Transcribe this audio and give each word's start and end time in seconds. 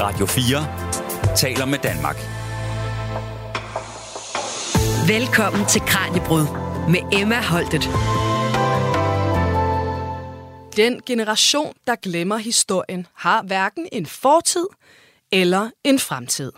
Radio 0.00 0.26
4 0.26 1.36
taler 1.36 1.64
med 1.64 1.78
Danmark. 1.78 2.16
Velkommen 5.08 5.66
til 5.66 5.80
Kranjebrud 5.80 6.46
med 6.88 7.20
Emma 7.20 7.42
Holtet. 7.42 7.82
Den 10.76 11.00
generation, 11.06 11.74
der 11.86 11.96
glemmer 12.02 12.36
historien, 12.36 13.06
har 13.14 13.42
hverken 13.42 13.88
en 13.92 14.06
fortid 14.06 14.66
eller 15.32 15.70
en 15.84 15.98
fremtid. 15.98 16.52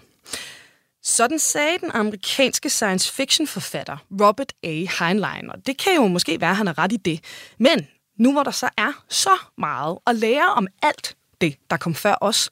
Sådan 1.03 1.39
sagde 1.39 1.79
den 1.81 1.91
amerikanske 1.91 2.71
science 2.71 3.13
fiction 3.13 3.47
forfatter 3.47 3.97
Robert 4.11 4.53
A. 4.63 4.85
Heinlein, 4.99 5.51
og 5.51 5.67
det 5.67 5.79
kan 5.79 5.95
jo 5.95 6.07
måske 6.07 6.41
være, 6.41 6.51
at 6.51 6.57
han 6.57 6.67
har 6.67 6.79
ret 6.79 6.93
i 6.93 6.97
det. 6.97 7.21
Men 7.59 7.87
nu 8.19 8.33
hvor 8.33 8.43
der 8.43 8.51
så 8.51 8.69
er 8.77 8.93
så 9.09 9.37
meget 9.59 9.99
at 10.07 10.17
lære 10.17 10.53
om 10.57 10.67
alt 10.83 11.17
det, 11.41 11.57
der 11.71 11.77
kom 11.77 11.95
før 11.95 12.15
os, 12.21 12.51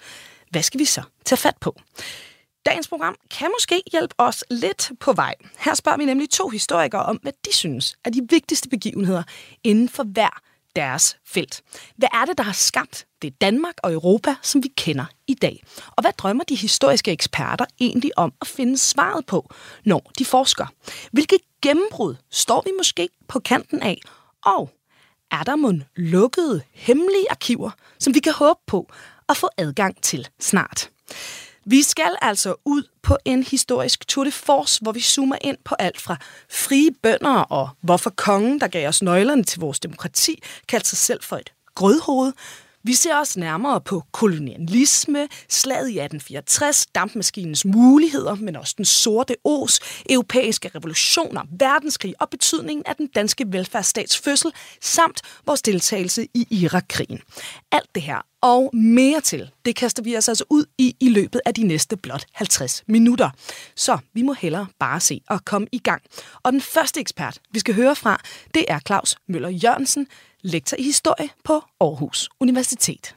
hvad 0.51 0.63
skal 0.63 0.81
vi 0.81 0.85
så 0.85 1.03
tage 1.25 1.39
fat 1.39 1.57
på? 1.61 1.77
Dagens 2.67 2.89
program 2.89 3.17
kan 3.31 3.51
måske 3.55 3.83
hjælpe 3.93 4.15
os 4.19 4.45
lidt 4.51 4.93
på 5.01 5.13
vej. 5.13 5.35
Her 5.59 5.75
spørger 5.75 5.99
vi 5.99 6.05
nemlig 6.05 6.31
to 6.31 6.49
historikere 6.49 7.03
om, 7.03 7.17
hvad 7.17 7.33
de 7.45 7.55
synes 7.55 7.97
er 8.05 8.11
de 8.11 8.27
vigtigste 8.31 8.69
begivenheder 8.69 9.23
inden 9.65 9.89
for 9.89 10.05
hver 10.05 10.41
deres 10.77 11.17
felt. 11.27 11.63
Hvad 11.97 12.09
er 12.13 12.25
det, 12.25 12.39
der 12.39 12.45
har 12.45 12.53
skabt 12.53 13.07
det 13.23 13.41
Danmark 13.41 13.75
og 13.83 13.93
Europa, 13.93 14.35
som 14.43 14.63
vi 14.63 14.69
kender 14.77 15.05
i 15.27 15.35
dag? 15.35 15.65
Og 15.87 16.01
hvad 16.01 16.13
drømmer 16.13 16.45
de 16.45 16.55
historiske 16.55 17.13
eksperter 17.13 17.65
egentlig 17.81 18.19
om 18.19 18.33
at 18.41 18.47
finde 18.47 18.79
svaret 18.79 19.27
på, 19.27 19.51
når 19.85 20.11
de 20.19 20.25
forsker? 20.25 20.67
Hvilke 21.13 21.39
gennembrud 21.63 22.15
står 22.31 22.63
vi 22.67 22.71
måske 22.79 23.09
på 23.29 23.39
kanten 23.39 23.83
af? 23.83 24.01
Og 24.45 24.71
er 25.31 25.43
der 25.43 25.57
mon 25.57 25.85
lukkede, 25.97 26.63
hemmelige 26.73 27.31
arkiver, 27.31 27.71
som 27.99 28.15
vi 28.15 28.21
kan 28.21 28.33
håbe 28.33 28.61
på 28.67 28.91
at 29.29 29.37
få 29.37 29.49
adgang 29.59 30.03
til 30.03 30.29
snart? 30.41 30.91
Vi 31.65 31.83
skal 31.83 32.17
altså 32.23 32.55
ud 32.65 32.83
på 33.03 33.17
en 33.25 33.43
historisk 33.43 34.09
tour 34.09 34.25
de 34.25 34.33
force, 34.33 34.81
hvor 34.83 34.93
vi 34.93 35.01
zoomer 35.01 35.37
ind 35.41 35.57
på 35.65 35.75
alt 35.79 36.01
fra 36.01 36.17
frie 36.51 36.91
bønder 37.03 37.41
og 37.41 37.69
hvorfor 37.81 38.11
kongen, 38.11 38.61
der 38.61 38.69
gav 38.69 38.89
os 38.89 39.03
nøglerne 39.03 39.45
til 39.45 39.61
vores 39.61 39.81
demokrati, 39.81 40.43
kaldte 40.69 40.89
sig 40.89 40.99
selv 40.99 41.23
for 41.23 41.37
et 41.37 41.53
grødhoved, 41.75 42.33
vi 42.87 42.95
ser 42.95 43.17
også 43.17 43.41
nærmere 43.41 43.81
på 43.81 44.03
kolonialisme, 44.13 45.29
slaget 45.49 45.89
i 45.89 45.99
1864, 45.99 46.87
dampmaskinens 46.87 47.65
muligheder, 47.65 48.35
men 48.35 48.57
også 48.57 48.75
den 48.77 48.85
sorte 48.85 49.37
ås, 49.45 49.81
europæiske 50.11 50.71
revolutioner, 50.75 51.43
verdenskrig 51.59 52.15
og 52.21 52.31
betydningen 52.31 52.87
af 52.87 52.97
den 52.97 53.07
danske 53.07 53.45
velfærdsstats 53.49 54.19
fødsel, 54.19 54.53
samt 54.81 55.23
vores 55.47 55.63
deltagelse 55.63 56.27
i 56.35 56.47
Irakkrigen. 56.51 57.21
Alt 57.73 57.95
det 57.95 58.03
her 58.03 58.21
og 58.41 58.77
mere 58.77 59.21
til, 59.21 59.51
det 59.65 59.77
kaster 59.77 60.03
vi 60.03 60.17
os 60.17 60.29
altså 60.29 60.45
ud 60.51 60.65
i 60.79 60.97
i 61.01 61.09
løbet 61.09 61.41
af 61.47 61.55
de 61.55 61.63
næste 61.63 61.97
blot 61.97 62.25
50 62.33 62.85
minutter. 62.87 63.31
Så 63.75 63.99
vi 64.15 64.23
må 64.23 64.33
hellere 64.33 64.67
bare 64.79 65.01
se 65.01 65.21
og 65.29 65.45
komme 65.45 65.67
i 65.73 65.79
gang. 65.79 66.03
Og 66.43 66.53
den 66.53 66.61
første 66.61 67.01
ekspert, 67.01 67.39
vi 67.51 67.59
skal 67.59 67.75
høre 67.75 67.97
fra, 67.97 68.21
det 68.55 68.65
er 68.69 68.79
Claus 68.79 69.17
Møller 69.29 69.49
Jørgensen, 69.49 70.07
lektor 70.47 70.77
i 70.79 70.83
historie 70.83 71.29
på 71.45 71.53
Aarhus 71.81 72.29
Universitet. 72.41 73.15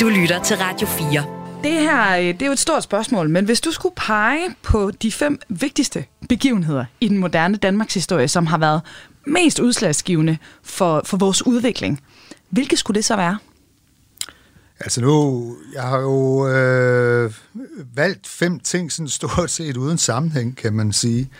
Du 0.00 0.08
lytter 0.08 0.42
til 0.44 0.56
Radio 0.56 0.86
4. 0.86 1.24
Det 1.62 1.72
her 1.72 2.16
det 2.32 2.42
er 2.42 2.46
jo 2.46 2.52
et 2.52 2.58
stort 2.58 2.82
spørgsmål, 2.82 3.28
men 3.28 3.44
hvis 3.44 3.60
du 3.60 3.72
skulle 3.72 3.94
pege 3.94 4.54
på 4.62 4.90
de 4.90 5.12
fem 5.12 5.38
vigtigste 5.48 6.04
begivenheder 6.28 6.84
i 7.00 7.08
den 7.08 7.18
moderne 7.18 7.56
Danmarks 7.56 7.94
historie, 7.94 8.28
som 8.28 8.46
har 8.46 8.58
været 8.58 8.80
mest 9.26 9.58
udslagsgivende 9.58 10.38
for, 10.62 11.02
for 11.04 11.16
vores 11.16 11.46
udvikling, 11.46 12.02
hvilke 12.50 12.76
skulle 12.76 12.94
det 12.94 13.04
så 13.04 13.16
være? 13.16 13.38
Altså 14.80 15.00
nu, 15.00 15.56
jeg 15.74 15.82
har 15.82 15.98
jo 15.98 16.48
øh, 16.48 17.32
valgt 17.94 18.26
fem 18.26 18.60
ting 18.60 18.92
sådan 18.92 19.08
stort 19.08 19.50
set 19.50 19.76
uden 19.76 19.98
sammenhæng, 19.98 20.56
kan 20.56 20.72
man 20.72 20.92
sige. 20.92 21.30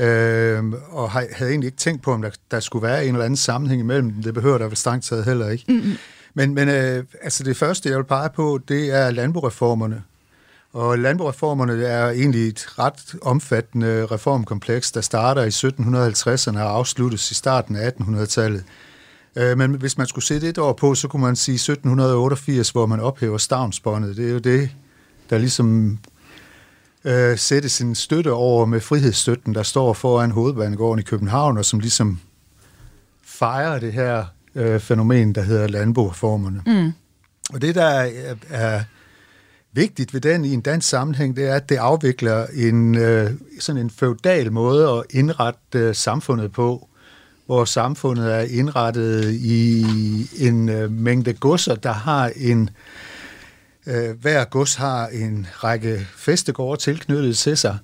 Øh, 0.00 0.64
og 0.90 1.10
havde 1.10 1.50
egentlig 1.50 1.66
ikke 1.66 1.78
tænkt 1.78 2.02
på, 2.02 2.12
om 2.12 2.22
der, 2.22 2.30
der 2.50 2.60
skulle 2.60 2.82
være 2.82 3.06
en 3.06 3.14
eller 3.14 3.24
anden 3.24 3.36
sammenhæng 3.36 3.80
imellem 3.80 4.10
dem. 4.10 4.22
Det 4.22 4.34
behøver 4.34 4.58
der 4.58 4.66
vel 4.66 4.76
strengt 4.76 5.04
taget 5.04 5.24
heller 5.24 5.48
ikke. 5.48 5.64
Mm-hmm. 5.68 5.92
Men, 6.34 6.54
men 6.54 6.68
øh, 6.68 7.04
altså 7.22 7.44
det 7.44 7.56
første, 7.56 7.88
jeg 7.88 7.98
vil 7.98 8.04
pege 8.04 8.28
på, 8.36 8.60
det 8.68 8.94
er 8.94 9.10
landbrugreformerne. 9.10 10.02
Og 10.72 10.98
landbrugreformerne 10.98 11.84
er 11.84 12.10
egentlig 12.10 12.48
et 12.48 12.78
ret 12.78 13.14
omfattende 13.22 14.06
reformkompleks, 14.06 14.92
der 14.92 15.00
starter 15.00 15.42
i 15.42 15.48
1750'erne 15.48 16.58
og 16.58 16.70
afsluttes 16.70 17.30
i 17.30 17.34
starten 17.34 17.76
af 17.76 17.90
1800-tallet. 17.90 18.64
Øh, 19.36 19.58
men 19.58 19.70
hvis 19.70 19.98
man 19.98 20.06
skulle 20.06 20.24
sætte 20.24 20.48
et 20.48 20.58
år 20.58 20.72
på, 20.72 20.94
så 20.94 21.08
kunne 21.08 21.22
man 21.22 21.36
sige 21.36 21.54
1788, 21.54 22.70
hvor 22.70 22.86
man 22.86 23.00
ophæver 23.00 23.38
stavnsbåndet. 23.38 24.16
Det 24.16 24.28
er 24.28 24.32
jo 24.32 24.38
det, 24.38 24.70
der 25.30 25.38
ligesom 25.38 25.98
øh, 27.04 27.38
sætte 27.38 27.68
sin 27.68 27.94
støtte 27.94 28.32
over 28.32 28.66
med 28.66 28.80
frihedsstøtten, 28.80 29.54
der 29.54 29.62
står 29.62 29.92
foran 29.92 30.30
hovedbanegården 30.30 30.98
i 30.98 31.02
København, 31.02 31.58
og 31.58 31.64
som 31.64 31.80
ligesom 31.80 32.20
fejrer 33.24 33.78
det 33.78 33.92
her 33.92 34.24
øh, 34.54 34.80
fænomen, 34.80 35.34
der 35.34 35.42
hedder 35.42 35.68
landboreformerne. 35.68 36.62
Mm. 36.66 36.92
Og 37.52 37.62
det, 37.62 37.74
der 37.74 37.84
er, 37.84 38.34
er 38.50 38.82
vigtigt 39.72 40.14
ved 40.14 40.20
den 40.20 40.44
i 40.44 40.52
en 40.52 40.60
dansk 40.60 40.88
sammenhæng, 40.88 41.36
det 41.36 41.48
er, 41.48 41.54
at 41.54 41.68
det 41.68 41.76
afvikler 41.76 42.46
en 42.54 42.98
øh, 42.98 43.30
sådan 43.60 43.80
en 43.80 43.90
feudal 43.90 44.52
måde 44.52 44.88
at 44.88 45.02
indrette 45.10 45.78
øh, 45.78 45.94
samfundet 45.94 46.52
på, 46.52 46.88
hvor 47.46 47.64
samfundet 47.64 48.34
er 48.34 48.40
indrettet 48.40 49.30
i 49.32 49.84
en 50.38 50.68
øh, 50.68 50.92
mængde 50.92 51.32
godser, 51.32 51.74
der 51.74 51.92
har 51.92 52.32
en 52.36 52.62
øh, 52.62 52.68
hver 54.20 54.44
gods 54.44 54.74
har 54.74 55.06
en 55.06 55.46
række 55.50 56.06
festegårde 56.16 56.80
tilknyttet 56.80 57.36
til 57.38 57.56
sig, 57.56 57.78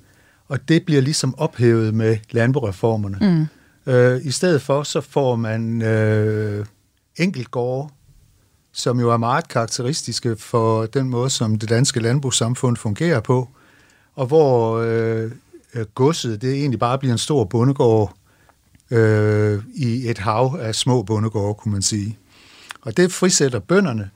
og 0.48 0.68
det 0.68 0.84
bliver 0.84 1.00
ligesom 1.00 1.38
ophævet 1.38 1.94
med 1.94 2.16
landbrugreformerne. 2.30 3.18
Mm. 3.20 3.92
Øh, 3.92 4.20
I 4.26 4.30
stedet 4.30 4.62
for, 4.62 4.82
så 4.82 5.00
får 5.00 5.36
man 5.36 5.82
øh, 5.82 6.66
enkeltgårde, 7.16 7.88
som 8.72 9.00
jo 9.00 9.10
er 9.10 9.16
meget 9.16 9.48
karakteristiske 9.48 10.36
for 10.36 10.86
den 10.86 11.08
måde, 11.08 11.30
som 11.30 11.58
det 11.58 11.68
danske 11.68 12.00
landbrugssamfund 12.00 12.76
fungerer 12.76 13.20
på, 13.20 13.48
og 14.14 14.26
hvor 14.26 14.78
øh, 14.78 15.30
godset, 15.94 16.42
det 16.42 16.54
egentlig 16.54 16.78
bare 16.78 16.98
bliver 16.98 17.12
en 17.12 17.18
stor 17.18 17.44
bondegård 17.44 18.14
øh, 18.90 19.62
i 19.74 20.10
et 20.10 20.18
hav 20.18 20.58
af 20.60 20.74
små 20.74 21.02
bondegårde, 21.02 21.54
kunne 21.54 21.72
man 21.72 21.82
sige. 21.82 22.18
Og 22.82 22.96
det 22.96 23.12
frisætter 23.12 23.58
bønderne, 23.58 24.10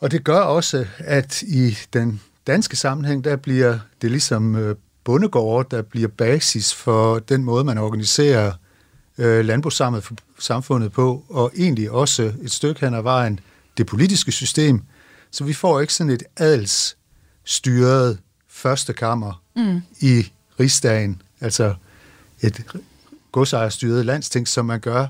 og 0.00 0.10
det 0.10 0.24
gør 0.24 0.40
også, 0.40 0.86
at 0.98 1.42
i 1.42 1.78
den 1.92 2.20
danske 2.46 2.76
sammenhæng, 2.76 3.24
der 3.24 3.36
bliver 3.36 3.78
det 4.02 4.10
ligesom 4.10 4.56
øh, 4.56 4.76
bondegårde, 5.04 5.76
der 5.76 5.82
bliver 5.82 6.08
basis 6.08 6.74
for 6.74 7.18
den 7.18 7.44
måde, 7.44 7.64
man 7.64 7.78
organiserer 7.78 8.52
øh, 9.18 9.44
landbrugssamfundet 9.44 10.92
på, 10.92 11.24
og 11.28 11.52
egentlig 11.56 11.90
også 11.90 12.32
et 12.42 12.50
stykke 12.50 12.80
hen 12.80 12.94
ad 12.94 13.02
vejen 13.02 13.40
det 13.76 13.86
politiske 13.86 14.32
system. 14.32 14.82
Så 15.30 15.44
vi 15.44 15.52
får 15.52 15.80
ikke 15.80 15.94
sådan 15.94 16.12
et 16.12 16.22
adelsstyret 16.36 18.18
første 18.48 18.92
kammer 18.92 19.42
mm. 19.56 19.82
i 20.00 20.32
rigsdagen, 20.60 21.22
altså 21.40 21.74
et 22.40 22.64
godsejerstyret 23.32 24.06
landsting, 24.06 24.48
som 24.48 24.66
man 24.66 24.80
gør 24.80 25.06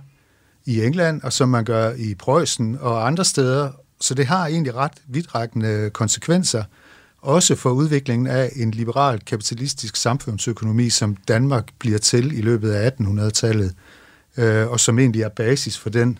i 0.65 0.84
England, 0.84 1.22
og 1.22 1.32
som 1.32 1.49
man 1.49 1.65
gør 1.65 1.93
i 1.93 2.15
Preussen 2.15 2.78
og 2.81 3.06
andre 3.06 3.25
steder, 3.25 3.70
så 4.00 4.14
det 4.14 4.26
har 4.26 4.47
egentlig 4.47 4.75
ret 4.75 4.92
vidtrækkende 5.06 5.91
konsekvenser, 5.91 6.64
også 7.22 7.54
for 7.54 7.70
udviklingen 7.70 8.26
af 8.26 8.53
en 8.56 8.70
liberal 8.70 9.20
kapitalistisk 9.20 9.97
samfundsøkonomi, 9.97 10.91
som 10.91 11.16
Danmark 11.16 11.69
bliver 11.78 11.98
til 11.98 12.38
i 12.38 12.41
løbet 12.41 12.72
af 12.72 12.91
1800-tallet, 12.91 13.75
øh, 14.37 14.69
og 14.69 14.81
som 14.81 14.98
egentlig 14.98 15.22
er 15.22 15.28
basis 15.28 15.78
for 15.78 15.91
den 15.91 16.19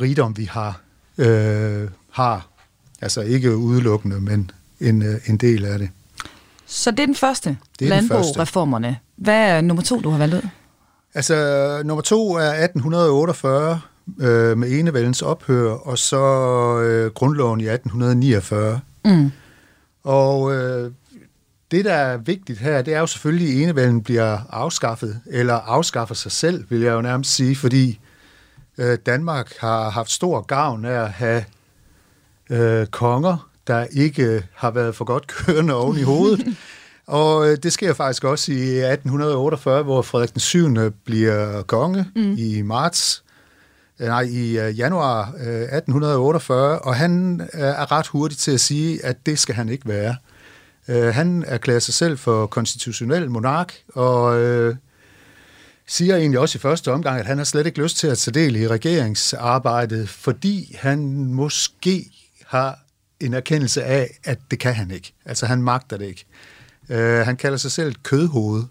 rigdom, 0.00 0.36
vi 0.36 0.44
har, 0.44 0.80
øh, 1.18 1.88
har. 2.10 2.48
Altså 3.00 3.20
ikke 3.20 3.56
udelukkende, 3.56 4.20
men 4.20 4.50
en, 4.80 5.02
øh, 5.02 5.20
en 5.26 5.36
del 5.36 5.64
af 5.64 5.78
det. 5.78 5.90
Så 6.66 6.90
det 6.90 7.00
er 7.00 7.06
den 7.06 7.14
første, 7.14 7.56
er 7.80 7.86
landbrugreformerne. 7.86 8.98
Hvad 9.16 9.48
er 9.48 9.60
nummer 9.60 9.82
to, 9.82 10.00
du 10.00 10.10
har 10.10 10.18
valgt 10.18 10.34
ud? 10.34 10.48
Altså, 11.14 11.82
nummer 11.84 12.02
to 12.02 12.32
er 12.32 12.50
1848, 12.50 13.80
øh, 14.20 14.58
med 14.58 14.70
enevældens 14.70 15.22
ophør, 15.22 15.70
og 15.70 15.98
så 15.98 16.24
øh, 16.80 17.10
grundloven 17.10 17.60
i 17.60 17.68
1849. 17.68 18.80
Mm. 19.04 19.30
Og 20.04 20.54
øh, 20.54 20.90
det, 21.70 21.84
der 21.84 21.94
er 21.94 22.16
vigtigt 22.16 22.58
her, 22.58 22.82
det 22.82 22.94
er 22.94 23.00
jo 23.00 23.06
selvfølgelig, 23.06 23.48
at 23.48 23.62
enevælden 23.62 24.02
bliver 24.02 24.38
afskaffet, 24.50 25.20
eller 25.26 25.54
afskaffer 25.54 26.14
sig 26.14 26.32
selv, 26.32 26.64
vil 26.70 26.80
jeg 26.80 26.92
jo 26.92 27.00
nærmest 27.00 27.34
sige, 27.34 27.56
fordi 27.56 28.00
øh, 28.78 28.98
Danmark 29.06 29.52
har 29.60 29.90
haft 29.90 30.10
stor 30.10 30.40
gavn 30.40 30.84
af 30.84 31.02
at 31.02 31.10
have 31.10 31.44
øh, 32.50 32.86
konger, 32.86 33.48
der 33.66 33.86
ikke 33.90 34.42
har 34.54 34.70
været 34.70 34.94
for 34.94 35.04
godt 35.04 35.26
kørende 35.26 35.74
oven 35.74 35.98
i 35.98 36.02
hovedet. 36.02 36.46
Og 37.06 37.48
øh, 37.48 37.58
det 37.62 37.72
sker 37.72 37.92
faktisk 37.92 38.24
også 38.24 38.52
i 38.52 38.54
1848, 38.54 39.82
hvor 39.82 40.02
Frederik 40.02 40.32
den 40.32 40.40
7. 40.40 40.68
bliver 41.04 41.62
konge 41.62 42.06
mm. 42.16 42.34
i 42.38 42.62
marts 42.62 43.23
Øh, 44.00 44.06
nej, 44.06 44.22
i 44.22 44.58
øh, 44.58 44.78
januar 44.78 45.34
øh, 45.38 45.62
1848, 45.62 46.78
og 46.78 46.96
han 46.96 47.40
øh, 47.40 47.60
er 47.60 47.92
ret 47.92 48.06
hurtig 48.06 48.38
til 48.38 48.50
at 48.50 48.60
sige, 48.60 49.04
at 49.04 49.26
det 49.26 49.38
skal 49.38 49.54
han 49.54 49.68
ikke 49.68 49.88
være. 49.88 50.16
Øh, 50.88 51.14
han 51.14 51.44
erklærer 51.46 51.78
sig 51.78 51.94
selv 51.94 52.18
for 52.18 52.46
konstitutionel 52.46 53.30
monark, 53.30 53.74
og 53.88 54.40
øh, 54.40 54.76
siger 55.86 56.16
egentlig 56.16 56.40
også 56.40 56.58
i 56.58 56.60
første 56.60 56.92
omgang, 56.92 57.20
at 57.20 57.26
han 57.26 57.38
har 57.38 57.44
slet 57.44 57.66
ikke 57.66 57.82
lyst 57.82 57.96
til 57.96 58.06
at 58.06 58.18
tage 58.18 58.34
del 58.34 58.56
i 58.56 58.68
regeringsarbejdet, 58.68 60.08
fordi 60.08 60.76
han 60.80 61.24
måske 61.24 62.10
har 62.46 62.78
en 63.20 63.34
erkendelse 63.34 63.84
af, 63.84 64.18
at 64.24 64.38
det 64.50 64.58
kan 64.58 64.74
han 64.74 64.90
ikke. 64.90 65.14
Altså 65.24 65.46
han 65.46 65.62
magter 65.62 65.96
det 65.96 66.06
ikke. 66.06 66.24
Øh, 66.88 67.26
han 67.26 67.36
kalder 67.36 67.58
sig 67.58 67.72
selv 67.72 67.88
et 67.88 68.02
kødhoved, 68.02 68.62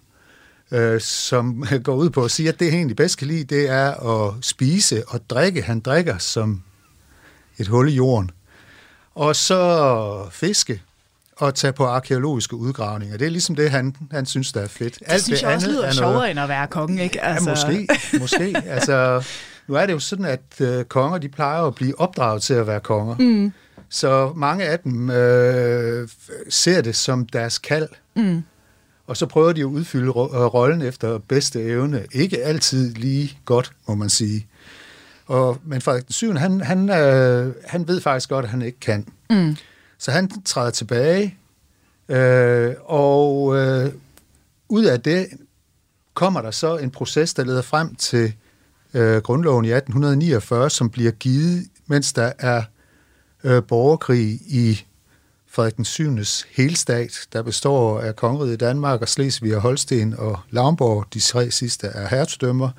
øh, 0.72 1.02
som 1.02 1.66
går 1.84 1.96
ud 1.96 2.10
på 2.10 2.24
at 2.24 2.32
sige, 2.32 2.50
at 2.50 2.60
det 2.60 2.72
han 2.72 2.78
egentlig 2.78 2.96
bedst 2.96 3.18
kan 3.18 3.28
lide, 3.28 3.44
det 3.44 3.70
er 3.70 3.92
at 3.92 4.34
spise 4.42 5.04
og 5.08 5.30
drikke. 5.30 5.62
Han 5.62 5.80
drikker 5.80 6.18
som 6.18 6.64
et 7.58 7.68
hul 7.68 7.90
i 7.90 7.96
jorden. 7.96 8.32
Og 9.16 9.36
så 9.36 10.28
fiske 10.32 10.82
og 11.38 11.56
tage 11.56 11.74
på 11.74 11.86
arkeologiske 11.86 12.56
udgravninger. 12.56 13.18
Det 13.18 13.26
er 13.26 13.30
ligesom 13.32 13.56
det, 13.56 13.72
han, 13.72 13.96
han 14.12 14.26
synes, 14.26 14.52
der 14.52 14.62
er 14.62 14.68
fedt. 14.68 15.00
Det 15.00 15.04
Alt 15.06 15.24
synes 15.24 15.40
det 15.40 15.48
jeg 15.48 15.56
også 15.56 15.70
lyder 15.70 15.92
sjovere, 15.92 16.32
end 16.32 16.40
at 16.40 16.50
være 16.50 16.68
konge, 16.68 17.04
ikke? 17.04 17.24
Altså... 17.24 17.50
Ja, 17.50 17.56
måske. 17.56 17.88
måske. 18.20 18.56
Altså, 18.76 19.24
nu 19.68 19.76
er 19.76 19.86
det 19.86 19.94
jo 19.94 20.00
sådan, 20.00 20.26
at 20.26 20.42
øh, 20.60 20.86
konger, 20.86 21.18
de 21.18 21.30
plejer 21.30 21.62
at 21.62 21.76
blive 21.76 22.00
opdraget 22.00 22.42
til 22.42 22.54
at 22.54 22.68
være 22.68 22.80
konger. 22.80 23.16
Mm. 23.20 23.54
Så 23.90 24.34
mange 24.36 24.66
af 24.66 24.80
dem 24.80 25.10
øh, 25.10 26.10
ser 26.50 26.82
det 26.82 26.96
som 26.96 27.26
deres 27.26 27.58
kald. 27.58 27.90
Mm. 28.16 28.44
Og 29.08 29.18
så 29.18 29.26
prøver 29.26 29.54
de 29.54 29.62
at 29.62 29.66
udfylde 29.66 30.12
rollen 30.12 30.82
efter 30.82 31.18
bedste 31.18 31.64
evne. 31.64 32.06
Ikke 32.12 32.44
altid 32.44 32.94
lige 32.94 33.38
godt, 33.46 33.72
må 33.88 33.96
man 33.96 34.10
sige. 34.10 34.48
Og, 35.26 35.58
men 35.66 35.82
Frederik 35.82 36.06
den 36.08 36.14
7. 36.14 36.34
Han, 36.34 36.62
han, 36.62 36.90
øh, 36.90 37.54
han 37.66 37.88
ved 37.88 38.02
faktisk 38.02 38.30
godt, 38.30 38.46
at 38.46 38.52
han 38.52 38.62
ikke 38.62 38.80
kan. 38.80 39.08
Mm. 39.30 39.56
Så 39.98 40.12
han 40.12 40.44
træder 40.46 40.72
tilbage, 40.72 41.38
øh, 42.10 42.74
og 42.86 43.56
øh, 43.58 43.92
ud 44.70 44.84
af 44.84 45.02
det 45.02 45.28
kommer 46.14 46.42
der 46.42 46.52
så 46.52 46.78
en 46.78 46.92
proces, 46.92 47.34
der 47.34 47.44
leder 47.44 47.62
frem 47.62 47.96
til 47.96 48.34
øh, 48.94 49.22
grundloven 49.22 49.66
i 49.66 49.72
1849, 49.72 50.70
som 50.70 50.90
bliver 50.90 51.12
givet, 51.12 51.68
mens 51.88 52.14
der 52.14 52.32
er 52.40 52.64
øh, 53.44 53.64
borgerkrig 53.64 54.40
i 54.48 54.86
Frederik 55.54 55.78
den 55.78 55.86
7. 55.86 56.18
helstat, 56.52 57.28
der 57.34 57.42
består 57.42 58.00
af 58.00 58.16
kongeriget 58.16 58.60
Danmark 58.60 59.02
og 59.02 59.10
Slesvig 59.10 59.56
og 59.56 59.62
Holsten 59.62 60.16
og 60.18 60.40
Lavnborg. 60.50 61.06
De 61.14 61.20
tre 61.20 61.52
sidste 61.52 61.88
er 61.88 62.08
hertugdømmer. 62.08 62.70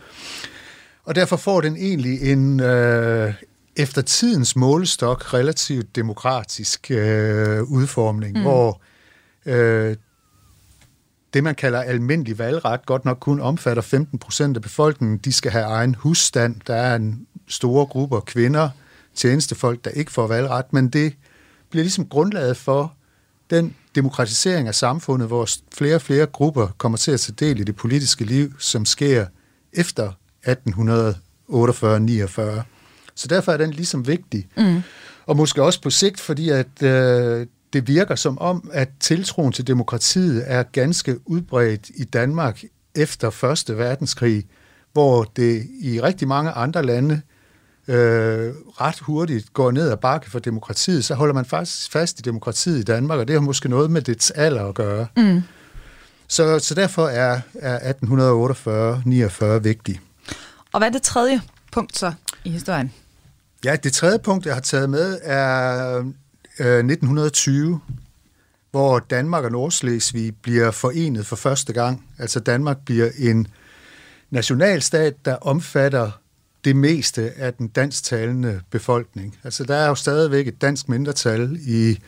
Og 1.05 1.15
derfor 1.15 1.37
får 1.37 1.61
den 1.61 1.77
egentlig 1.77 2.33
en, 2.33 2.61
øh, 2.61 3.35
efter 3.77 4.03
tidens 4.03 4.57
målestok 4.57 5.35
relativt 5.35 5.97
demokratisk 5.97 6.91
øh, 6.91 7.63
udformning, 7.63 8.37
mm. 8.37 8.43
hvor 8.43 8.81
øh, 9.47 9.97
det, 11.35 11.45
man 11.45 11.55
kalder 11.55 11.83
almindelig 11.83 12.39
valgret, 12.39 12.87
godt 12.87 13.05
nok 13.05 13.19
kun 13.21 13.41
omfatter 13.41 13.83
15 13.83 14.19
procent 14.19 14.57
af 14.57 14.63
befolkningen. 14.63 15.19
De 15.19 15.33
skal 15.33 15.51
have 15.51 15.65
egen 15.65 15.95
husstand. 15.95 16.57
Der 16.67 16.75
er 16.75 16.97
en 16.97 17.27
store 17.49 17.87
grupper 17.87 18.21
kvinder, 18.21 18.69
tjenestefolk, 19.15 19.85
der 19.85 19.91
ikke 19.91 20.13
får 20.13 20.27
valgret, 20.27 20.73
men 20.73 20.89
det 20.89 21.15
bliver 21.75 21.85
ligesom 21.85 22.07
grundlaget 22.07 22.57
for 22.57 22.95
den 23.51 23.75
demokratisering 23.95 24.69
af 24.69 24.75
samfundet, 24.75 25.29
hvor 25.29 25.49
flere 25.75 25.95
og 25.95 26.03
flere 26.03 26.27
grupper 26.27 26.69
kommer 26.79 26.99
til 26.99 27.11
at 27.11 27.21
tage 27.21 27.37
del 27.39 27.61
i 27.61 27.65
det 27.65 27.77
politiske 27.77 28.25
liv, 28.25 28.53
som 28.59 28.85
sker 28.85 29.27
efter 29.73 30.13
1848-49. 30.47 30.53
Så 33.15 33.29
derfor 33.29 33.53
er 33.53 33.57
den 33.57 33.71
ligesom 33.71 34.07
vigtig. 34.07 34.49
Mm. 34.57 34.83
Og 35.27 35.37
måske 35.37 35.63
også 35.63 35.83
på 35.83 35.91
sigt, 35.91 36.21
fordi 36.21 36.49
at 36.49 36.83
øh, 36.83 37.47
det 37.73 37.89
virker 37.89 38.15
som 38.15 38.39
om, 38.39 38.71
at 38.73 38.89
tiltroen 39.01 39.53
til 39.53 39.67
demokratiet 39.67 40.45
er 40.47 40.63
ganske 40.63 41.29
udbredt 41.29 41.91
i 41.97 42.05
Danmark 42.05 42.63
efter 42.95 43.31
Første 43.31 43.79
Verdenskrig, 43.79 44.45
hvor 44.93 45.25
det 45.37 45.67
i 45.81 46.01
rigtig 46.01 46.29
mange 46.29 46.51
andre 46.51 46.83
lande 46.83 47.15
øh, 47.15 47.21
ret 47.89 48.99
hurtigt 48.99 49.53
går 49.53 49.71
ned 49.71 49.91
ad 49.91 49.97
bakke 49.97 50.31
for 50.31 50.39
demokratiet, 50.39 51.05
så 51.05 51.15
holder 51.15 51.35
man 51.35 51.45
faktisk 51.45 51.93
fast 51.93 52.19
i 52.19 52.23
demokratiet 52.23 52.79
i 52.79 52.83
Danmark, 52.83 53.19
og 53.19 53.29
det 53.29 53.35
har 53.35 53.41
måske 53.41 53.69
noget 53.69 53.91
med 53.91 54.03
dets 54.03 54.31
alder 54.31 54.69
at 54.69 54.75
gøre. 54.75 55.07
Mm. 55.17 55.43
Så, 56.29 56.59
så 56.59 56.75
derfor 56.75 57.07
er, 57.07 57.41
er 57.55 57.93
1848-49 59.59 59.59
vigtig. 59.63 60.01
Og 60.73 60.81
hvad 60.81 60.89
er 60.89 60.93
det 60.93 61.03
tredje 61.03 61.41
punkt 61.73 61.99
så 61.99 62.13
i 62.45 62.51
historien? 62.51 62.93
Ja, 63.65 63.77
det 63.77 63.93
tredje 63.93 64.19
punkt, 64.19 64.47
jeg 64.47 64.55
har 64.55 64.61
taget 64.61 64.91
med, 64.91 65.19
er 65.23 65.97
øh, 66.59 66.79
1920, 66.79 67.81
hvor 68.71 68.99
Danmark 68.99 69.45
og 69.45 69.53
Nordslesvig 69.53 70.37
bliver 70.43 70.71
forenet 70.71 71.27
for 71.27 71.37
første 71.37 71.73
gang. 71.73 72.05
Altså 72.19 72.41
Danmark 72.41 72.77
bliver 72.85 73.11
en 73.19 73.47
nationalstat, 74.31 75.15
der 75.25 75.37
omfatter 75.37 76.11
det 76.65 76.77
meste 76.77 77.33
af 77.37 77.55
den 77.55 77.69
dansktalende 77.69 78.61
befolkning. 78.71 79.39
Altså 79.45 79.65
der 79.65 79.75
er 79.75 79.89
jo 79.89 79.95
stadigvæk 79.95 80.49
et 80.49 80.63
dansk 80.63 80.89
mindretal 80.89 81.59
i 81.67 81.99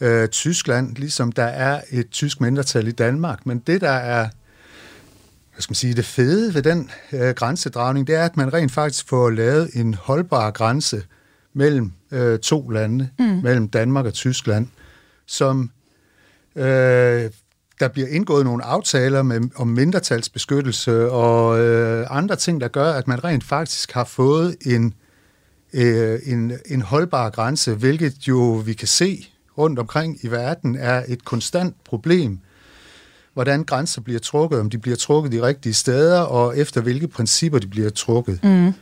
øh, 0.00 0.28
Tyskland, 0.28 0.96
ligesom 0.96 1.32
der 1.32 1.44
er 1.44 1.80
et 1.90 2.10
tysk 2.10 2.40
mindretal 2.40 2.88
i 2.88 2.92
Danmark. 2.92 3.46
Men 3.46 3.58
det, 3.58 3.80
der 3.80 3.90
er 3.90 4.28
hvad 5.58 5.62
skal 5.62 5.70
man 5.70 5.76
sige, 5.76 5.94
det 5.94 6.04
fede 6.04 6.54
ved 6.54 6.62
den 6.62 6.90
øh, 7.12 7.34
grænsedragning, 7.34 8.06
det 8.06 8.14
er, 8.14 8.24
at 8.24 8.36
man 8.36 8.52
rent 8.54 8.72
faktisk 8.72 9.08
får 9.08 9.30
lavet 9.30 9.70
en 9.74 9.94
holdbar 9.94 10.50
grænse 10.50 11.02
mellem 11.52 11.92
øh, 12.10 12.38
to 12.38 12.68
lande, 12.68 13.08
mm. 13.18 13.24
mellem 13.24 13.68
Danmark 13.68 14.06
og 14.06 14.12
Tyskland, 14.12 14.66
som 15.26 15.70
øh, 16.56 17.30
der 17.80 17.88
bliver 17.88 18.08
indgået 18.08 18.44
nogle 18.44 18.64
aftaler 18.64 19.22
med, 19.22 19.40
om 19.56 19.66
mindretalsbeskyttelse 19.66 21.10
og 21.10 21.60
øh, 21.60 22.06
andre 22.10 22.36
ting, 22.36 22.60
der 22.60 22.68
gør, 22.68 22.92
at 22.92 23.08
man 23.08 23.24
rent 23.24 23.44
faktisk 23.44 23.92
har 23.92 24.04
fået 24.04 24.56
en, 24.66 24.94
øh, 25.72 26.20
en, 26.26 26.52
en 26.66 26.82
holdbar 26.82 27.30
grænse, 27.30 27.74
hvilket 27.74 28.14
jo 28.28 28.62
vi 28.66 28.72
kan 28.72 28.88
se 28.88 29.28
rundt 29.58 29.78
omkring 29.78 30.18
i 30.22 30.30
verden 30.30 30.76
er 30.76 31.04
et 31.08 31.24
konstant 31.24 31.74
problem 31.84 32.40
hvordan 33.38 33.64
grænser 33.64 34.00
bliver 34.00 34.20
trukket, 34.20 34.60
om 34.60 34.70
de 34.70 34.78
bliver 34.78 34.96
trukket 34.96 35.32
de 35.32 35.42
rigtige 35.42 35.74
steder, 35.74 36.20
og 36.20 36.58
efter 36.58 36.80
hvilke 36.80 37.08
principper 37.08 37.58
de 37.58 37.66
bliver 37.66 37.90
trukket. 37.90 38.40
Mm. 38.42 38.72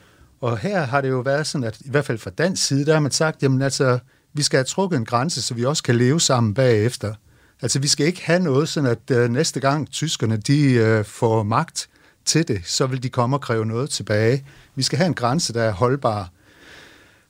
Og 0.40 0.58
her 0.58 0.81
har 0.81 1.00
det 1.00 1.08
jo 1.08 1.20
været 1.20 1.46
sådan, 1.46 1.64
at 1.64 1.81
i 1.81 1.90
hvert 1.90 2.04
fald 2.04 2.19
fra 2.19 2.31
dansk 2.31 2.66
side, 2.66 2.87
der 2.87 2.93
har 2.93 3.00
man 3.00 3.10
sagt, 3.10 3.43
jamen 3.43 3.62
altså, 3.62 3.98
vi 4.32 4.43
skal 4.43 4.56
have 4.56 4.65
trukket 4.65 4.96
en 4.96 5.05
grænse, 5.05 5.43
så 5.43 5.55
vi 5.55 5.65
også 5.65 5.82
kan 5.82 5.94
leve 5.96 6.20
sammen 6.20 6.55
bagefter. 6.55 7.15
Altså, 7.63 7.79
vi 7.79 7.89
skal 7.89 8.06
ikke 8.06 8.22
have 8.25 8.39
noget, 8.39 8.69
sådan 8.69 8.91
at 8.91 9.17
øh, 9.17 9.31
næste 9.31 9.60
gang 9.60 9.91
tyskerne 9.91 10.36
de 10.36 10.72
øh, 10.72 11.05
får 11.05 11.43
magt 11.43 11.89
til 12.25 12.48
det, 12.48 12.60
så 12.65 12.86
vil 12.86 13.03
de 13.03 13.08
komme 13.08 13.36
og 13.36 13.41
kræve 13.41 13.67
noget 13.67 13.91
tilbage. 13.91 14.44
Vi 14.75 14.82
skal 14.82 14.98
have 14.98 15.06
en 15.06 15.15
grænse, 15.15 15.53
der 15.53 15.63
er 15.63 15.72
holdbar. 15.72 16.31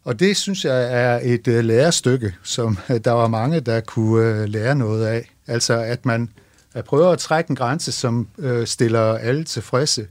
Og 0.05 0.21
det 0.21 0.37
synes 0.37 0.65
jeg 0.65 0.93
er 0.93 1.21
et 1.23 1.49
øh, 1.49 1.65
lærestykke, 1.65 2.35
som 2.43 2.79
øh, 2.91 3.01
der 3.05 3.11
var 3.11 3.29
mange, 3.29 3.61
der 3.61 3.81
kunne 3.81 4.27
øh, 4.27 4.49
lære 4.49 4.75
noget 4.75 5.07
af. 5.07 5.31
Altså, 5.47 5.75
at 5.75 6.07
man 6.07 6.29
at 6.75 6.85
prøver 6.85 7.11
at 7.11 7.19
trække 7.19 7.51
en 7.51 7.57
grænse, 7.57 7.93
som 7.93 8.29
øh, 8.39 8.67
stiller 8.67 9.01
alle 9.01 9.45
tilfredse, 9.45 10.07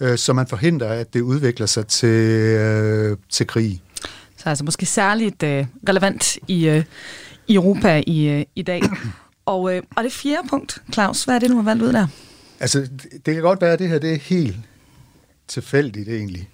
øh, 0.00 0.18
så 0.18 0.32
man 0.32 0.46
forhindrer, 0.46 0.88
at 0.88 1.14
det 1.14 1.20
udvikler 1.20 1.66
sig 1.66 1.86
til, 1.86 2.08
øh, 2.08 3.16
til 3.30 3.46
krig. 3.46 3.82
Så 4.36 4.48
altså 4.48 4.64
måske 4.64 4.86
særligt 4.86 5.42
øh, 5.42 5.66
relevant 5.88 6.38
i, 6.48 6.68
øh, 6.68 6.84
i 7.48 7.54
Europa 7.54 8.02
i, 8.06 8.26
øh, 8.26 8.44
i 8.54 8.62
dag. 8.62 8.82
Og, 9.46 9.74
øh, 9.74 9.82
og 9.96 10.04
det 10.04 10.12
fjerde 10.12 10.48
punkt, 10.48 10.82
Claus, 10.92 11.24
hvad 11.24 11.34
er 11.34 11.38
det, 11.38 11.50
du 11.50 11.56
har 11.56 11.62
valgt 11.62 11.82
ud 11.82 11.92
der? 11.92 12.06
Altså, 12.60 12.88
det, 13.26 13.34
kan 13.34 13.42
godt 13.42 13.60
være, 13.60 13.72
at 13.72 13.78
det 13.78 13.88
her 13.88 13.98
det 13.98 14.12
er 14.12 14.18
helt 14.18 14.56
tilfældigt 15.48 16.08
egentlig. 16.08 16.48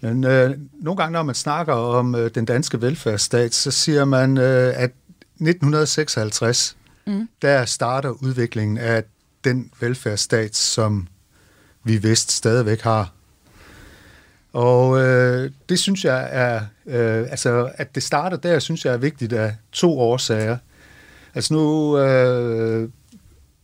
Men 0.00 0.24
øh, 0.24 0.58
nogle 0.80 0.96
gange, 0.96 1.12
når 1.12 1.22
man 1.22 1.34
snakker 1.34 1.72
om 1.72 2.14
øh, 2.14 2.30
den 2.34 2.44
danske 2.44 2.82
velfærdsstat, 2.82 3.54
så 3.54 3.70
siger 3.70 4.04
man, 4.04 4.38
øh, 4.38 4.72
at 4.76 4.90
1956, 5.40 6.76
mm. 7.06 7.28
der 7.42 7.64
starter 7.64 8.10
udviklingen 8.10 8.78
af 8.78 9.04
den 9.44 9.70
velfærdsstat, 9.80 10.56
som 10.56 11.06
vi 11.84 11.96
vist 11.96 12.32
stadigvæk 12.32 12.80
har. 12.80 13.12
Og 14.52 15.00
øh, 15.00 15.50
det 15.68 15.78
synes 15.78 16.04
jeg 16.04 16.28
er, 16.32 16.60
øh, 16.86 17.26
altså 17.30 17.70
at 17.74 17.94
det 17.94 18.02
starter 18.02 18.36
der, 18.36 18.58
synes 18.58 18.84
jeg 18.84 18.94
er 18.94 18.98
vigtigt 18.98 19.32
af 19.32 19.56
to 19.72 20.00
årsager. 20.00 20.58
Altså 21.34 21.54
nu 21.54 21.98
øh, 21.98 22.88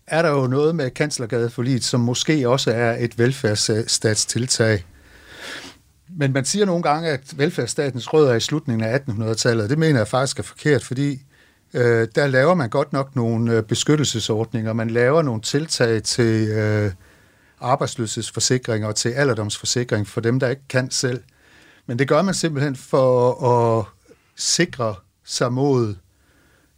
er 0.07 0.23
der 0.23 0.31
jo 0.31 0.47
noget 0.47 0.75
med 0.75 0.91
kanslergadeforliet, 0.91 1.85
som 1.85 2.01
måske 2.01 2.49
også 2.49 2.71
er 2.71 2.97
et 2.99 3.19
velfærdsstatstiltag. 3.19 4.85
Men 6.09 6.33
man 6.33 6.45
siger 6.45 6.67
nogle 6.67 6.83
gange, 6.83 7.09
at 7.09 7.39
velfærdsstatens 7.39 8.13
rødder 8.13 8.31
er 8.31 8.37
i 8.37 8.41
slutningen 8.41 8.89
af 8.89 8.99
1800-tallet. 8.99 9.71
Det 9.71 9.79
mener 9.79 10.01
jeg 10.01 10.09
faktisk 10.09 10.39
er 10.39 10.43
forkert, 10.43 10.85
fordi 10.85 11.23
øh, 11.75 12.09
der 12.15 12.27
laver 12.27 12.55
man 12.55 12.71
godt 12.71 12.93
nok 12.93 13.17
nogle 13.17 13.53
øh, 13.53 13.63
beskyttelsesordninger. 13.63 14.73
Man 14.73 14.91
laver 14.91 15.23
nogle 15.23 15.41
tiltag 15.41 16.03
til 16.03 16.49
øh, 16.49 16.93
arbejdsløshedsforsikring 17.61 18.87
og 18.87 18.97
til 18.97 19.09
alderdomsforsikring 19.09 20.07
for 20.07 20.21
dem, 20.21 20.41
der 20.41 20.49
ikke 20.49 20.69
kan 20.69 20.91
selv. 20.91 21.23
Men 21.87 21.99
det 21.99 22.09
gør 22.09 22.23
man 22.23 22.35
simpelthen 22.35 22.77
for 22.77 23.45
at 23.45 23.85
sikre 24.37 24.95
sig 25.25 25.53
mod, 25.53 25.95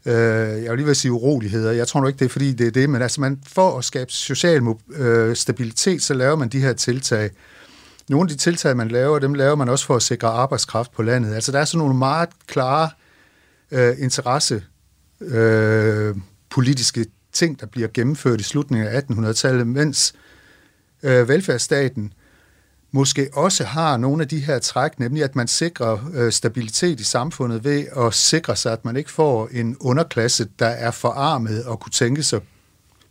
øh, 0.06 0.62
jeg 0.62 0.70
vil 0.70 0.76
lige 0.78 0.86
vil 0.86 0.96
sige 0.96 1.12
uroligheder. 1.12 1.72
Jeg 1.72 1.88
tror 1.88 2.00
nu 2.00 2.06
ikke, 2.06 2.18
det 2.18 2.24
er 2.24 2.28
fordi, 2.28 2.52
det 2.52 2.66
er 2.66 2.70
det, 2.70 2.90
men 2.90 3.02
altså 3.02 3.20
man, 3.20 3.40
for 3.46 3.78
at 3.78 3.84
skabe 3.84 4.12
social 4.12 4.62
øh, 4.94 5.36
stabilitet, 5.36 6.02
så 6.02 6.14
laver 6.14 6.36
man 6.36 6.48
de 6.48 6.60
her 6.60 6.72
tiltag. 6.72 7.30
Nogle 8.08 8.24
af 8.24 8.28
de 8.28 8.36
tiltag, 8.36 8.76
man 8.76 8.88
laver, 8.88 9.18
dem 9.18 9.34
laver 9.34 9.54
man 9.54 9.68
også 9.68 9.86
for 9.86 9.96
at 9.96 10.02
sikre 10.02 10.28
arbejdskraft 10.28 10.92
på 10.92 11.02
landet. 11.02 11.34
Altså 11.34 11.52
der 11.52 11.58
er 11.58 11.64
sådan 11.64 11.78
nogle 11.78 11.94
meget 11.94 12.28
klare 12.46 12.90
øh, 13.70 13.94
interesse 13.98 14.62
øh, 15.20 16.16
politiske 16.50 17.06
ting, 17.32 17.60
der 17.60 17.66
bliver 17.66 17.88
gennemført 17.94 18.40
i 18.40 18.44
slutningen 18.44 18.88
af 18.88 19.00
1800-tallet, 19.00 19.66
mens 19.66 20.14
øh, 21.02 21.28
velfærdsstaten 21.28 22.12
måske 22.92 23.28
også 23.32 23.64
har 23.64 23.96
nogle 23.96 24.22
af 24.22 24.28
de 24.28 24.38
her 24.38 24.58
træk, 24.58 24.98
nemlig 24.98 25.24
at 25.24 25.36
man 25.36 25.48
sikrer 25.48 25.98
øh, 26.14 26.32
stabilitet 26.32 27.00
i 27.00 27.04
samfundet 27.04 27.64
ved 27.64 27.84
at 27.96 28.14
sikre 28.14 28.56
sig, 28.56 28.72
at 28.72 28.84
man 28.84 28.96
ikke 28.96 29.10
får 29.10 29.48
en 29.52 29.76
underklasse, 29.80 30.48
der 30.58 30.66
er 30.66 30.90
forarmet 30.90 31.64
og 31.64 31.80
kunne 31.80 31.92
tænke 31.92 32.22
sig 32.22 32.36
at 32.36 32.42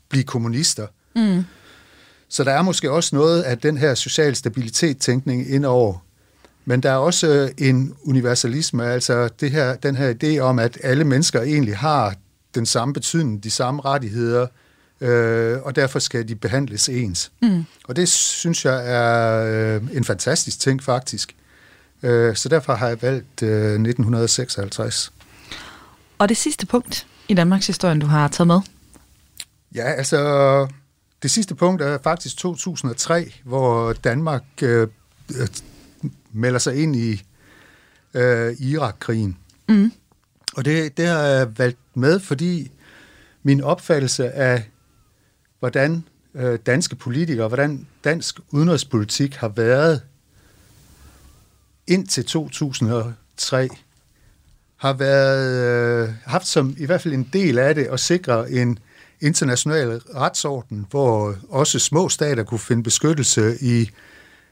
blive 0.09 0.23
kommunister. 0.23 0.87
Mm. 1.15 1.43
Så 2.29 2.43
der 2.43 2.51
er 2.51 2.61
måske 2.61 2.91
også 2.91 3.15
noget 3.15 3.41
af 3.41 3.57
den 3.57 3.77
her 3.77 3.95
social 3.95 4.35
stabilitet-tænkning 4.35 5.49
indover. 5.49 5.97
Men 6.65 6.83
der 6.83 6.91
er 6.91 6.95
også 6.95 7.27
øh, 7.27 7.67
en 7.67 7.95
universalisme, 8.03 8.85
altså 8.85 9.29
det 9.39 9.51
her, 9.51 9.75
den 9.75 9.95
her 9.95 10.13
idé 10.23 10.39
om, 10.39 10.59
at 10.59 10.77
alle 10.83 11.03
mennesker 11.03 11.41
egentlig 11.41 11.77
har 11.77 12.15
den 12.55 12.65
samme 12.65 12.93
betydning, 12.93 13.43
de 13.43 13.51
samme 13.51 13.81
rettigheder, 13.81 14.47
øh, 15.01 15.61
og 15.61 15.75
derfor 15.75 15.99
skal 15.99 16.27
de 16.27 16.35
behandles 16.35 16.89
ens. 16.89 17.31
Mm. 17.41 17.65
Og 17.87 17.95
det 17.95 18.09
synes 18.09 18.65
jeg 18.65 18.91
er 18.93 19.43
øh, 19.75 19.83
en 19.93 20.03
fantastisk 20.03 20.59
ting 20.59 20.83
faktisk. 20.83 21.35
Øh, 22.03 22.35
så 22.35 22.49
derfor 22.49 22.73
har 22.73 22.87
jeg 22.87 23.01
valgt 23.01 23.43
øh, 23.43 23.71
1956. 23.71 25.13
Og 26.17 26.29
det 26.29 26.37
sidste 26.37 26.65
punkt 26.65 27.07
i 27.27 27.33
Danmarks 27.33 27.67
historie, 27.67 27.99
du 27.99 28.05
har 28.05 28.27
taget 28.27 28.47
med? 28.47 28.59
Ja, 29.75 29.83
altså 29.83 30.67
det 31.23 31.31
sidste 31.31 31.55
punkt 31.55 31.81
er 31.81 31.97
faktisk 32.03 32.37
2003, 32.37 33.33
hvor 33.43 33.93
Danmark 33.93 34.43
øh, 34.61 34.87
øh, 35.39 35.47
melder 36.31 36.59
sig 36.59 36.83
ind 36.83 36.95
i 36.95 37.23
øh, 38.13 38.53
Irak-krigen. 38.59 39.37
Mm. 39.69 39.91
Og 40.55 40.65
det, 40.65 40.97
det 40.97 41.07
har 41.07 41.19
jeg 41.19 41.57
valgt 41.57 41.79
med, 41.93 42.19
fordi 42.19 42.71
min 43.43 43.61
opfattelse 43.61 44.31
af 44.31 44.70
hvordan 45.61 46.03
øh, 46.35 46.59
danske 46.65 46.95
politikere, 46.95 47.47
hvordan 47.47 47.87
dansk 48.03 48.39
udenrigspolitik 48.51 49.35
har 49.35 49.47
været 49.47 50.01
indtil 51.87 52.25
2003, 52.25 53.69
har 54.77 54.93
været 54.93 56.03
øh, 56.03 56.09
haft 56.25 56.47
som 56.47 56.75
i 56.77 56.85
hvert 56.85 57.01
fald 57.01 57.13
en 57.13 57.29
del 57.33 57.59
af 57.59 57.75
det 57.75 57.83
at 57.85 57.99
sikre 57.99 58.51
en 58.51 58.79
international 59.21 60.01
retsorden, 60.15 60.87
hvor 60.89 61.35
også 61.49 61.79
små 61.79 62.09
stater 62.09 62.43
kunne 62.43 62.59
finde 62.59 62.83
beskyttelse 62.83 63.57
i 63.61 63.89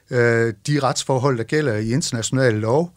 øh, 0.10 0.54
de 0.68 0.80
retsforhold, 0.80 1.38
der 1.38 1.44
gælder 1.44 1.76
i 1.76 1.92
international 1.92 2.54
lov, 2.54 2.92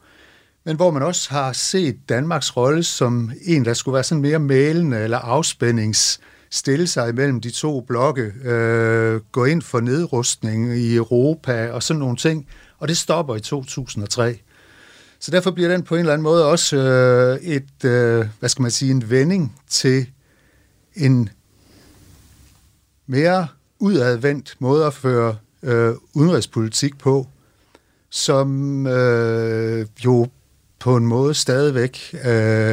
men 0.65 0.77
hvor 0.77 0.91
man 0.91 1.03
også 1.03 1.31
har 1.31 1.53
set 1.53 2.09
Danmarks 2.09 2.57
rolle 2.57 2.83
som 2.83 3.33
en, 3.45 3.65
der 3.65 3.75
skulle 3.75 3.95
være 3.95 4.05
sådan 4.05 4.23
mere 4.23 4.39
mælende 4.39 4.99
eller 4.99 5.19
afspændings 5.19 6.21
stille 6.53 6.87
sig 6.87 7.09
imellem 7.09 7.41
de 7.41 7.51
to 7.51 7.81
blokke, 7.81 8.23
øh, 8.45 9.21
gå 9.33 9.45
ind 9.45 9.63
for 9.63 9.81
nedrustning 9.81 10.77
i 10.77 10.95
Europa 10.97 11.71
og 11.71 11.83
sådan 11.83 12.01
nogle 12.01 12.17
ting, 12.17 12.47
og 12.79 12.89
det 12.89 12.97
stopper 12.97 13.37
i 13.37 13.41
2003. 13.41 14.39
Så 15.19 15.31
derfor 15.31 15.51
bliver 15.51 15.69
den 15.69 15.83
på 15.83 15.95
en 15.95 15.99
eller 15.99 16.13
anden 16.13 16.23
måde 16.23 16.47
også 16.47 16.77
øh, 16.77 17.37
et, 17.37 17.85
øh, 17.85 18.27
hvad 18.39 18.49
skal 18.49 18.63
man 18.63 18.71
sige, 18.71 18.91
en 18.91 19.11
vending 19.11 19.57
til 19.69 20.07
en 20.95 21.29
mere 23.07 23.47
udadvendt 23.79 24.57
måde 24.59 24.87
at 24.87 24.95
føre 24.95 25.37
øh, 25.63 25.95
udenrigspolitik 26.15 26.99
på, 26.99 27.27
som 28.11 28.87
øh, 28.87 29.87
jo 30.05 30.27
på 30.83 30.97
en 30.97 31.07
måde 31.07 31.35
stadigvæk 31.35 32.11
øh, 32.15 32.21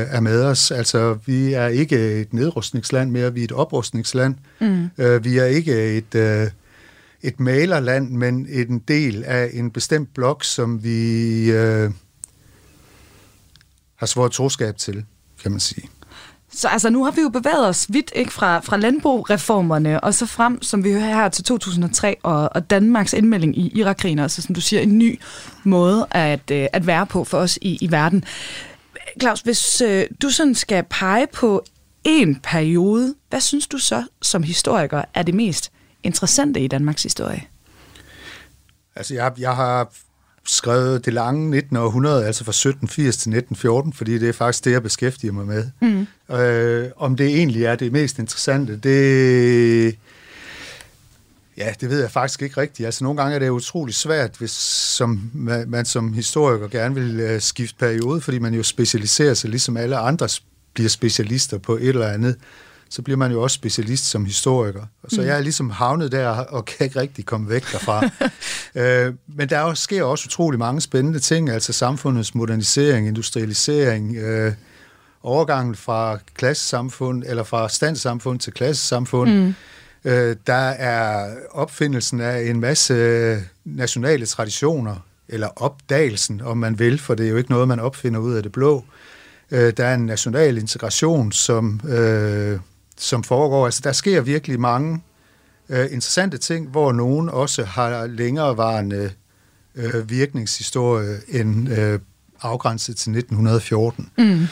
er 0.09 0.19
med 0.19 0.43
os. 0.43 0.71
Altså, 0.71 1.17
vi 1.25 1.53
er 1.53 1.67
ikke 1.67 2.21
et 2.21 2.33
nedrustningsland 2.33 3.11
mere, 3.11 3.33
vi 3.33 3.39
er 3.39 3.43
et 3.43 3.51
oprustningsland. 3.51 4.35
Mm. 4.61 4.89
Øh, 4.97 5.23
vi 5.23 5.37
er 5.37 5.45
ikke 5.45 5.97
et, 5.97 6.15
øh, 6.15 6.47
et 7.21 7.39
malerland, 7.39 8.09
men 8.09 8.47
en 8.49 8.79
del 8.79 9.23
af 9.23 9.49
en 9.53 9.71
bestemt 9.71 10.13
blok, 10.13 10.43
som 10.43 10.83
vi 10.83 11.51
øh, 11.51 11.91
har 13.95 14.05
svået 14.05 14.31
troskab 14.31 14.77
til, 14.77 15.05
kan 15.41 15.51
man 15.51 15.59
sige. 15.59 15.89
Så 16.53 16.67
altså, 16.67 16.89
nu 16.89 17.03
har 17.03 17.11
vi 17.11 17.21
jo 17.21 17.29
bevæget 17.29 17.67
os 17.67 17.85
vidt 17.89 18.11
ikke 18.15 18.33
fra, 18.33 18.59
fra 18.59 18.77
landbrugreformerne 18.77 20.03
og 20.03 20.13
så 20.13 20.25
frem, 20.25 20.61
som 20.61 20.83
vi 20.83 20.91
hører 20.91 21.05
her 21.05 21.29
til 21.29 21.43
2003, 21.43 22.15
og, 22.23 22.49
og 22.55 22.69
Danmarks 22.69 23.13
indmelding 23.13 23.57
i 23.57 23.71
Irakkrigen, 23.79 24.19
altså 24.19 24.41
som 24.41 24.55
du 24.55 24.61
siger, 24.61 24.81
en 24.81 24.97
ny 24.97 25.19
måde 25.63 26.07
at, 26.11 26.51
øh, 26.51 26.67
at 26.73 26.87
være 26.87 27.05
på 27.05 27.23
for 27.23 27.37
os 27.37 27.59
i, 27.61 27.77
i 27.81 27.91
verden. 27.91 28.23
Claus, 29.21 29.41
hvis 29.41 29.81
øh, 29.81 30.05
du 30.21 30.29
sådan 30.29 30.55
skal 30.55 30.83
pege 30.89 31.27
på 31.33 31.63
en 32.03 32.35
periode, 32.35 33.15
hvad 33.29 33.41
synes 33.41 33.67
du 33.67 33.77
så 33.77 34.03
som 34.21 34.43
historiker 34.43 35.03
er 35.13 35.23
det 35.23 35.35
mest 35.35 35.71
interessante 36.03 36.59
i 36.59 36.67
Danmarks 36.67 37.03
historie? 37.03 37.43
Altså, 38.95 39.13
jeg, 39.13 39.31
jeg 39.39 39.55
har 39.55 39.91
skrevet 40.45 41.05
det 41.05 41.13
lange 41.13 41.49
19. 41.49 41.77
århundrede, 41.77 42.25
altså 42.25 42.43
fra 42.43 42.49
1780 42.49 43.17
til 43.17 43.29
1914, 43.29 43.93
fordi 43.93 44.17
det 44.17 44.29
er 44.29 44.33
faktisk 44.33 44.65
det, 44.65 44.71
jeg 44.71 44.83
beskæftiger 44.83 45.33
mig 45.33 45.45
med. 45.45 45.69
Mm. 45.81 46.35
Øh, 46.35 46.89
om 46.97 47.15
det 47.15 47.27
egentlig 47.27 47.65
er 47.65 47.75
det 47.75 47.91
mest 47.91 48.19
interessante, 48.19 48.77
det... 48.77 49.95
Ja, 51.57 51.73
det 51.81 51.89
ved 51.89 52.01
jeg 52.01 52.11
faktisk 52.11 52.41
ikke 52.41 52.61
rigtigt. 52.61 52.85
Altså, 52.85 53.03
nogle 53.03 53.21
gange 53.21 53.35
er 53.35 53.39
det 53.39 53.49
utrolig 53.49 53.95
svært, 53.95 54.31
hvis 54.37 54.51
som, 54.51 55.31
man, 55.33 55.69
man 55.69 55.85
som 55.85 56.13
historiker 56.13 56.67
gerne 56.67 56.95
vil 56.95 57.35
uh, 57.35 57.41
skifte 57.41 57.75
periode, 57.79 58.21
fordi 58.21 58.39
man 58.39 58.53
jo 58.53 58.63
specialiserer 58.63 59.33
sig, 59.33 59.49
ligesom 59.49 59.77
alle 59.77 59.97
andre 59.97 60.29
bliver 60.73 60.89
specialister 60.89 61.57
på 61.57 61.75
et 61.75 61.89
eller 61.89 62.07
andet 62.07 62.35
så 62.89 63.01
bliver 63.01 63.17
man 63.17 63.31
jo 63.31 63.41
også 63.41 63.55
specialist 63.55 64.05
som 64.05 64.25
historiker. 64.25 64.83
Så 65.07 65.21
mm. 65.21 65.27
jeg 65.27 65.37
er 65.37 65.41
ligesom 65.41 65.69
havnet 65.69 66.11
der 66.11 66.27
og 66.29 66.65
kan 66.65 66.85
ikke 66.85 66.99
rigtig 66.99 67.25
komme 67.25 67.49
væk 67.49 67.71
derfra. 67.71 68.09
øh, 68.81 69.13
men 69.27 69.49
der 69.49 69.73
sker 69.73 70.03
også 70.03 70.25
utrolig 70.27 70.59
mange 70.59 70.81
spændende 70.81 71.19
ting, 71.19 71.49
altså 71.49 71.73
samfundets 71.73 72.35
modernisering, 72.35 73.07
industrialisering, 73.07 74.15
øh, 74.15 74.53
overgangen 75.23 75.75
fra 75.75 76.17
klassesamfund, 76.35 77.23
eller 77.27 77.43
fra 77.43 77.69
standsamfund 77.69 78.39
til 78.39 78.53
klassesamfund. 78.53 79.33
Mm. 79.33 79.53
Øh, 80.05 80.35
der 80.47 80.53
er 80.69 81.35
opfindelsen 81.51 82.21
af 82.21 82.41
en 82.41 82.59
masse 82.59 83.37
nationale 83.65 84.25
traditioner, 84.25 84.95
eller 85.27 85.47
opdagelsen, 85.55 86.41
om 86.41 86.57
man 86.57 86.79
vil, 86.79 86.99
for 86.99 87.15
det 87.15 87.25
er 87.25 87.29
jo 87.29 87.37
ikke 87.37 87.51
noget, 87.51 87.67
man 87.67 87.79
opfinder 87.79 88.19
ud 88.19 88.33
af 88.33 88.43
det 88.43 88.51
blå. 88.51 88.85
Øh, 89.51 89.73
der 89.77 89.85
er 89.85 89.93
en 89.93 90.05
national 90.05 90.57
integration, 90.57 91.31
som 91.31 91.81
øh, 91.89 92.59
som 92.99 93.23
foregår. 93.23 93.65
Altså, 93.65 93.81
der 93.83 93.91
sker 93.91 94.21
virkelig 94.21 94.59
mange 94.59 95.01
øh, 95.69 95.85
interessante 95.85 96.37
ting, 96.37 96.69
hvor 96.69 96.91
nogen 96.91 97.29
også 97.29 97.63
har 97.63 98.07
længerevarende 98.07 99.11
øh, 99.75 100.09
virkningshistorie 100.09 101.17
end 101.27 101.69
øh, 101.69 101.99
afgrænset 102.41 102.97
til 102.97 103.11
1914. 103.11 104.09
Mm. 104.17 104.47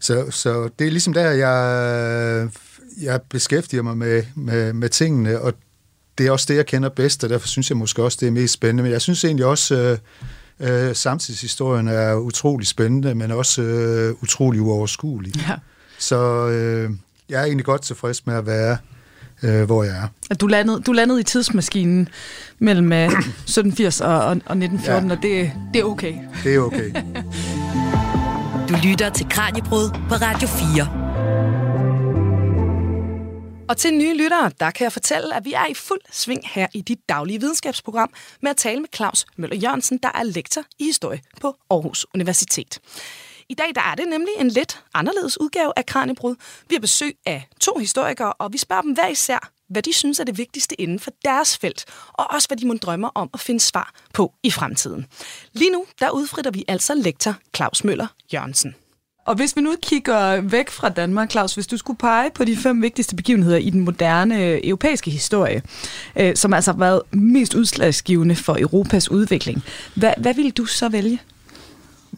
Så, 0.00 0.30
så 0.30 0.68
det 0.78 0.86
er 0.86 0.90
ligesom 0.90 1.12
der, 1.12 1.30
jeg, 1.30 2.48
jeg 3.00 3.20
beskæftiger 3.22 3.82
mig 3.82 3.96
med, 3.96 4.22
med, 4.34 4.72
med 4.72 4.88
tingene, 4.88 5.40
og 5.40 5.54
det 6.18 6.26
er 6.26 6.30
også 6.30 6.46
det, 6.48 6.56
jeg 6.56 6.66
kender 6.66 6.88
bedst, 6.88 7.24
og 7.24 7.30
derfor 7.30 7.48
synes 7.48 7.70
jeg 7.70 7.76
måske 7.76 8.02
også, 8.02 8.18
det 8.20 8.26
er 8.26 8.32
mest 8.32 8.54
spændende. 8.54 8.82
Men 8.82 8.92
jeg 8.92 9.00
synes 9.00 9.24
egentlig 9.24 9.46
også, 9.46 9.98
øh, 10.60 10.88
øh, 10.88 10.96
samtidshistorien 10.96 11.88
er 11.88 12.14
utrolig 12.14 12.66
spændende, 12.66 13.14
men 13.14 13.30
også 13.30 13.62
øh, 13.62 14.14
utrolig 14.22 14.60
uoverskuelig. 14.60 15.36
Ja. 15.36 15.56
Så 15.98 16.48
øh, 16.48 16.90
jeg 17.28 17.40
er 17.40 17.44
egentlig 17.44 17.64
godt 17.64 17.82
tilfreds 17.82 18.26
med 18.26 18.34
at 18.34 18.46
være, 18.46 18.76
øh, 19.42 19.64
hvor 19.64 19.82
jeg 19.82 20.10
er. 20.30 20.34
Du 20.34 20.46
landede, 20.46 20.80
du 20.80 20.92
landede 20.92 21.20
i 21.20 21.22
tidsmaskinen 21.22 22.08
mellem 22.58 22.92
øh, 22.92 23.08
1780 23.08 24.00
og, 24.00 24.08
og, 24.08 24.32
1914, 24.32 25.08
ja. 25.08 25.16
og 25.16 25.22
det, 25.22 25.52
det 25.74 25.80
er 25.80 25.84
okay. 25.84 26.14
Det 26.44 26.54
er 26.54 26.58
okay. 26.60 26.90
du 28.68 28.74
lytter 28.88 29.10
til 29.10 29.26
Kranjebrud 29.28 29.90
på 30.08 30.14
Radio 30.14 30.48
4. 30.48 31.08
Og 33.68 33.76
til 33.76 33.94
nye 33.94 34.16
lyttere, 34.16 34.50
der 34.60 34.70
kan 34.70 34.84
jeg 34.84 34.92
fortælle, 34.92 35.36
at 35.36 35.44
vi 35.44 35.52
er 35.52 35.66
i 35.66 35.74
fuld 35.74 36.00
sving 36.12 36.40
her 36.44 36.66
i 36.74 36.80
dit 36.80 36.98
daglige 37.08 37.40
videnskabsprogram 37.40 38.10
med 38.42 38.50
at 38.50 38.56
tale 38.56 38.80
med 38.80 38.88
Claus 38.94 39.26
Møller 39.36 39.56
Jørgensen, 39.56 39.98
der 40.02 40.10
er 40.14 40.22
lektor 40.22 40.62
i 40.78 40.84
historie 40.84 41.20
på 41.40 41.56
Aarhus 41.70 42.06
Universitet. 42.14 42.80
I 43.50 43.54
dag 43.54 43.74
der 43.74 43.80
er 43.80 43.94
det 43.94 44.08
nemlig 44.08 44.32
en 44.38 44.48
lidt 44.48 44.82
anderledes 44.94 45.40
udgave 45.40 45.72
af 45.76 45.86
Kranjebrud. 45.86 46.34
Vi 46.68 46.74
har 46.74 46.80
besøg 46.80 47.16
af 47.26 47.48
to 47.60 47.78
historikere, 47.78 48.32
og 48.32 48.52
vi 48.52 48.58
spørger 48.58 48.82
dem 48.82 48.92
hver 48.92 49.08
især, 49.08 49.50
hvad 49.68 49.82
de 49.82 49.92
synes 49.92 50.20
er 50.20 50.24
det 50.24 50.38
vigtigste 50.38 50.80
inden 50.80 51.00
for 51.00 51.10
deres 51.24 51.58
felt, 51.58 51.84
og 52.12 52.30
også 52.30 52.48
hvad 52.48 52.56
de 52.56 52.66
må 52.66 52.74
drømme 52.74 53.16
om 53.16 53.30
at 53.34 53.40
finde 53.40 53.60
svar 53.60 53.92
på 54.14 54.32
i 54.42 54.50
fremtiden. 54.50 55.06
Lige 55.52 55.70
nu, 55.70 55.84
der 56.00 56.10
udfritter 56.10 56.50
vi 56.50 56.64
altså 56.68 56.94
lektor 56.94 57.34
Claus 57.56 57.84
Møller 57.84 58.06
Jørgensen. 58.32 58.74
Og 59.26 59.34
hvis 59.34 59.56
vi 59.56 59.60
nu 59.60 59.74
kigger 59.82 60.40
væk 60.40 60.70
fra 60.70 60.88
Danmark, 60.88 61.30
Claus, 61.30 61.54
hvis 61.54 61.66
du 61.66 61.76
skulle 61.76 61.98
pege 61.98 62.30
på 62.30 62.44
de 62.44 62.56
fem 62.56 62.82
vigtigste 62.82 63.16
begivenheder 63.16 63.56
i 63.56 63.70
den 63.70 63.80
moderne 63.80 64.44
øh, 64.44 64.60
europæiske 64.64 65.10
historie, 65.10 65.62
øh, 66.16 66.36
som 66.36 66.54
altså 66.54 66.72
har 66.72 66.78
været 66.78 67.02
mest 67.12 67.54
udslagsgivende 67.54 68.36
for 68.36 68.56
Europas 68.60 69.10
udvikling, 69.10 69.64
hvad, 69.94 70.12
hvad 70.16 70.34
vil 70.34 70.50
du 70.50 70.64
så 70.64 70.88
vælge? 70.88 71.20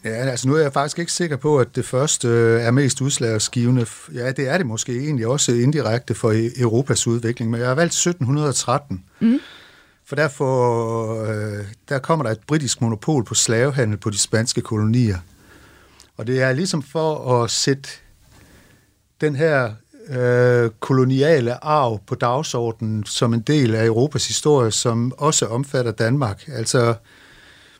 Ja, 0.03 0.09
altså 0.09 0.47
nu 0.47 0.55
er 0.55 0.61
jeg 0.61 0.73
faktisk 0.73 0.99
ikke 0.99 1.11
sikker 1.11 1.35
på, 1.35 1.59
at 1.59 1.75
det 1.75 1.85
første 1.85 2.27
øh, 2.27 2.61
er 2.61 2.71
mest 2.71 3.01
udslagsgivende. 3.01 3.85
Ja, 4.13 4.31
det 4.31 4.49
er 4.49 4.57
det 4.57 4.65
måske 4.65 4.99
egentlig 4.99 5.27
også 5.27 5.51
indirekte 5.51 6.15
for 6.15 6.31
e- 6.31 6.61
Europas 6.61 7.07
udvikling, 7.07 7.51
men 7.51 7.59
jeg 7.59 7.67
har 7.67 7.75
valgt 7.75 7.93
1713. 7.93 9.03
Mm. 9.19 9.39
For 10.05 10.15
derfor 10.15 11.23
øh, 11.23 11.65
der 11.89 11.99
kommer 11.99 12.23
der 12.23 12.31
et 12.31 12.39
britisk 12.47 12.81
monopol 12.81 13.23
på 13.23 13.35
slavehandel 13.35 13.97
på 13.97 14.09
de 14.09 14.17
spanske 14.17 14.61
kolonier. 14.61 15.17
Og 16.17 16.27
det 16.27 16.41
er 16.41 16.53
ligesom 16.53 16.83
for 16.83 17.43
at 17.43 17.51
sætte 17.51 17.89
den 19.21 19.35
her 19.35 19.73
øh, 20.09 20.69
koloniale 20.79 21.63
arv 21.63 21.99
på 22.07 22.15
dagsordenen 22.15 23.03
som 23.05 23.33
en 23.33 23.41
del 23.41 23.75
af 23.75 23.85
Europas 23.85 24.27
historie, 24.27 24.71
som 24.71 25.13
også 25.17 25.45
omfatter 25.45 25.91
Danmark. 25.91 26.43
Altså, 26.47 26.95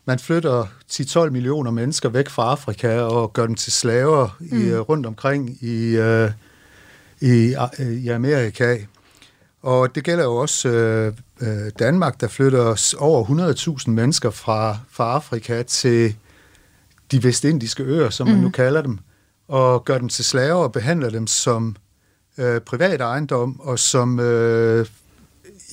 man 0.05 0.20
flytter 0.20 0.65
10-12 0.91 1.29
millioner 1.29 1.72
mennesker 1.72 2.10
væk 2.10 2.29
fra 2.29 2.51
Afrika 2.51 3.01
og 3.01 3.34
gør 3.34 3.46
dem 3.46 3.55
til 3.55 3.72
slaver 3.72 4.38
mm. 4.39 4.67
i, 4.67 4.74
rundt 4.74 5.05
omkring 5.05 5.63
i, 5.63 5.98
øh, 5.98 6.31
i, 7.22 7.55
i 7.79 8.08
Amerika. 8.08 8.77
Og 9.62 9.96
det 9.96 10.03
gælder 10.03 10.24
jo 10.24 10.36
også 10.36 10.70
øh, 10.70 11.13
øh 11.41 11.72
Danmark, 11.79 12.22
der 12.22 12.27
flytter 12.27 12.96
over 13.00 13.25
100.000 13.79 13.89
mennesker 13.89 14.29
fra, 14.29 14.77
fra 14.89 15.13
Afrika 15.13 15.63
til 15.63 16.15
de 17.12 17.24
vestindiske 17.24 17.84
øer, 17.84 18.10
som 18.10 18.27
man 18.27 18.36
mm. 18.36 18.43
nu 18.43 18.50
kalder 18.50 18.81
dem, 18.81 19.00
og 19.48 19.86
gør 19.86 19.98
dem 19.98 20.10
til 20.10 20.25
slaver 20.25 20.63
og 20.63 20.72
behandler 20.72 21.10
dem 21.10 21.27
som 21.27 21.75
øh, 22.38 22.62
privat 22.62 23.01
ejendom 23.01 23.60
og 23.60 23.79
som, 23.79 24.20
øh, 24.20 24.86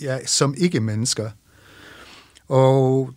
ja, 0.03 0.27
som 0.27 0.55
ikke-mennesker. 0.59 1.31
Og 2.49 3.11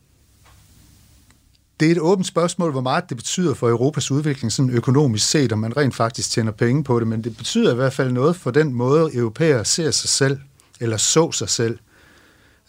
det 1.82 1.88
er 1.88 1.92
et 1.92 2.00
åbent 2.00 2.28
spørgsmål, 2.28 2.72
hvor 2.72 2.82
meget 2.82 3.10
det 3.10 3.18
betyder 3.18 3.54
for 3.54 3.70
Europas 3.70 4.12
udvikling 4.12 4.52
sådan 4.52 4.72
økonomisk 4.72 5.30
set, 5.30 5.52
om 5.52 5.60
man 5.60 5.78
rent 5.78 5.96
faktisk 5.96 6.32
tjener 6.32 6.52
penge 6.52 6.84
på 6.84 7.00
det, 7.00 7.08
men 7.08 7.24
det 7.24 7.38
betyder 7.38 7.72
i 7.72 7.76
hvert 7.76 7.94
fald 7.94 8.12
noget 8.12 8.36
for 8.36 8.52
den 8.52 8.74
måde, 8.74 9.16
europæere 9.16 9.66
ser 9.66 9.92
sig 9.92 10.10
selv, 10.10 10.40
eller 10.80 10.98
så 10.98 11.32
sig 11.32 11.50
selv. 11.50 11.80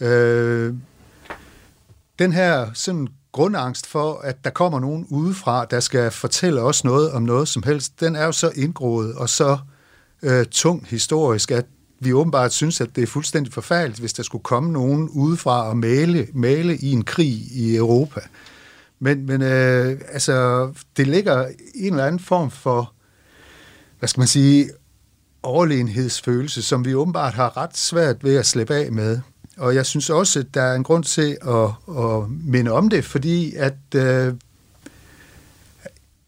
Øh, 0.00 0.74
den 2.18 2.32
her 2.32 2.70
sådan 2.74 3.08
grundangst 3.32 3.86
for, 3.86 4.20
at 4.24 4.44
der 4.44 4.50
kommer 4.50 4.80
nogen 4.80 5.06
udefra, 5.10 5.64
der 5.64 5.80
skal 5.80 6.10
fortælle 6.10 6.60
os 6.60 6.84
noget 6.84 7.10
om 7.10 7.22
noget 7.22 7.48
som 7.48 7.62
helst, 7.62 8.00
den 8.00 8.16
er 8.16 8.24
jo 8.24 8.32
så 8.32 8.50
indgroet 8.56 9.14
og 9.14 9.28
så 9.28 9.58
øh, 10.22 10.46
tung 10.46 10.86
historisk, 10.88 11.50
at 11.50 11.66
vi 12.00 12.12
åbenbart 12.12 12.52
synes, 12.52 12.80
at 12.80 12.96
det 12.96 13.02
er 13.02 13.06
fuldstændig 13.06 13.52
forfærdeligt, 13.52 14.00
hvis 14.00 14.12
der 14.12 14.22
skulle 14.22 14.42
komme 14.42 14.72
nogen 14.72 15.08
udefra 15.08 15.68
og 15.68 15.76
male, 15.76 16.28
male 16.34 16.76
i 16.76 16.92
en 16.92 17.04
krig 17.04 17.34
i 17.52 17.76
Europa. 17.76 18.20
Men, 19.02 19.26
men 19.26 19.42
øh, 19.42 20.00
altså, 20.08 20.68
det 20.96 21.06
ligger 21.06 21.48
i 21.74 21.86
en 21.86 21.92
eller 21.92 22.06
anden 22.06 22.20
form 22.20 22.50
for, 22.50 22.92
hvad 23.98 24.08
skal 24.08 24.20
man 24.20 24.28
sige, 24.28 24.70
overlegenhedsfølelse, 25.42 26.62
som 26.62 26.84
vi 26.84 26.94
åbenbart 26.94 27.34
har 27.34 27.56
ret 27.56 27.76
svært 27.76 28.24
ved 28.24 28.36
at 28.36 28.46
slippe 28.46 28.74
af 28.74 28.92
med. 28.92 29.20
Og 29.56 29.74
jeg 29.74 29.86
synes 29.86 30.10
også, 30.10 30.38
at 30.38 30.46
der 30.54 30.62
er 30.62 30.74
en 30.74 30.82
grund 30.82 31.04
til 31.04 31.36
at, 31.48 31.96
at 31.98 32.30
minde 32.30 32.70
om 32.70 32.88
det, 32.88 33.04
fordi 33.04 33.54
at 33.54 33.94
øh, 33.94 34.34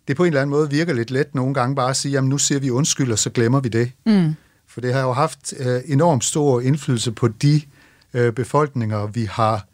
det 0.08 0.16
på 0.16 0.24
en 0.24 0.26
eller 0.26 0.40
anden 0.40 0.56
måde 0.56 0.70
virker 0.70 0.92
lidt 0.92 1.10
let 1.10 1.34
nogle 1.34 1.54
gange 1.54 1.76
bare 1.76 1.90
at 1.90 1.96
sige, 1.96 2.12
jamen 2.12 2.30
nu 2.30 2.38
siger 2.38 2.58
vi 2.58 2.70
undskyld, 2.70 3.12
og 3.12 3.18
så 3.18 3.30
glemmer 3.30 3.60
vi 3.60 3.68
det. 3.68 3.92
Mm. 4.06 4.34
For 4.68 4.80
det 4.80 4.92
har 4.94 5.02
jo 5.02 5.12
haft 5.12 5.54
øh, 5.58 5.80
enormt 5.86 6.24
stor 6.24 6.60
indflydelse 6.60 7.12
på 7.12 7.28
de 7.28 7.60
øh, 8.14 8.32
befolkninger, 8.32 9.06
vi 9.06 9.24
har 9.24 9.66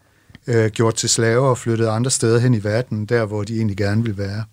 øh, 0.47 0.71
gjort 0.71 0.95
til 0.95 1.09
slaver 1.09 1.49
og 1.49 1.59
flyttet 1.59 1.87
andre 1.87 2.11
steder 2.11 2.39
hen 2.39 2.55
i 2.55 2.65
verden, 2.65 3.07
der 3.07 3.25
hvor 3.25 3.43
de 3.43 3.57
egentlig 3.57 3.77
gerne 3.77 4.03
vil 4.03 4.19
være. 4.19 4.45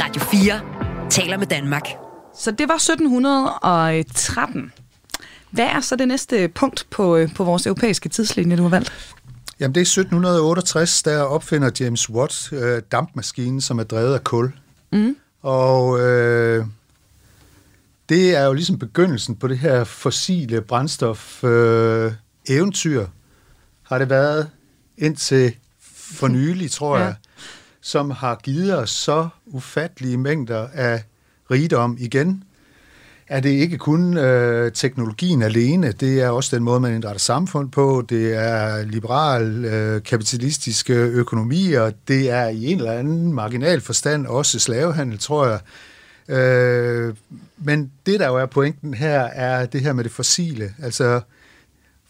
Radio 0.00 0.22
4 0.22 0.60
taler 1.10 1.38
med 1.38 1.46
Danmark. 1.46 1.88
Så 2.38 2.50
det 2.50 2.68
var 2.68 2.74
1713. 2.74 4.72
Hvad 5.50 5.64
er 5.64 5.80
så 5.80 5.96
det 5.96 6.08
næste 6.08 6.48
punkt 6.48 6.86
på, 6.90 7.16
øh, 7.16 7.34
på 7.34 7.44
vores 7.44 7.66
europæiske 7.66 8.08
tidslinje, 8.08 8.56
du 8.56 8.62
har 8.62 8.70
valgt? 8.70 9.14
Jamen 9.60 9.74
det 9.74 9.80
er 9.80 9.84
1768, 9.84 11.02
der 11.02 11.22
opfinder 11.22 11.70
James 11.80 12.10
Watt 12.10 12.52
øh, 12.52 12.82
dampmaskinen, 12.92 13.60
som 13.60 13.78
er 13.78 13.82
drevet 13.84 14.14
af 14.14 14.24
kul. 14.24 14.52
Mm. 14.92 15.16
Og 15.42 16.00
øh, 16.00 16.66
det 18.08 18.36
er 18.36 18.44
jo 18.44 18.52
ligesom 18.52 18.78
begyndelsen 18.78 19.36
på 19.36 19.48
det 19.48 19.58
her 19.58 19.84
fossile 19.84 20.60
brændstof 20.60 21.44
øh, 21.44 22.12
eventyr, 22.48 23.06
har 23.82 23.98
det 23.98 24.10
været 24.10 24.50
indtil 24.98 25.56
for 26.18 26.28
nylig, 26.38 26.70
tror 26.70 26.98
ja. 26.98 27.04
jeg, 27.04 27.14
som 27.80 28.10
har 28.10 28.40
givet 28.42 28.78
os 28.78 28.90
så 28.90 29.28
ufattelige 29.46 30.16
mængder 30.16 30.68
af 30.72 31.02
rigdom 31.50 31.96
igen 32.00 32.44
er 33.28 33.40
det 33.40 33.50
ikke 33.50 33.78
kun 33.78 34.16
øh, 34.16 34.72
teknologien 34.72 35.42
alene, 35.42 35.92
det 35.92 36.20
er 36.20 36.28
også 36.28 36.56
den 36.56 36.64
måde, 36.64 36.80
man 36.80 36.94
indretter 36.94 37.18
samfund 37.18 37.70
på, 37.70 38.04
det 38.08 38.34
er 38.34 38.82
liberal, 38.82 39.64
øh, 39.64 40.02
kapitalistiske 40.02 40.94
økonomier, 40.94 41.90
det 42.08 42.30
er 42.30 42.48
i 42.48 42.66
en 42.66 42.78
eller 42.78 42.92
anden 42.92 43.32
marginal 43.32 43.80
forstand 43.80 44.26
også 44.26 44.58
slavehandel, 44.58 45.18
tror 45.18 45.46
jeg. 45.46 45.60
Øh, 46.36 47.14
men 47.58 47.90
det, 48.06 48.20
der 48.20 48.26
jo 48.26 48.36
er 48.36 48.46
pointen 48.46 48.94
her, 48.94 49.20
er 49.20 49.66
det 49.66 49.80
her 49.80 49.92
med 49.92 50.04
det 50.04 50.12
fossile. 50.12 50.74
Altså, 50.82 51.20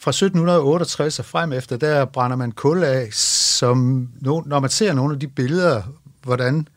fra 0.05 0.11
1768 0.11 1.19
og 1.19 1.25
frem 1.25 1.53
efter, 1.53 1.77
der 1.77 2.05
brænder 2.05 2.37
man 2.37 2.53
kul 2.53 2.85
af, 2.85 3.09
som 3.13 4.09
når 4.23 4.61
man 4.61 4.71
ser 4.71 4.93
nogle 4.93 5.15
af 5.15 5.21
de 5.21 5.29
billeder, 5.29 5.83
hvordan 6.23 6.69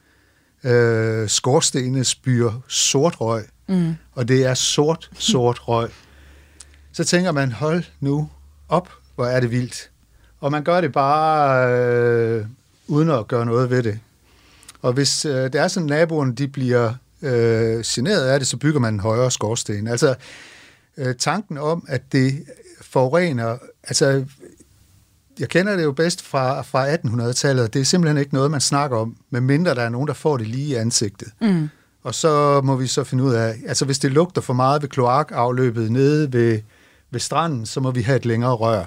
øh, 0.63 1.29
skorstene 1.29 2.03
spyr 2.03 2.51
sort 2.67 3.21
røg, 3.21 3.43
mm. 3.67 3.95
og 4.13 4.27
det 4.27 4.45
er 4.45 4.53
sort, 4.53 5.09
sort 5.19 5.67
røg. 5.67 5.89
Så 6.97 7.03
tænker 7.03 7.31
man, 7.31 7.51
hold 7.51 7.83
nu 7.99 8.29
op, 8.69 8.89
hvor 9.15 9.25
er 9.25 9.39
det 9.39 9.51
vildt. 9.51 9.89
Og 10.39 10.51
man 10.51 10.63
gør 10.63 10.81
det 10.81 10.91
bare 10.91 11.69
øh, 11.69 12.45
uden 12.87 13.09
at 13.09 13.27
gøre 13.27 13.45
noget 13.45 13.69
ved 13.69 13.83
det. 13.83 13.99
Og 14.81 14.93
hvis 14.93 15.25
øh, 15.25 15.33
det 15.33 15.55
er 15.55 15.67
sådan, 15.67 15.89
at 15.89 15.97
naboerne 15.97 16.35
de 16.35 16.47
bliver 16.47 16.93
øh, 17.21 17.83
generet 17.85 18.27
af 18.27 18.39
det, 18.39 18.47
så 18.47 18.57
bygger 18.57 18.79
man 18.79 18.93
en 18.93 18.99
højere 18.99 19.31
skorsten. 19.31 19.87
Altså 19.87 20.15
øh, 20.97 21.15
tanken 21.15 21.57
om, 21.57 21.85
at 21.87 22.01
det 22.11 22.43
forurener, 22.81 23.57
altså 23.83 24.25
jeg 25.39 25.49
kender 25.49 25.75
det 25.75 25.83
jo 25.83 25.91
bedst 25.91 26.21
fra, 26.21 26.61
fra 26.61 26.93
1800-tallet, 26.95 27.73
det 27.73 27.81
er 27.81 27.85
simpelthen 27.85 28.17
ikke 28.17 28.33
noget, 28.33 28.51
man 28.51 28.61
snakker 28.61 28.97
om, 28.97 29.17
medmindre 29.29 29.75
der 29.75 29.81
er 29.81 29.89
nogen, 29.89 30.07
der 30.07 30.13
får 30.13 30.37
det 30.37 30.47
lige 30.47 30.67
i 30.67 30.75
ansigtet. 30.75 31.27
Mm. 31.41 31.69
Og 32.03 32.15
så 32.15 32.61
må 32.61 32.75
vi 32.75 32.87
så 32.87 33.03
finde 33.03 33.23
ud 33.23 33.33
af, 33.33 33.55
altså 33.67 33.85
hvis 33.85 33.99
det 33.99 34.11
lugter 34.11 34.41
for 34.41 34.53
meget 34.53 34.81
ved 34.81 34.89
kloakafløbet 34.89 35.91
nede 35.91 36.33
ved, 36.33 36.59
ved 37.11 37.19
stranden, 37.19 37.65
så 37.65 37.79
må 37.79 37.91
vi 37.91 38.01
have 38.01 38.15
et 38.15 38.25
længere 38.25 38.53
rør. 38.53 38.85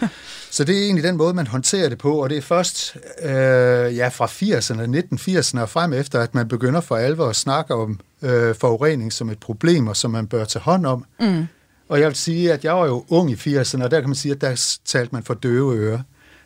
så 0.50 0.64
det 0.64 0.78
er 0.78 0.82
egentlig 0.82 1.04
den 1.04 1.16
måde, 1.16 1.34
man 1.34 1.46
håndterer 1.46 1.88
det 1.88 1.98
på, 1.98 2.22
og 2.22 2.30
det 2.30 2.38
er 2.38 2.42
først 2.42 2.96
øh, 3.22 3.96
ja, 3.96 4.08
fra 4.08 4.26
80'erne, 4.26 5.14
1980'erne 5.14 5.60
og 5.60 5.68
frem 5.68 5.92
efter, 5.92 6.20
at 6.20 6.34
man 6.34 6.48
begynder 6.48 6.80
for 6.80 6.96
alvor 6.96 7.28
at 7.28 7.36
snakke 7.36 7.74
om 7.74 8.00
øh, 8.22 8.54
forurening 8.54 9.12
som 9.12 9.30
et 9.30 9.38
problem, 9.38 9.86
og 9.86 9.96
som 9.96 10.10
man 10.10 10.26
bør 10.26 10.44
tage 10.44 10.62
hånd 10.62 10.86
om. 10.86 11.04
Mm. 11.20 11.46
Og 11.92 12.00
jeg 12.00 12.08
vil 12.08 12.16
sige, 12.16 12.52
at 12.52 12.64
jeg 12.64 12.74
var 12.74 12.86
jo 12.86 13.04
ung 13.08 13.30
i 13.30 13.34
80'erne, 13.34 13.84
og 13.84 13.90
der 13.90 14.00
kan 14.00 14.08
man 14.08 14.14
sige, 14.14 14.32
at 14.32 14.40
der 14.40 14.78
talte 14.84 15.14
man 15.14 15.22
for 15.22 15.34
døve 15.34 15.76
ører. 15.76 16.02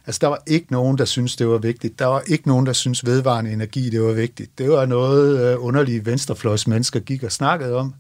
Altså, 0.06 0.18
der 0.22 0.26
var 0.26 0.42
ikke 0.46 0.72
nogen, 0.72 0.98
der 0.98 1.04
syntes, 1.04 1.36
det 1.36 1.48
var 1.48 1.58
vigtigt. 1.58 1.98
Der 1.98 2.06
var 2.06 2.22
ikke 2.26 2.48
nogen, 2.48 2.66
der 2.66 2.72
syntes, 2.72 3.06
vedvarende 3.06 3.52
energi, 3.52 3.90
det 3.90 4.02
var 4.02 4.12
vigtigt. 4.12 4.58
Det 4.58 4.70
var 4.70 4.86
noget 4.86 5.52
øh, 5.52 5.64
underlige 5.64 6.06
venstrefløjs 6.06 6.66
mennesker 6.66 7.00
gik 7.00 7.22
og 7.22 7.32
snakkede 7.32 7.74
om, 7.74 7.94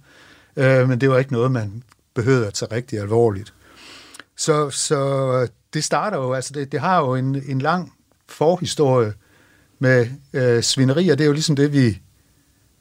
øh, 0.56 0.88
men 0.88 1.00
det 1.00 1.10
var 1.10 1.18
ikke 1.18 1.32
noget, 1.32 1.52
man 1.52 1.82
behøvede 2.14 2.46
at 2.46 2.54
tage 2.54 2.72
rigtig 2.72 3.00
alvorligt. 3.00 3.54
Så, 4.36 4.70
så 4.70 5.48
det 5.74 5.84
starter 5.84 6.18
jo, 6.18 6.32
altså 6.32 6.52
det, 6.54 6.72
det 6.72 6.80
har 6.80 7.00
jo 7.00 7.14
en, 7.14 7.42
en 7.48 7.58
lang 7.58 7.92
forhistorie 8.28 9.12
med 9.78 10.06
øh, 10.32 10.62
svinerier. 10.62 11.14
Det 11.14 11.24
er 11.24 11.28
jo 11.28 11.32
ligesom 11.32 11.56
det, 11.56 11.72
vi 11.72 12.00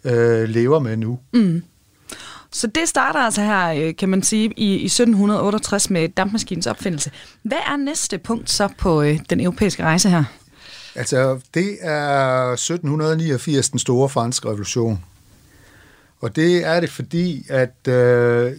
øh, 0.03 0.49
lever 0.49 0.79
med 0.79 0.97
nu. 0.97 1.19
Mm. 1.33 1.63
Så 2.55 2.67
det 2.67 2.89
starter 2.89 3.19
altså 3.19 3.41
her, 3.41 3.67
øh, 3.67 3.95
kan 3.95 4.09
man 4.09 4.23
sige, 4.23 4.53
i, 4.57 4.75
i 4.75 4.85
1768 4.85 5.89
med 5.89 6.09
dampmaskinens 6.09 6.67
opfindelse. 6.67 7.11
Hvad 7.43 7.57
er 7.57 7.77
næste 7.77 8.17
punkt 8.17 8.49
så 8.49 8.69
på 8.77 9.01
øh, 9.01 9.19
den 9.29 9.39
europæiske 9.39 9.83
rejse 9.83 10.09
her? 10.09 10.23
Altså, 10.95 11.39
det 11.53 11.77
er 11.81 12.51
1789, 12.51 13.69
den 13.69 13.79
store 13.79 14.09
franske 14.09 14.47
revolution. 14.47 15.03
Og 16.21 16.35
det 16.35 16.65
er 16.65 16.79
det 16.79 16.89
fordi, 16.89 17.45
at 17.49 17.87
øh, 17.87 18.51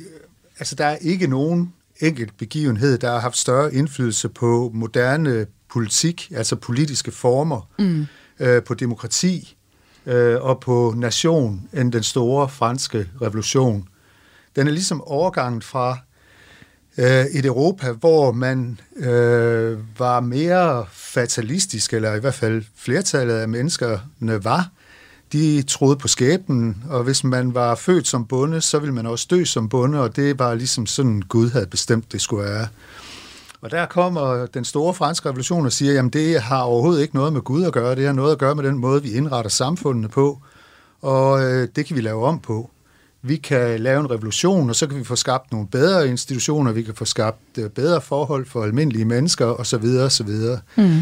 altså, 0.58 0.74
der 0.74 0.86
er 0.86 0.96
ikke 0.96 1.26
nogen 1.26 1.72
enkelt 2.00 2.36
begivenhed, 2.38 2.98
der 2.98 3.10
har 3.10 3.20
haft 3.20 3.36
større 3.36 3.74
indflydelse 3.74 4.28
på 4.28 4.70
moderne 4.74 5.46
politik, 5.72 6.32
altså 6.34 6.56
politiske 6.56 7.10
former, 7.10 7.68
mm. 7.78 8.06
øh, 8.40 8.62
på 8.62 8.74
demokrati 8.74 9.55
øh, 10.06 10.42
og 10.42 10.60
på 10.60 10.94
nation, 10.96 11.68
end 11.72 11.92
den 11.92 12.02
store 12.02 12.48
franske 12.48 13.08
revolution. 13.22 13.88
Den 14.56 14.66
er 14.66 14.70
ligesom 14.70 15.00
overgangen 15.00 15.62
fra 15.62 15.98
øh, 16.98 17.24
et 17.24 17.46
Europa, 17.46 17.92
hvor 17.92 18.32
man 18.32 18.80
øh, 18.96 19.78
var 19.98 20.20
mere 20.20 20.86
fatalistisk, 20.92 21.92
eller 21.92 22.14
i 22.14 22.20
hvert 22.20 22.34
fald 22.34 22.62
flertallet 22.76 23.34
af 23.34 23.48
menneskerne 23.48 24.44
var, 24.44 24.70
de 25.32 25.62
troede 25.62 25.96
på 25.96 26.08
skæbnen, 26.08 26.84
og 26.90 27.04
hvis 27.04 27.24
man 27.24 27.54
var 27.54 27.74
født 27.74 28.06
som 28.06 28.26
bonde, 28.26 28.60
så 28.60 28.78
ville 28.78 28.94
man 28.94 29.06
også 29.06 29.26
dø 29.30 29.44
som 29.44 29.68
bonde, 29.68 30.00
og 30.00 30.16
det 30.16 30.38
var 30.38 30.54
ligesom 30.54 30.86
sådan, 30.86 31.22
Gud 31.28 31.50
havde 31.50 31.66
bestemt, 31.66 32.12
det 32.12 32.20
skulle 32.20 32.44
være. 32.44 32.68
Og 33.66 33.72
der 33.72 33.86
kommer 33.86 34.46
den 34.46 34.64
store 34.64 34.94
franske 34.94 35.28
revolution 35.28 35.66
og 35.66 35.72
siger, 35.72 36.02
at 36.04 36.12
det 36.12 36.40
har 36.40 36.60
overhovedet 36.60 37.02
ikke 37.02 37.14
noget 37.14 37.32
med 37.32 37.40
Gud 37.40 37.64
at 37.64 37.72
gøre, 37.72 37.94
det 37.94 38.06
har 38.06 38.12
noget 38.12 38.32
at 38.32 38.38
gøre 38.38 38.54
med 38.54 38.64
den 38.64 38.78
måde, 38.78 39.02
vi 39.02 39.12
indretter 39.12 39.50
samfundene 39.50 40.08
på, 40.08 40.42
og 41.02 41.44
øh, 41.44 41.68
det 41.76 41.86
kan 41.86 41.96
vi 41.96 42.00
lave 42.00 42.24
om 42.24 42.40
på. 42.40 42.70
Vi 43.22 43.36
kan 43.36 43.80
lave 43.80 44.00
en 44.00 44.10
revolution, 44.10 44.70
og 44.70 44.76
så 44.76 44.86
kan 44.86 44.98
vi 44.98 45.04
få 45.04 45.16
skabt 45.16 45.52
nogle 45.52 45.66
bedre 45.66 46.08
institutioner, 46.08 46.72
vi 46.72 46.82
kan 46.82 46.94
få 46.94 47.04
skabt 47.04 47.58
øh, 47.58 47.70
bedre 47.70 48.00
forhold 48.00 48.46
for 48.46 48.62
almindelige 48.62 49.04
mennesker, 49.04 49.46
osv. 49.46 49.84
osv. 50.00 50.30
Mm. 50.76 51.00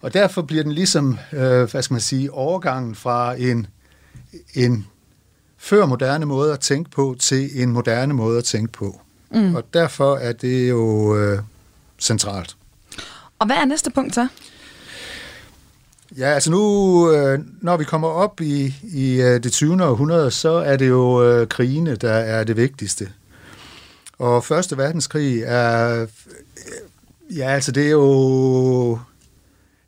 Og 0.00 0.14
derfor 0.14 0.42
bliver 0.42 0.62
den 0.62 0.72
ligesom, 0.72 1.18
øh, 1.32 1.70
hvad 1.70 1.82
skal 1.82 1.94
man 1.94 2.00
sige, 2.00 2.32
overgangen 2.32 2.94
fra 2.94 3.34
en, 3.34 3.66
en 4.54 4.86
før 5.58 5.86
moderne 5.86 6.26
måde 6.26 6.52
at 6.52 6.60
tænke 6.60 6.90
på 6.90 7.16
til 7.18 7.62
en 7.62 7.72
moderne 7.72 8.14
måde 8.14 8.38
at 8.38 8.44
tænke 8.44 8.72
på. 8.72 9.00
Mm. 9.34 9.54
Og 9.54 9.64
derfor 9.74 10.16
er 10.16 10.32
det 10.32 10.70
jo 10.70 11.16
øh, 11.16 11.38
centralt. 12.00 12.56
Og 13.38 13.46
hvad 13.46 13.56
er 13.56 13.64
næste 13.64 13.90
punkt 13.90 14.14
så? 14.14 14.28
Ja, 16.18 16.26
altså 16.26 16.50
nu, 16.50 17.12
øh, 17.12 17.38
når 17.60 17.76
vi 17.76 17.84
kommer 17.84 18.08
op 18.08 18.40
i, 18.40 18.74
i 18.82 19.20
øh, 19.20 19.42
det 19.42 19.52
20. 19.52 19.84
århundrede, 19.84 20.30
så 20.30 20.50
er 20.50 20.76
det 20.76 20.88
jo 20.88 21.24
øh, 21.24 21.48
krigene, 21.48 21.96
der 21.96 22.12
er 22.12 22.44
det 22.44 22.56
vigtigste. 22.56 23.08
Og 24.18 24.44
Første 24.44 24.76
Verdenskrig 24.76 25.42
er, 25.42 26.06
ja, 27.36 27.48
altså 27.48 27.72
det 27.72 27.86
er 27.86 27.90
jo 27.90 28.98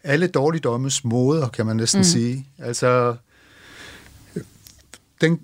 alle 0.04 0.26
dårligdommes 0.26 1.04
moder, 1.04 1.48
kan 1.48 1.66
man 1.66 1.76
næsten 1.76 2.00
mm. 2.00 2.04
sige. 2.04 2.46
Altså, 2.58 3.16
den, 5.20 5.40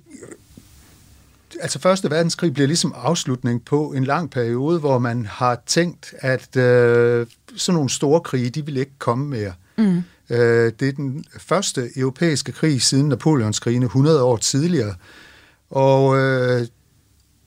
altså 1.61 1.79
Første 1.79 2.11
Verdenskrig 2.11 2.55
bliver 2.55 2.66
ligesom 2.66 2.94
afslutning 2.97 3.64
på 3.64 3.92
en 3.92 4.05
lang 4.05 4.31
periode, 4.31 4.79
hvor 4.79 4.99
man 4.99 5.27
har 5.27 5.62
tænkt, 5.66 6.14
at 6.18 6.57
øh, 6.57 7.27
sådan 7.57 7.75
nogle 7.75 7.90
store 7.90 8.21
krige, 8.21 8.51
de 8.51 8.66
vil 8.66 8.77
ikke 8.77 8.99
komme 8.99 9.29
mere. 9.29 9.53
Mm. 9.79 10.03
Øh, 10.31 10.73
det 10.81 10.88
er 10.88 10.92
den 10.92 11.25
første 11.38 11.90
europæiske 11.97 12.53
krig 12.53 12.83
siden 12.83 13.09
Napoleonskrigene 13.09 13.87
100 13.87 14.23
år 14.23 14.37
tidligere. 14.37 14.94
Og 15.71 16.18
øh, 16.18 16.66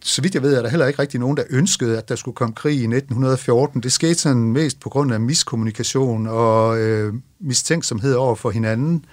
så 0.04 0.22
vidt 0.22 0.36
jeg 0.36 0.44
ved, 0.44 0.54
er 0.54 0.62
der 0.62 0.70
heller 0.70 0.88
ikke 0.88 1.02
rigtig 1.02 1.20
nogen, 1.20 1.38
der 1.38 1.44
ønskede, 1.50 1.98
at 1.98 2.10
der 2.10 2.16
skulle 2.16 2.36
komme 2.36 2.56
krig 2.56 2.74
i 2.74 2.84
1914. 2.84 3.84
Det 3.84 3.92
skete 3.92 4.16
sådan 4.16 4.42
mest 4.42 4.80
på 4.80 4.90
grund 4.90 5.14
af 5.14 5.20
miskommunikation 5.20 6.28
og 6.28 6.80
øh, 6.80 7.14
mistænksomhed 7.40 8.14
over 8.14 8.36
for 8.36 8.52
hinanden. 8.52 9.06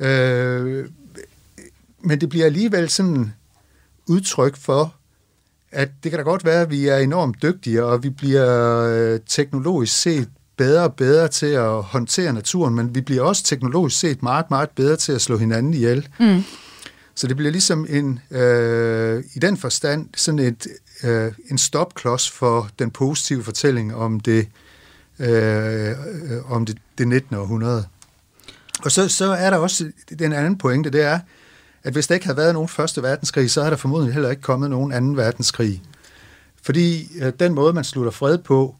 Øh, 0.00 0.88
men 2.00 2.20
det 2.20 2.28
bliver 2.28 2.46
alligevel 2.46 2.88
sådan 2.88 3.32
udtryk 4.06 4.56
for, 4.56 4.94
at 5.72 5.88
det 6.02 6.10
kan 6.10 6.18
da 6.18 6.22
godt 6.22 6.44
være, 6.44 6.62
at 6.62 6.70
vi 6.70 6.88
er 6.88 6.96
enormt 6.96 7.42
dygtige, 7.42 7.84
og 7.84 8.02
vi 8.02 8.10
bliver 8.10 8.78
øh, 8.78 9.20
teknologisk 9.26 10.00
set 10.00 10.28
bedre 10.56 10.82
og 10.82 10.94
bedre 10.94 11.28
til 11.28 11.46
at 11.46 11.82
håndtere 11.82 12.32
naturen, 12.32 12.74
men 12.74 12.94
vi 12.94 13.00
bliver 13.00 13.22
også 13.22 13.44
teknologisk 13.44 13.98
set 13.98 14.22
meget, 14.22 14.50
meget 14.50 14.70
bedre 14.70 14.96
til 14.96 15.12
at 15.12 15.20
slå 15.20 15.36
hinanden 15.36 15.74
ihjel. 15.74 16.08
Mm. 16.20 16.42
Så 17.14 17.26
det 17.26 17.36
bliver 17.36 17.52
ligesom 17.52 17.86
en, 17.88 18.20
øh, 18.30 19.24
i 19.34 19.38
den 19.38 19.56
forstand 19.56 20.08
sådan 20.16 20.38
et, 20.38 20.66
øh, 21.04 21.32
en 21.50 21.58
stopklods 21.58 22.30
for 22.30 22.68
den 22.78 22.90
positive 22.90 23.44
fortælling 23.44 23.94
om 23.94 24.20
det, 24.20 24.48
øh, 25.18 25.94
om 26.48 26.66
det, 26.66 26.78
det 26.98 27.08
19. 27.08 27.36
århundrede. 27.36 27.84
Og 28.84 28.92
så, 28.92 29.08
så 29.08 29.24
er 29.24 29.50
der 29.50 29.56
også 29.56 29.90
den 30.18 30.32
anden 30.32 30.58
pointe, 30.58 30.90
det 30.90 31.02
er, 31.02 31.18
at 31.84 31.92
hvis 31.92 32.06
der 32.06 32.14
ikke 32.14 32.26
havde 32.26 32.36
været 32.36 32.54
nogen 32.54 32.68
første 32.68 33.02
verdenskrig, 33.02 33.50
så 33.50 33.60
er 33.62 33.70
der 33.70 33.76
formodentlig 33.76 34.14
heller 34.14 34.30
ikke 34.30 34.42
kommet 34.42 34.70
nogen 34.70 34.92
anden 34.92 35.16
verdenskrig. 35.16 35.82
Fordi 36.62 37.08
øh, 37.22 37.32
den 37.40 37.54
måde, 37.54 37.72
man 37.72 37.84
slutter 37.84 38.12
fred 38.12 38.38
på, 38.38 38.76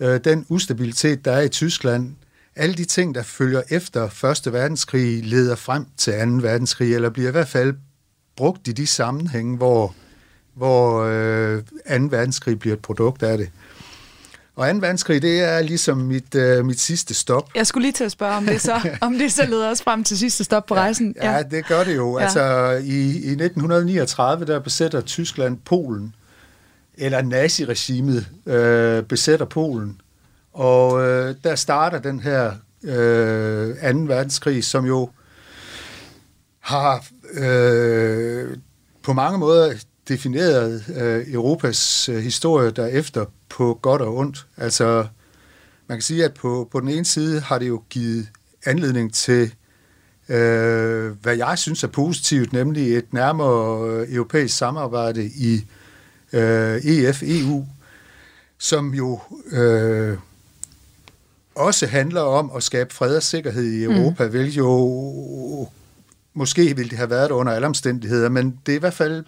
øh, 0.00 0.20
den 0.24 0.46
ustabilitet, 0.48 1.24
der 1.24 1.32
er 1.32 1.40
i 1.40 1.48
Tyskland, 1.48 2.14
alle 2.56 2.74
de 2.74 2.84
ting, 2.84 3.14
der 3.14 3.22
følger 3.22 3.62
efter 3.70 4.08
Første 4.08 4.52
Verdenskrig, 4.52 5.24
leder 5.24 5.54
frem 5.54 5.86
til 5.96 6.10
anden 6.10 6.42
verdenskrig, 6.42 6.94
eller 6.94 7.10
bliver 7.10 7.28
i 7.28 7.32
hvert 7.32 7.48
fald 7.48 7.74
brugt 8.36 8.68
i 8.68 8.72
de 8.72 8.86
sammenhænge, 8.86 9.56
hvor, 9.56 9.94
hvor 10.54 11.04
øh, 11.04 11.62
anden 11.86 12.10
verdenskrig 12.10 12.58
bliver 12.58 12.76
et 12.76 12.82
produkt 12.82 13.22
af 13.22 13.38
det. 13.38 13.50
Og 14.60 14.74
2. 14.74 14.78
verdenskrig, 14.80 15.22
det 15.22 15.40
er 15.40 15.62
ligesom 15.62 15.98
mit, 15.98 16.34
øh, 16.34 16.64
mit 16.64 16.80
sidste 16.80 17.14
stop. 17.14 17.50
Jeg 17.54 17.66
skulle 17.66 17.82
lige 17.82 17.92
til 17.92 18.04
at 18.04 18.12
spørge, 18.12 18.36
om 18.36 18.46
det 18.46 18.60
så, 18.60 18.90
om 19.00 19.18
det 19.18 19.32
så 19.32 19.46
leder 19.46 19.70
os 19.70 19.82
frem 19.82 20.04
til 20.04 20.18
sidste 20.18 20.44
stop 20.44 20.66
på 20.66 20.74
rejsen. 20.74 21.14
Ja, 21.22 21.32
ja 21.32 21.42
det 21.42 21.66
gør 21.66 21.84
det 21.84 21.96
jo. 21.96 22.18
Ja. 22.18 22.24
Altså, 22.24 22.70
i, 22.84 23.00
i 23.00 23.30
1939, 23.30 24.44
der 24.44 24.58
besætter 24.58 25.00
Tyskland 25.00 25.58
Polen, 25.64 26.14
eller 26.94 27.22
naziregimet 27.22 28.26
øh, 28.46 29.02
besætter 29.02 29.46
Polen. 29.46 30.00
Og 30.52 31.06
øh, 31.06 31.34
der 31.44 31.54
starter 31.54 31.98
den 31.98 32.20
her 32.20 32.52
øh, 32.84 33.74
2. 33.92 33.98
verdenskrig, 33.98 34.64
som 34.64 34.86
jo 34.86 35.10
har 36.60 37.04
øh, 37.34 38.56
på 39.02 39.12
mange 39.12 39.38
måder 39.38 39.72
defineret 40.08 40.84
øh, 40.96 41.34
Europas 41.34 42.08
øh, 42.08 42.22
historie 42.22 42.70
derefter 42.70 43.24
på 43.50 43.78
godt 43.82 44.02
og 44.02 44.16
ondt. 44.16 44.46
Altså, 44.56 45.06
man 45.86 45.98
kan 45.98 46.02
sige, 46.02 46.24
at 46.24 46.34
på, 46.34 46.68
på 46.72 46.80
den 46.80 46.88
ene 46.88 47.04
side 47.04 47.40
har 47.40 47.58
det 47.58 47.68
jo 47.68 47.82
givet 47.90 48.28
anledning 48.66 49.14
til, 49.14 49.54
øh, 50.28 51.12
hvad 51.22 51.36
jeg 51.36 51.58
synes 51.58 51.84
er 51.84 51.88
positivt, 51.88 52.52
nemlig 52.52 52.96
et 52.96 53.12
nærmere 53.12 53.90
øh, 53.90 54.14
europæisk 54.14 54.56
samarbejde 54.56 55.24
i 55.26 55.66
øh, 56.32 56.76
EF, 56.76 57.22
EU, 57.22 57.66
som 58.58 58.94
jo 58.94 59.20
øh, 59.52 60.18
også 61.54 61.86
handler 61.86 62.20
om 62.20 62.50
at 62.56 62.62
skabe 62.62 62.94
fred 62.94 63.16
og 63.16 63.22
sikkerhed 63.22 63.64
i 63.64 63.84
Europa, 63.84 64.24
mm. 64.24 64.30
hvilket 64.30 64.56
jo 64.56 65.68
måske 66.34 66.76
ville 66.76 66.90
det 66.90 66.98
have 66.98 67.10
været 67.10 67.30
under 67.30 67.52
alle 67.52 67.66
omstændigheder, 67.66 68.28
men 68.28 68.58
det 68.66 68.72
er 68.72 68.76
i 68.76 68.80
hvert 68.80 68.94
fald 68.94 69.24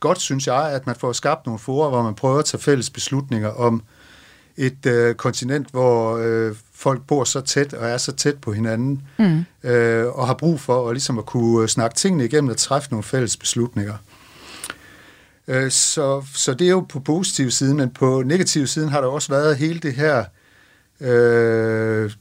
godt, 0.00 0.20
synes 0.20 0.46
jeg, 0.46 0.72
at 0.72 0.86
man 0.86 0.96
får 0.96 1.12
skabt 1.12 1.46
nogle 1.46 1.58
forer, 1.58 1.90
hvor 1.90 2.02
man 2.02 2.14
prøver 2.14 2.38
at 2.38 2.44
tage 2.44 2.60
fælles 2.60 2.90
beslutninger 2.90 3.48
om 3.48 3.82
et 4.56 4.86
øh, 4.86 5.14
kontinent, 5.14 5.70
hvor 5.70 6.16
øh, 6.16 6.56
folk 6.74 7.06
bor 7.06 7.24
så 7.24 7.40
tæt 7.40 7.74
og 7.74 7.88
er 7.88 7.96
så 7.96 8.12
tæt 8.12 8.38
på 8.38 8.52
hinanden, 8.52 9.02
mm. 9.18 9.44
øh, 9.70 10.06
og 10.06 10.26
har 10.26 10.34
brug 10.34 10.60
for 10.60 10.88
at, 10.88 10.94
ligesom 10.94 11.18
at 11.18 11.26
kunne 11.26 11.68
snakke 11.68 11.96
tingene 11.96 12.24
igennem 12.24 12.50
og 12.50 12.56
træffe 12.56 12.90
nogle 12.90 13.04
fælles 13.04 13.36
beslutninger. 13.36 13.94
Øh, 15.48 15.70
så, 15.70 16.24
så 16.34 16.54
det 16.54 16.66
er 16.66 16.70
jo 16.70 16.80
på 16.80 17.00
positiv 17.00 17.50
siden, 17.50 17.76
men 17.76 17.90
på 17.90 18.22
negativ 18.26 18.66
siden 18.66 18.88
har 18.88 19.00
der 19.00 19.08
også 19.08 19.28
været 19.28 19.56
hele 19.56 19.80
det 19.80 19.94
her 19.94 20.24
øh, 21.00 22.12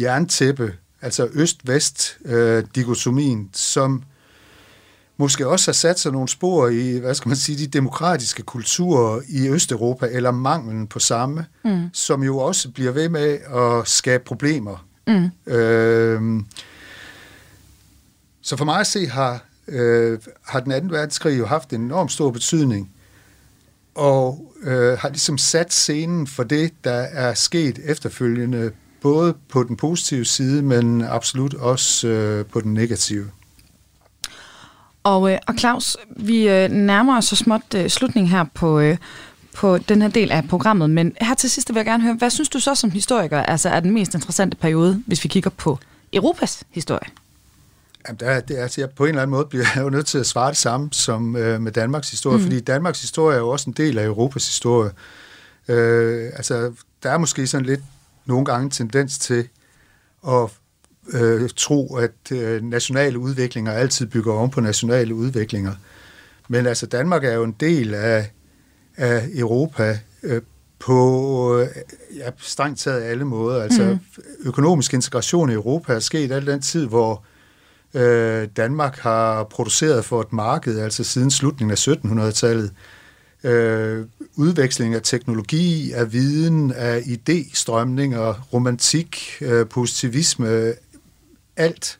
jerntæppe, 0.00 0.74
altså 1.02 1.28
øst-vest-dikotomien, 1.32 3.40
øh, 3.40 3.46
som 3.52 4.02
måske 5.16 5.48
også 5.48 5.70
har 5.70 5.74
sat 5.74 5.98
sig 5.98 6.12
nogle 6.12 6.28
spor 6.28 6.68
i, 6.68 6.98
hvad 6.98 7.14
skal 7.14 7.28
man 7.28 7.36
sige, 7.36 7.58
de 7.58 7.66
demokratiske 7.66 8.42
kulturer 8.42 9.20
i 9.28 9.48
Østeuropa, 9.48 10.06
eller 10.06 10.30
manglen 10.30 10.86
på 10.86 10.98
samme, 10.98 11.46
mm. 11.64 11.88
som 11.92 12.22
jo 12.22 12.38
også 12.38 12.70
bliver 12.70 12.92
ved 12.92 13.08
med 13.08 13.38
at 13.54 13.88
skabe 13.88 14.24
problemer. 14.24 14.86
Mm. 15.06 15.52
Øh, 15.52 16.42
så 18.42 18.56
for 18.56 18.64
mig 18.64 18.80
at 18.80 18.86
se 18.86 19.06
har, 19.06 19.44
øh, 19.68 20.18
har 20.46 20.60
den 20.60 20.72
anden 20.72 20.90
verdenskrig 20.90 21.38
jo 21.38 21.46
haft 21.46 21.72
en 21.72 21.80
enorm 21.80 22.08
stor 22.08 22.30
betydning, 22.30 22.90
og 23.94 24.52
øh, 24.62 24.98
har 24.98 25.08
ligesom 25.08 25.38
sat 25.38 25.72
scenen 25.72 26.26
for 26.26 26.42
det, 26.42 26.72
der 26.84 26.92
er 26.92 27.34
sket 27.34 27.78
efterfølgende, 27.84 28.70
både 29.02 29.34
på 29.48 29.62
den 29.62 29.76
positive 29.76 30.24
side, 30.24 30.62
men 30.62 31.02
absolut 31.02 31.54
også 31.54 32.08
øh, 32.08 32.46
på 32.46 32.60
den 32.60 32.74
negative. 32.74 33.30
Og, 35.04 35.32
øh, 35.32 35.38
og 35.46 35.54
Claus, 35.58 35.96
vi 36.16 36.48
øh, 36.48 36.70
nærmer 36.70 37.16
os 37.16 37.24
så 37.24 37.36
småt 37.36 37.74
øh, 37.74 37.90
slutningen 37.90 38.30
her 38.30 38.44
på, 38.54 38.80
øh, 38.80 38.96
på 39.54 39.78
den 39.78 40.02
her 40.02 40.08
del 40.08 40.32
af 40.32 40.48
programmet, 40.48 40.90
men 40.90 41.16
her 41.20 41.34
til 41.34 41.50
sidst 41.50 41.68
vil 41.68 41.76
jeg 41.76 41.84
gerne 41.84 42.02
høre, 42.02 42.14
hvad 42.14 42.30
synes 42.30 42.48
du 42.48 42.60
så 42.60 42.74
som 42.74 42.90
historiker 42.90 43.42
altså 43.42 43.68
er 43.68 43.80
den 43.80 43.90
mest 43.90 44.14
interessante 44.14 44.56
periode, 44.56 45.02
hvis 45.06 45.24
vi 45.24 45.28
kigger 45.28 45.50
på 45.50 45.78
Europas 46.12 46.64
historie? 46.70 47.08
Jamen, 48.08 48.20
der, 48.20 48.40
det 48.40 48.58
er, 48.58 48.62
altså, 48.62 48.80
jeg, 48.80 48.90
på 48.90 49.04
en 49.04 49.08
eller 49.08 49.22
anden 49.22 49.30
måde 49.30 49.46
bliver 49.46 49.64
jeg 49.74 49.82
jo 49.82 49.90
nødt 49.90 50.06
til 50.06 50.18
at 50.18 50.26
svare 50.26 50.48
det 50.48 50.56
samme 50.56 50.88
som 50.92 51.36
øh, 51.36 51.60
med 51.60 51.72
Danmarks 51.72 52.10
historie, 52.10 52.36
mm. 52.38 52.42
fordi 52.42 52.60
Danmarks 52.60 53.00
historie 53.00 53.36
er 53.36 53.40
jo 53.40 53.48
også 53.48 53.70
en 53.70 53.74
del 53.76 53.98
af 53.98 54.04
Europas 54.04 54.46
historie. 54.46 54.90
Øh, 55.68 56.30
altså, 56.36 56.72
der 57.02 57.10
er 57.10 57.18
måske 57.18 57.46
sådan 57.46 57.66
lidt 57.66 57.80
nogle 58.26 58.44
gange 58.44 58.70
tendens 58.70 59.18
til 59.18 59.48
at 60.28 60.50
øh, 61.12 61.50
tro, 61.56 61.96
at 61.96 62.32
øh, 62.32 62.62
nationale 62.62 63.18
udviklinger 63.18 63.72
altid 63.72 64.06
bygger 64.06 64.32
oven 64.32 64.50
på 64.50 64.60
nationale 64.60 65.14
udviklinger. 65.14 65.72
Men 66.48 66.66
altså, 66.66 66.86
Danmark 66.86 67.24
er 67.24 67.32
jo 67.32 67.44
en 67.44 67.56
del 67.60 67.94
af, 67.94 68.30
af 68.96 69.28
Europa 69.34 69.98
øh, 70.22 70.42
på 70.78 71.58
øh, 71.58 71.68
ja, 72.16 72.30
strengt 72.38 72.80
taget 72.80 73.02
alle 73.02 73.24
måder. 73.24 73.62
Altså, 73.62 73.84
mm. 73.84 74.22
økonomisk 74.44 74.94
integration 74.94 75.50
i 75.50 75.54
Europa 75.54 75.92
er 75.92 75.98
sket 75.98 76.32
al 76.32 76.46
den 76.46 76.60
tid, 76.60 76.86
hvor 76.86 77.24
øh, 77.94 78.48
Danmark 78.56 78.98
har 78.98 79.44
produceret 79.44 80.04
for 80.04 80.20
et 80.20 80.32
marked, 80.32 80.78
altså 80.78 81.04
siden 81.04 81.30
slutningen 81.30 81.70
af 81.70 81.88
1700-tallet. 81.88 82.70
Øh, 83.44 84.06
udveksling 84.36 84.94
af 84.94 85.02
teknologi, 85.02 85.92
af 85.92 86.12
viden, 86.12 86.72
af 86.72 87.00
idéstrømninger, 87.00 88.52
romantik, 88.52 89.20
øh, 89.40 89.66
positivisme, 89.66 90.72
alt 91.56 91.98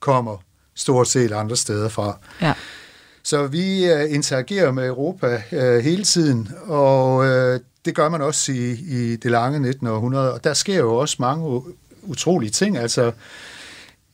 kommer 0.00 0.36
stort 0.74 1.08
set 1.08 1.32
andre 1.32 1.56
steder 1.56 1.88
fra. 1.88 2.18
Ja. 2.42 2.54
Så 3.22 3.46
vi 3.46 3.92
uh, 3.92 4.14
interagerer 4.14 4.72
med 4.72 4.86
Europa 4.86 5.42
uh, 5.52 5.78
hele 5.78 6.04
tiden, 6.04 6.48
og 6.64 7.16
uh, 7.16 7.60
det 7.84 7.94
gør 7.94 8.08
man 8.08 8.22
også 8.22 8.52
i, 8.52 8.70
i 8.72 9.16
det 9.16 9.30
lange 9.30 9.60
19. 9.60 9.86
århundrede, 9.86 10.34
og 10.34 10.44
der 10.44 10.54
sker 10.54 10.76
jo 10.76 10.96
også 10.96 11.16
mange 11.18 11.62
utrolige 12.02 12.50
ting. 12.50 12.76
Altså, 12.76 13.12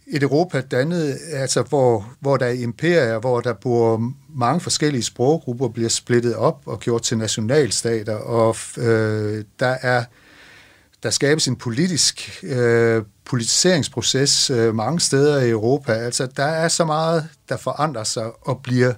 et 0.07 0.23
Europa 0.23 0.61
dannet, 0.61 1.19
altså 1.33 1.63
hvor, 1.63 2.15
hvor 2.21 2.37
der 2.37 2.47
er 2.47 2.51
imperier, 2.51 3.19
hvor 3.19 3.41
der 3.41 3.53
bor 3.53 4.13
mange 4.29 4.61
forskellige 4.61 5.03
sproggrupper, 5.03 5.69
bliver 5.69 5.89
splittet 5.89 6.37
op 6.37 6.63
og 6.67 6.81
gjort 6.81 7.03
til 7.03 7.19
nationalstater, 7.19 8.17
og 8.17 8.57
øh, 8.79 9.45
der 9.61 9.77
er 9.83 10.05
der 11.03 11.11
skabes 11.11 11.49
en 11.49 11.57
politisk 11.57 12.41
øh, 12.43 13.03
politiseringsproces 13.25 14.51
øh, 14.51 14.75
mange 14.75 15.01
steder 15.01 15.43
i 15.43 15.51
Europa. 15.51 15.93
Altså, 15.93 16.27
der 16.27 16.45
er 16.45 16.69
så 16.69 16.85
meget, 16.85 17.29
der 17.49 17.57
forandrer 17.57 18.05
sig 18.05 18.31
og 18.43 18.61
bliver 18.63 18.93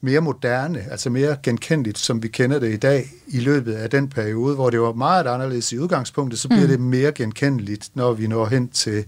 mere 0.00 0.20
moderne, 0.20 0.86
altså 0.90 1.10
mere 1.10 1.36
genkendeligt, 1.42 1.98
som 1.98 2.22
vi 2.22 2.28
kender 2.28 2.58
det 2.58 2.72
i 2.72 2.76
dag, 2.76 3.06
i 3.26 3.40
løbet 3.40 3.74
af 3.74 3.90
den 3.90 4.08
periode, 4.08 4.54
hvor 4.54 4.70
det 4.70 4.80
var 4.80 4.92
meget 4.92 5.26
anderledes 5.26 5.72
i 5.72 5.78
udgangspunktet, 5.78 6.40
så 6.40 6.48
bliver 6.48 6.62
mm. 6.62 6.68
det 6.68 6.80
mere 6.80 7.12
genkendeligt, 7.12 7.90
når 7.94 8.12
vi 8.12 8.26
når 8.26 8.46
hen 8.46 8.68
til 8.68 9.04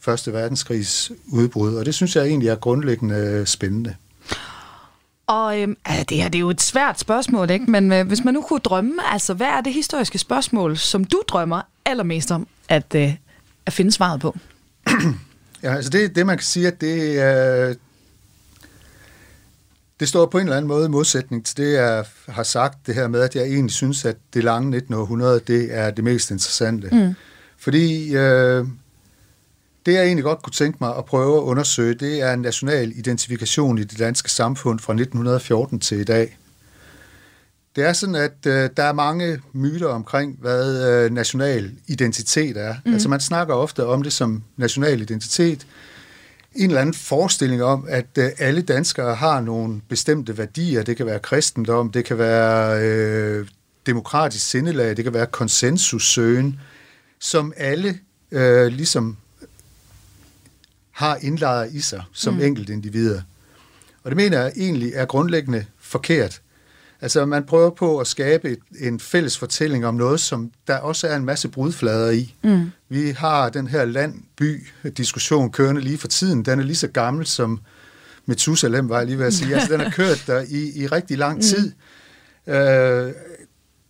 Første 0.00 0.32
Verdenskrigs 0.32 1.12
udbrud. 1.26 1.74
Og 1.74 1.86
det 1.86 1.94
synes 1.94 2.16
jeg 2.16 2.26
egentlig 2.26 2.48
er 2.48 2.54
grundlæggende 2.54 3.46
spændende. 3.46 3.94
Og 5.26 5.60
øhm, 5.60 5.76
altså, 5.84 6.04
det 6.08 6.16
her 6.16 6.28
det 6.28 6.38
er 6.38 6.40
jo 6.40 6.50
et 6.50 6.62
svært 6.62 7.00
spørgsmål, 7.00 7.50
ikke? 7.50 7.70
men 7.70 7.92
øh, 7.92 8.06
hvis 8.06 8.24
man 8.24 8.34
nu 8.34 8.42
kunne 8.42 8.58
drømme, 8.58 9.12
altså 9.12 9.34
hvad 9.34 9.46
er 9.46 9.60
det 9.60 9.72
historiske 9.72 10.18
spørgsmål, 10.18 10.76
som 10.76 11.04
du 11.04 11.22
drømmer 11.28 11.60
allermest 11.84 12.30
om 12.30 12.46
at, 12.68 12.94
øh, 12.94 13.14
at 13.68 13.72
finde 13.72 13.92
svaret 13.92 14.20
på? 14.20 14.36
ja, 15.62 15.74
altså 15.74 15.90
det, 15.90 16.16
det 16.16 16.26
man 16.26 16.36
kan 16.36 16.44
sige, 16.44 16.66
at 16.66 16.80
det, 16.80 17.22
øh, 17.22 17.76
det 20.00 20.08
står 20.08 20.26
på 20.26 20.38
en 20.38 20.44
eller 20.44 20.56
anden 20.56 20.68
måde 20.68 20.86
i 20.86 20.88
modsætning 20.88 21.46
til 21.46 21.56
det, 21.56 21.72
jeg 21.72 22.04
har 22.28 22.42
sagt, 22.42 22.86
det 22.86 22.94
her 22.94 23.08
med, 23.08 23.20
at 23.20 23.36
jeg 23.36 23.44
egentlig 23.44 23.74
synes, 23.74 24.04
at 24.04 24.16
det 24.34 24.44
lange 24.44 24.70
19. 24.70 24.94
århundrede, 24.94 25.40
det 25.46 25.74
er 25.74 25.90
det 25.90 26.04
mest 26.04 26.30
interessante. 26.30 26.88
Mm. 26.92 27.14
Fordi 27.58 28.16
øh, 28.16 28.66
det, 29.86 29.92
jeg 29.92 30.04
egentlig 30.04 30.24
godt 30.24 30.42
kunne 30.42 30.52
tænke 30.52 30.78
mig 30.80 30.96
at 30.96 31.04
prøve 31.04 31.36
at 31.36 31.42
undersøge, 31.42 31.94
det 31.94 32.20
er 32.20 32.32
en 32.32 32.40
national 32.40 32.92
identifikation 32.98 33.78
i 33.78 33.84
det 33.84 33.98
danske 33.98 34.30
samfund 34.30 34.78
fra 34.78 34.92
1914 34.92 35.80
til 35.80 35.98
i 35.98 36.04
dag. 36.04 36.37
Det 37.78 37.86
er 37.86 37.92
sådan, 37.92 38.14
at 38.14 38.46
øh, 38.46 38.70
der 38.76 38.82
er 38.82 38.92
mange 38.92 39.40
myter 39.52 39.86
omkring, 39.86 40.38
hvad 40.40 40.88
øh, 40.88 41.12
national 41.12 41.70
identitet 41.86 42.56
er. 42.56 42.74
Mm. 42.84 42.92
Altså 42.92 43.08
man 43.08 43.20
snakker 43.20 43.54
ofte 43.54 43.86
om 43.86 44.02
det 44.02 44.12
som 44.12 44.42
national 44.56 45.00
identitet. 45.00 45.66
En 46.54 46.70
eller 46.70 46.80
anden 46.80 46.94
forestilling 46.94 47.62
om, 47.62 47.86
at 47.88 48.06
øh, 48.18 48.30
alle 48.38 48.62
danskere 48.62 49.14
har 49.14 49.40
nogle 49.40 49.80
bestemte 49.88 50.38
værdier. 50.38 50.82
Det 50.82 50.96
kan 50.96 51.06
være 51.06 51.18
kristendom, 51.18 51.92
det 51.92 52.04
kan 52.04 52.18
være 52.18 52.82
øh, 52.82 53.46
demokratisk 53.86 54.46
sindelag, 54.46 54.96
det 54.96 55.04
kan 55.04 55.14
være 55.14 55.26
konsensussøgen, 55.26 56.60
som 57.18 57.52
alle 57.56 57.98
øh, 58.30 58.66
ligesom 58.66 59.16
har 60.90 61.18
indlejret 61.22 61.72
i 61.72 61.80
sig 61.80 62.02
som 62.12 62.34
mm. 62.34 62.40
enkelt 62.40 62.68
individer. 62.68 63.22
Og 64.02 64.10
det 64.10 64.16
mener 64.16 64.40
jeg 64.40 64.52
egentlig 64.56 64.92
er 64.94 65.04
grundlæggende 65.04 65.64
forkert. 65.78 66.40
Altså 67.00 67.26
man 67.26 67.44
prøver 67.44 67.70
på 67.70 67.98
at 67.98 68.06
skabe 68.06 68.50
et, 68.50 68.58
en 68.80 69.00
fælles 69.00 69.38
fortælling 69.38 69.86
om 69.86 69.94
noget, 69.94 70.20
som 70.20 70.50
der 70.66 70.76
også 70.76 71.08
er 71.08 71.16
en 71.16 71.24
masse 71.24 71.48
brudflader 71.48 72.10
i. 72.10 72.34
Mm. 72.42 72.70
Vi 72.88 73.10
har 73.10 73.48
den 73.48 73.66
her 73.66 73.84
land-by-diskussion 73.84 75.50
kørende 75.50 75.80
lige 75.80 75.98
for 75.98 76.08
tiden. 76.08 76.44
Den 76.44 76.58
er 76.58 76.64
lige 76.64 76.76
så 76.76 76.88
gammel 76.88 77.26
som 77.26 77.60
Methusalem, 78.26 78.88
var 78.88 78.98
jeg 78.98 79.06
lige 79.06 79.18
ved 79.18 79.26
at 79.26 79.34
sige. 79.34 79.54
Altså 79.54 79.72
den 79.72 79.80
har 79.80 79.90
kørt 80.00 80.24
der 80.26 80.44
i, 80.48 80.82
i 80.82 80.86
rigtig 80.86 81.18
lang 81.18 81.36
mm. 81.36 81.42
tid. 81.42 81.72
Mm. 82.46 82.52
Øh, 82.52 83.12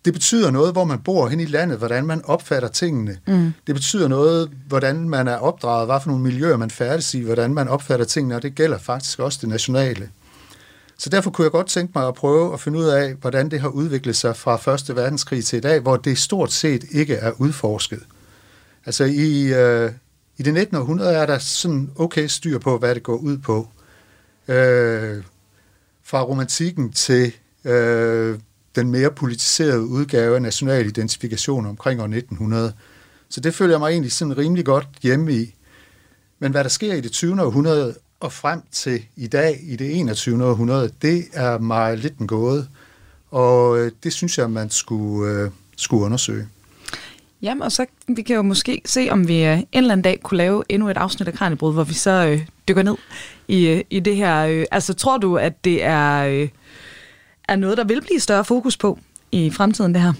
det 0.04 0.12
betyder 0.12 0.50
noget, 0.50 0.72
hvor 0.72 0.84
man 0.84 0.98
bor 0.98 1.28
hen 1.28 1.40
i 1.40 1.44
landet, 1.44 1.78
hvordan 1.78 2.06
man 2.06 2.24
opfatter 2.24 2.68
tingene. 2.68 3.18
Mm. 3.26 3.52
Det 3.66 3.74
betyder 3.74 4.08
noget, 4.08 4.50
hvordan 4.68 5.08
man 5.08 5.28
er 5.28 5.36
opdraget, 5.36 5.86
hvad 5.86 6.00
for 6.00 6.08
nogle 6.08 6.24
miljøer 6.24 6.56
man 6.56 6.70
færdes 6.70 7.14
i, 7.14 7.20
hvordan 7.20 7.54
man 7.54 7.68
opfatter 7.68 8.06
tingene, 8.06 8.36
og 8.36 8.42
det 8.42 8.54
gælder 8.54 8.78
faktisk 8.78 9.18
også 9.18 9.38
det 9.40 9.48
nationale. 9.48 10.08
Så 10.98 11.10
derfor 11.10 11.30
kunne 11.30 11.44
jeg 11.44 11.52
godt 11.52 11.66
tænke 11.66 11.92
mig 11.94 12.08
at 12.08 12.14
prøve 12.14 12.52
at 12.52 12.60
finde 12.60 12.78
ud 12.78 12.84
af, 12.84 13.14
hvordan 13.14 13.50
det 13.50 13.60
har 13.60 13.68
udviklet 13.68 14.16
sig 14.16 14.36
fra 14.36 14.74
1. 14.74 14.96
verdenskrig 14.96 15.44
til 15.44 15.56
i 15.56 15.60
dag, 15.60 15.80
hvor 15.80 15.96
det 15.96 16.18
stort 16.18 16.52
set 16.52 16.84
ikke 16.90 17.14
er 17.14 17.32
udforsket. 17.38 18.02
Altså 18.86 19.04
i, 19.04 19.54
øh, 19.54 19.92
i 20.36 20.42
det 20.42 20.54
19. 20.54 20.76
århundrede 20.76 21.14
er 21.14 21.26
der 21.26 21.38
sådan 21.38 21.90
okay 21.96 22.26
styr 22.26 22.58
på, 22.58 22.78
hvad 22.78 22.94
det 22.94 23.02
går 23.02 23.16
ud 23.16 23.38
på. 23.38 23.68
Øh, 24.48 25.22
fra 26.04 26.22
romantikken 26.22 26.92
til 26.92 27.32
øh, 27.64 28.38
den 28.76 28.90
mere 28.90 29.10
politiserede 29.10 29.86
udgave 29.86 30.34
af 30.34 30.42
national 30.42 30.86
identifikation 30.86 31.66
omkring 31.66 32.00
år 32.00 32.04
1900. 32.04 32.72
Så 33.28 33.40
det 33.40 33.54
følger 33.54 33.72
jeg 33.72 33.80
mig 33.80 33.90
egentlig 33.90 34.12
sådan 34.12 34.38
rimelig 34.38 34.64
godt 34.64 34.88
hjemme 35.02 35.32
i. 35.32 35.54
Men 36.38 36.50
hvad 36.50 36.64
der 36.64 36.70
sker 36.70 36.94
i 36.94 37.00
det 37.00 37.12
20. 37.12 37.42
århundrede 37.42 37.94
og 38.20 38.32
frem 38.32 38.62
til 38.72 39.02
i 39.16 39.26
dag, 39.26 39.60
i 39.62 39.76
det 39.76 39.98
21. 39.98 40.44
århundrede, 40.44 40.90
det 41.02 41.24
er 41.32 41.58
mig 41.58 41.98
lidt 41.98 42.18
en 42.18 42.26
gåde. 42.26 42.68
Og 43.30 43.78
øh, 43.78 43.92
det 44.02 44.12
synes 44.12 44.38
jeg, 44.38 44.50
man 44.50 44.70
skulle, 44.70 45.32
øh, 45.32 45.50
skulle 45.76 46.04
undersøge. 46.04 46.48
Jamen, 47.42 47.62
og 47.62 47.72
så 47.72 47.86
vi 48.08 48.22
kan 48.22 48.36
jo 48.36 48.42
måske 48.42 48.82
se, 48.84 49.08
om 49.10 49.28
vi 49.28 49.44
øh, 49.44 49.58
en 49.58 49.66
eller 49.72 49.92
anden 49.92 50.02
dag 50.02 50.20
kunne 50.22 50.38
lave 50.38 50.64
endnu 50.68 50.88
et 50.88 50.96
afsnit 50.96 51.28
af 51.28 51.34
Kranjebrud, 51.34 51.72
hvor 51.72 51.84
vi 51.84 51.94
så 51.94 52.10
øh, 52.10 52.46
dykker 52.68 52.82
ned 52.82 52.96
i, 53.48 53.66
øh, 53.66 53.84
i 53.90 54.00
det 54.00 54.16
her. 54.16 54.46
Øh, 54.46 54.64
altså, 54.70 54.94
tror 54.94 55.18
du, 55.18 55.36
at 55.36 55.64
det 55.64 55.84
er... 55.84 56.24
Øh, 56.24 56.48
er 57.48 57.56
noget, 57.56 57.78
der 57.78 57.84
vil 57.84 58.00
blive 58.00 58.20
større 58.20 58.44
fokus 58.44 58.76
på 58.76 58.98
i 59.32 59.50
fremtiden, 59.50 59.94
det 59.94 60.02
her? 60.02 60.12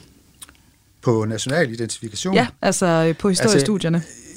På 1.02 1.24
national 1.24 1.72
identifikation? 1.72 2.34
Ja, 2.34 2.46
altså 2.62 2.86
øh, 2.86 3.16
på 3.16 3.28
historiestudierne. 3.28 3.96
Altså, 3.96 4.27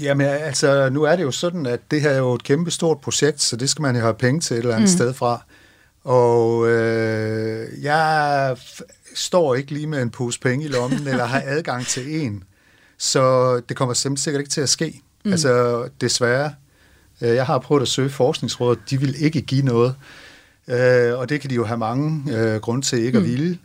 jamen, 0.00 0.26
altså, 0.26 0.88
nu 0.90 1.02
er 1.02 1.16
det 1.16 1.22
jo 1.22 1.30
sådan, 1.30 1.66
at 1.66 1.80
det 1.90 2.00
her 2.00 2.10
er 2.10 2.18
jo 2.18 2.34
et 2.34 2.42
kæmpe 2.42 2.70
stort 2.70 3.00
projekt, 3.00 3.42
så 3.42 3.56
det 3.56 3.70
skal 3.70 3.82
man 3.82 3.96
jo 3.96 4.00
have 4.00 4.14
penge 4.14 4.40
til 4.40 4.54
et 4.54 4.58
eller 4.58 4.74
andet 4.74 4.90
mm. 4.90 4.96
sted 4.96 5.14
fra. 5.14 5.44
Og 6.04 6.68
øh, 6.68 7.68
jeg 7.82 8.56
står 9.14 9.54
ikke 9.54 9.72
lige 9.72 9.86
med 9.86 10.02
en 10.02 10.10
pose 10.10 10.40
penge 10.40 10.64
i 10.64 10.68
lommen, 10.68 11.06
eller 11.08 11.24
har 11.24 11.42
adgang 11.46 11.86
til 11.86 12.20
en. 12.22 12.44
Så 12.98 13.56
det 13.68 13.76
kommer 13.76 13.94
simpelthen 13.94 14.22
sikkert 14.22 14.40
ikke 14.40 14.50
til 14.50 14.60
at 14.60 14.68
ske. 14.68 15.02
Mm. 15.24 15.32
Altså, 15.32 15.84
desværre. 16.00 16.54
Øh, 17.20 17.34
jeg 17.34 17.46
har 17.46 17.58
prøvet 17.58 17.82
at 17.82 17.88
søge 17.88 18.10
forskningsrådet, 18.10 18.78
de 18.90 19.00
vil 19.00 19.24
ikke 19.24 19.40
give 19.40 19.62
noget. 19.62 19.94
Øh, 20.68 21.18
og 21.18 21.28
det 21.28 21.40
kan 21.40 21.50
de 21.50 21.54
jo 21.54 21.64
have 21.64 21.78
mange 21.78 22.36
øh, 22.36 22.60
grunde 22.60 22.86
til 22.86 22.98
ikke 22.98 23.18
mm. 23.18 23.24
at 23.24 23.30
ville. 23.30 23.58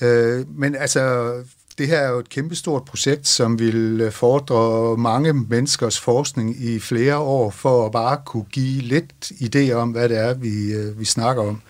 Øh, 0.00 0.58
men 0.58 0.74
altså, 0.74 1.32
det 1.78 1.88
her 1.88 1.96
er 1.98 2.10
jo 2.10 2.18
et 2.18 2.28
kæmpestort 2.28 2.84
projekt, 2.84 3.28
som 3.28 3.58
vil 3.58 4.10
fordre 4.10 4.96
mange 4.96 5.32
menneskers 5.32 6.00
forskning 6.00 6.62
i 6.64 6.78
flere 6.78 7.16
år, 7.16 7.50
for 7.50 7.86
at 7.86 7.92
bare 7.92 8.18
kunne 8.26 8.44
give 8.52 8.82
lidt 8.82 9.24
idé 9.24 9.72
om, 9.72 9.90
hvad 9.90 10.08
det 10.08 10.18
er, 10.18 10.34
vi, 10.34 10.72
øh, 10.72 11.00
vi 11.00 11.04
snakker 11.04 11.42
om. 11.42 11.60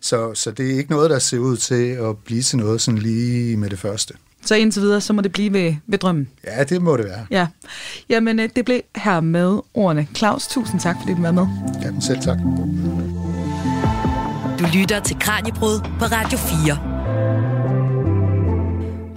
Så, 0.00 0.34
så 0.34 0.50
det 0.50 0.70
er 0.70 0.78
ikke 0.78 0.90
noget, 0.90 1.10
der 1.10 1.18
ser 1.18 1.38
ud 1.38 1.56
til 1.56 1.90
at 1.90 2.18
blive 2.18 2.42
til 2.42 2.58
noget 2.58 2.80
sådan 2.80 2.98
lige 2.98 3.56
med 3.56 3.70
det 3.70 3.78
første. 3.78 4.14
Så 4.44 4.54
indtil 4.54 4.82
videre, 4.82 5.00
så 5.00 5.12
må 5.12 5.22
det 5.22 5.32
blive 5.32 5.52
ved, 5.52 5.74
ved 5.86 5.98
drømmen. 5.98 6.28
Ja, 6.46 6.64
det 6.64 6.82
må 6.82 6.96
det 6.96 7.04
være. 7.04 7.26
Ja. 7.30 7.46
Jamen, 8.08 8.40
øh, 8.40 8.48
det 8.56 8.64
blev 8.64 8.80
her 8.96 9.20
med 9.20 9.60
ordene. 9.74 10.08
Claus, 10.14 10.46
tusind 10.46 10.80
tak, 10.80 10.96
fordi 11.02 11.14
du 11.14 11.22
var 11.22 11.32
med. 11.32 11.46
Jamen, 11.82 12.02
selv 12.02 12.20
tak. 12.20 12.38
Du 14.58 14.78
lytter 14.78 15.00
til 15.00 15.16
Kranjebrud 15.20 15.80
på 15.98 16.04
Radio 16.04 16.38
4. 16.38 16.87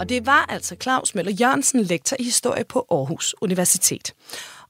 Og 0.02 0.08
det 0.08 0.26
var 0.26 0.46
altså 0.48 0.76
Claus 0.82 1.14
Møller 1.14 1.32
Jørgensen, 1.32 1.82
lektor 1.82 2.16
i 2.20 2.24
historie 2.24 2.64
på 2.64 2.86
Aarhus 2.90 3.34
Universitet. 3.40 4.14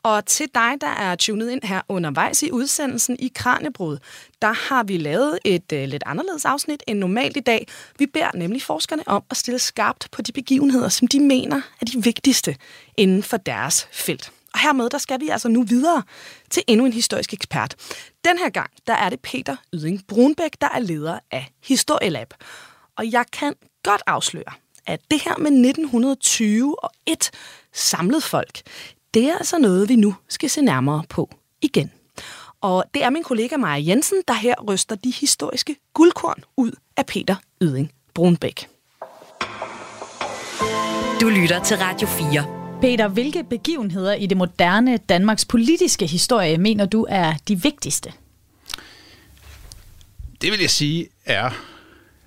Og 0.02 0.26
til 0.26 0.46
dig, 0.54 0.72
der 0.80 0.86
er 0.86 1.14
tunet 1.14 1.50
ind 1.50 1.62
her 1.62 1.80
undervejs 1.88 2.42
i 2.42 2.50
udsendelsen 2.50 3.16
i 3.18 3.32
Kranjebrud, 3.34 3.98
der 4.42 4.52
har 4.52 4.82
vi 4.82 4.96
lavet 4.96 5.38
et 5.44 5.72
uh, 5.72 5.78
lidt 5.78 6.02
anderledes 6.06 6.44
afsnit 6.44 6.82
end 6.86 6.98
normalt 6.98 7.36
i 7.36 7.40
dag. 7.40 7.68
Vi 7.98 8.06
beder 8.06 8.30
nemlig 8.34 8.62
forskerne 8.62 9.02
om 9.06 9.22
at 9.30 9.36
stille 9.36 9.58
skarpt 9.58 10.08
på 10.12 10.22
de 10.22 10.32
begivenheder, 10.32 10.88
som 10.88 11.08
de 11.08 11.20
mener 11.20 11.60
er 11.80 11.84
de 11.84 12.02
vigtigste 12.04 12.56
inden 12.96 13.22
for 13.22 13.36
deres 13.36 13.88
felt. 13.92 14.32
Og 14.54 14.60
hermed, 14.60 14.90
der 14.90 14.98
skal 14.98 15.20
vi 15.20 15.28
altså 15.28 15.48
nu 15.48 15.62
videre 15.62 16.02
til 16.50 16.62
endnu 16.66 16.86
en 16.86 16.92
historisk 16.92 17.32
ekspert. 17.32 17.74
Den 18.24 18.38
her 18.38 18.50
gang, 18.50 18.70
der 18.86 18.94
er 18.94 19.08
det 19.08 19.20
Peter 19.20 19.56
Yding 19.74 20.06
Brunbæk, 20.08 20.56
der 20.60 20.68
er 20.68 20.78
leder 20.78 21.18
af 21.30 21.52
Historielab. 21.64 22.34
Og 22.96 23.12
jeg 23.12 23.24
kan 23.32 23.54
godt 23.82 24.02
afsløre, 24.06 24.52
at 24.86 25.00
det 25.10 25.22
her 25.24 25.38
med 25.38 25.50
1920 25.50 26.84
og 26.84 26.90
et 27.06 27.30
samlet 27.72 28.22
folk, 28.22 28.62
det 29.14 29.24
er 29.24 29.38
altså 29.38 29.58
noget, 29.58 29.88
vi 29.88 29.96
nu 29.96 30.14
skal 30.28 30.50
se 30.50 30.62
nærmere 30.62 31.02
på 31.08 31.30
igen. 31.62 31.90
Og 32.60 32.84
det 32.94 33.04
er 33.04 33.10
min 33.10 33.22
kollega 33.22 33.56
Maja 33.56 33.82
Jensen, 33.86 34.22
der 34.28 34.34
her 34.34 34.54
ryster 34.68 34.94
de 34.94 35.10
historiske 35.10 35.76
guldkorn 35.94 36.44
ud 36.56 36.72
af 36.96 37.06
Peter 37.06 37.36
Yding 37.62 37.92
Brunbæk. 38.14 38.68
Du 41.20 41.28
lytter 41.28 41.62
til 41.64 41.76
Radio 41.76 42.08
4. 42.08 42.62
Peter, 42.80 43.08
hvilke 43.08 43.44
begivenheder 43.44 44.14
i 44.14 44.26
det 44.26 44.36
moderne 44.36 44.96
Danmarks 44.96 45.44
politiske 45.44 46.06
historie 46.06 46.58
mener 46.58 46.86
du 46.86 47.06
er 47.08 47.34
de 47.48 47.62
vigtigste? 47.62 48.12
Det 50.40 50.52
vil 50.52 50.60
jeg 50.60 50.70
sige 50.70 51.08
er 51.24 51.50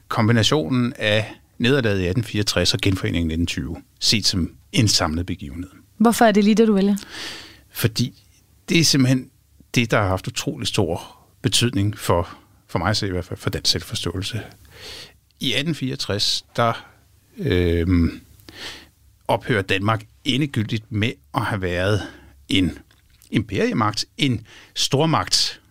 kombinationen 0.07 0.93
af 0.93 1.33
nederlaget 1.57 1.99
i 1.99 2.07
1864 2.07 2.73
og 2.73 2.79
genforeningen 2.81 3.31
i 3.31 3.33
1920, 3.33 3.83
set 3.99 4.25
som 4.25 4.55
en 4.71 4.87
samlet 4.87 5.25
begivenhed. 5.25 5.69
Hvorfor 5.97 6.25
er 6.25 6.31
det 6.31 6.43
lige 6.43 6.55
det, 6.55 6.67
du 6.67 6.73
vælger? 6.73 6.95
Fordi 7.69 8.23
det 8.69 8.79
er 8.79 8.83
simpelthen 8.83 9.29
det, 9.75 9.91
der 9.91 10.01
har 10.01 10.07
haft 10.07 10.27
utrolig 10.27 10.67
stor 10.67 11.17
betydning 11.41 11.97
for, 11.97 12.29
for 12.67 12.79
mig 12.79 12.95
selv 12.95 13.09
i 13.09 13.11
hvert 13.11 13.25
fald, 13.25 13.39
for 13.39 13.49
den 13.49 13.65
selvforståelse. 13.65 14.41
I 15.39 15.47
1864, 15.47 16.45
der 16.55 16.87
øh, 17.37 17.87
ophører 19.27 19.61
Danmark 19.61 20.05
endegyldigt 20.23 20.91
med 20.91 21.11
at 21.35 21.41
have 21.41 21.61
været 21.61 22.01
en 22.49 22.77
imperiemagt, 23.31 24.05
en 24.17 24.45
stormagt, 24.75 25.61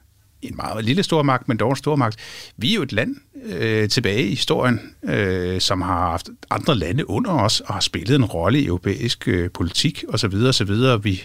en 0.49 0.57
meget 0.57 0.85
lille 0.85 1.03
stormagt, 1.03 1.49
men 1.49 1.57
dog 1.57 1.71
en 1.71 1.77
stormagt. 1.77 2.17
Vi 2.57 2.71
er 2.71 2.75
jo 2.75 2.83
et 2.83 2.93
land 2.93 3.17
øh, 3.45 3.89
tilbage 3.89 4.23
i 4.23 4.29
historien, 4.29 4.81
øh, 5.05 5.61
som 5.61 5.81
har 5.81 6.11
haft 6.11 6.29
andre 6.51 6.75
lande 6.75 7.11
under 7.11 7.31
os 7.31 7.61
og 7.61 7.75
har 7.75 7.81
spillet 7.81 8.15
en 8.15 8.25
rolle 8.25 8.61
i 8.61 8.67
europæisk 8.67 9.29
øh, 9.29 9.51
politik 9.51 10.05
osv. 10.09 10.35
osv. 10.35 10.71
Vi 11.03 11.23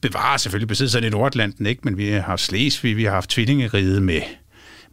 bevarer 0.00 0.36
selvfølgelig 0.36 0.68
besiddelsen 0.68 1.04
i 1.04 1.08
Nordatlanten, 1.08 1.66
ikke? 1.66 1.80
men 1.84 1.98
vi 1.98 2.08
har 2.08 2.20
haft 2.20 2.42
Slesvig, 2.42 2.96
vi 2.96 3.04
har 3.04 3.10
haft 3.10 3.30
tvillingeriget 3.30 4.02
med 4.02 4.20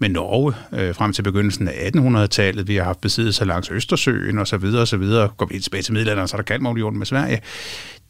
med 0.04 0.10
Norge 0.10 0.54
øh, 0.74 0.96
frem 0.96 1.14
til 1.14 1.22
begyndelsen 1.22 1.68
af 1.68 1.92
1800-tallet. 1.96 2.68
Vi 2.68 2.76
har 2.76 2.84
haft 2.84 3.02
besiddelser 3.02 3.46
langs 3.46 3.70
Østersøen 3.72 4.40
og 4.40 4.48
så 4.48 4.58
videre 4.58 4.82
og 4.82 4.88
så 4.88 4.98
videre. 4.98 5.28
Går 5.38 5.46
vi 5.46 5.60
tilbage 5.60 5.84
til 5.84 5.94
middelalderen, 5.94 6.28
så 6.28 6.36
er 6.36 6.38
der 6.38 6.44
Kalmarunionen 6.44 6.98
med 6.98 7.06
Sverige. 7.06 7.42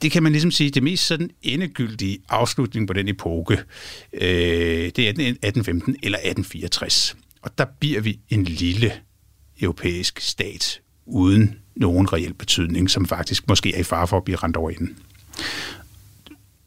Det 0.01 0.11
kan 0.11 0.23
man 0.23 0.31
ligesom 0.31 0.51
sige, 0.51 0.69
det 0.69 0.83
mest 0.83 1.07
sådan 1.07 1.29
endegyldige 1.41 2.19
afslutning 2.29 2.87
på 2.87 2.93
den 2.93 3.07
epoke, 3.07 3.59
øh, 4.13 4.21
det 4.95 4.99
er 4.99 5.09
1815 5.09 5.95
eller 6.03 6.17
1864. 6.17 7.15
Og 7.41 7.57
der 7.57 7.65
bliver 7.79 8.01
vi 8.01 8.19
en 8.29 8.43
lille 8.43 8.91
europæisk 9.61 10.19
stat 10.19 10.79
uden 11.05 11.55
nogen 11.75 12.13
reel 12.13 12.33
betydning, 12.33 12.89
som 12.89 13.05
faktisk 13.05 13.47
måske 13.47 13.75
er 13.75 13.79
i 13.79 13.83
fare 13.83 14.07
for 14.07 14.17
at 14.17 14.23
blive 14.23 14.37
rent 14.37 14.57
over 14.57 14.69
inden. 14.69 14.97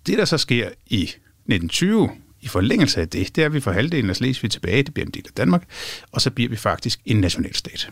Det, 0.07 0.19
der 0.19 0.25
så 0.25 0.39
sker 0.39 0.69
i 0.87 1.03
1920, 1.03 2.11
i 2.47 2.49
forlængelse 2.49 3.01
af 3.01 3.09
det, 3.09 3.37
det 3.37 3.43
er, 3.43 3.47
at 3.47 3.55
vi 3.55 3.61
får 3.61 3.73
halvdelen 3.73 4.11
af 4.11 4.17
Slesvig 4.17 4.51
tilbage, 4.51 4.83
det 4.83 4.95
bliver 4.95 5.07
en 5.07 5.13
del 5.13 5.23
af 5.27 5.33
Danmark, 5.37 5.69
og 6.13 6.21
så 6.21 6.31
bliver 6.31 6.51
vi 6.51 6.57
faktisk 6.57 7.01
en 7.05 7.17
nationalstat. 7.17 7.91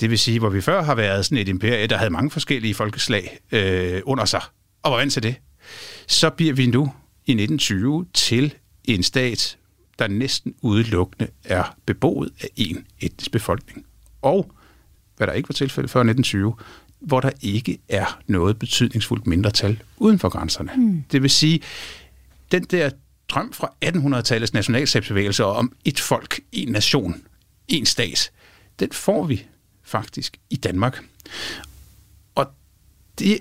Det 0.00 0.10
vil 0.10 0.18
sige, 0.18 0.38
hvor 0.38 0.48
vi 0.48 0.60
før 0.60 0.82
har 0.82 0.94
været 0.94 1.24
sådan 1.24 1.38
et 1.38 1.48
imperie, 1.48 1.86
der 1.86 1.96
havde 1.96 2.10
mange 2.10 2.30
forskellige 2.30 2.74
folkeslag 2.74 3.38
øh, 3.52 4.00
under 4.04 4.24
sig, 4.24 4.40
og 4.82 4.92
var 4.92 4.98
vant 4.98 5.12
til 5.12 5.22
det, 5.22 5.34
så 6.06 6.30
bliver 6.30 6.52
vi 6.54 6.66
nu 6.66 6.82
i 7.26 7.32
1920 7.32 8.06
til 8.14 8.54
en 8.84 9.02
stat, 9.02 9.56
der 9.98 10.08
næsten 10.08 10.54
udelukkende 10.62 11.30
er 11.44 11.76
beboet 11.86 12.30
af 12.40 12.48
en 12.56 12.86
etnisk 13.00 13.30
befolkning. 13.30 13.86
Og, 14.22 14.52
hvad 15.16 15.26
der 15.26 15.32
ikke 15.32 15.48
var 15.48 15.52
tilfældet 15.52 15.90
før 15.90 16.00
1920, 16.00 16.54
hvor 17.00 17.20
der 17.20 17.30
ikke 17.42 17.78
er 17.88 18.20
noget 18.26 18.58
betydningsfuldt 18.58 19.26
mindretal 19.26 19.82
uden 19.96 20.18
for 20.18 20.28
grænserne. 20.28 20.70
Mm. 20.76 21.04
Det 21.12 21.22
vil 21.22 21.30
sige, 21.30 21.60
den 22.52 22.64
der 22.64 22.90
strøm 23.34 23.52
fra 23.52 23.72
1800-tallets 23.84 24.54
nationalstatsbevægelse 24.54 25.44
om 25.44 25.72
et 25.84 26.00
folk, 26.00 26.40
en 26.52 26.68
nation, 26.68 27.22
en 27.68 27.86
stat, 27.86 28.30
den 28.80 28.92
får 28.92 29.24
vi 29.24 29.46
faktisk 29.84 30.36
i 30.50 30.56
Danmark. 30.56 31.04
Og 32.34 32.46
det, 33.18 33.38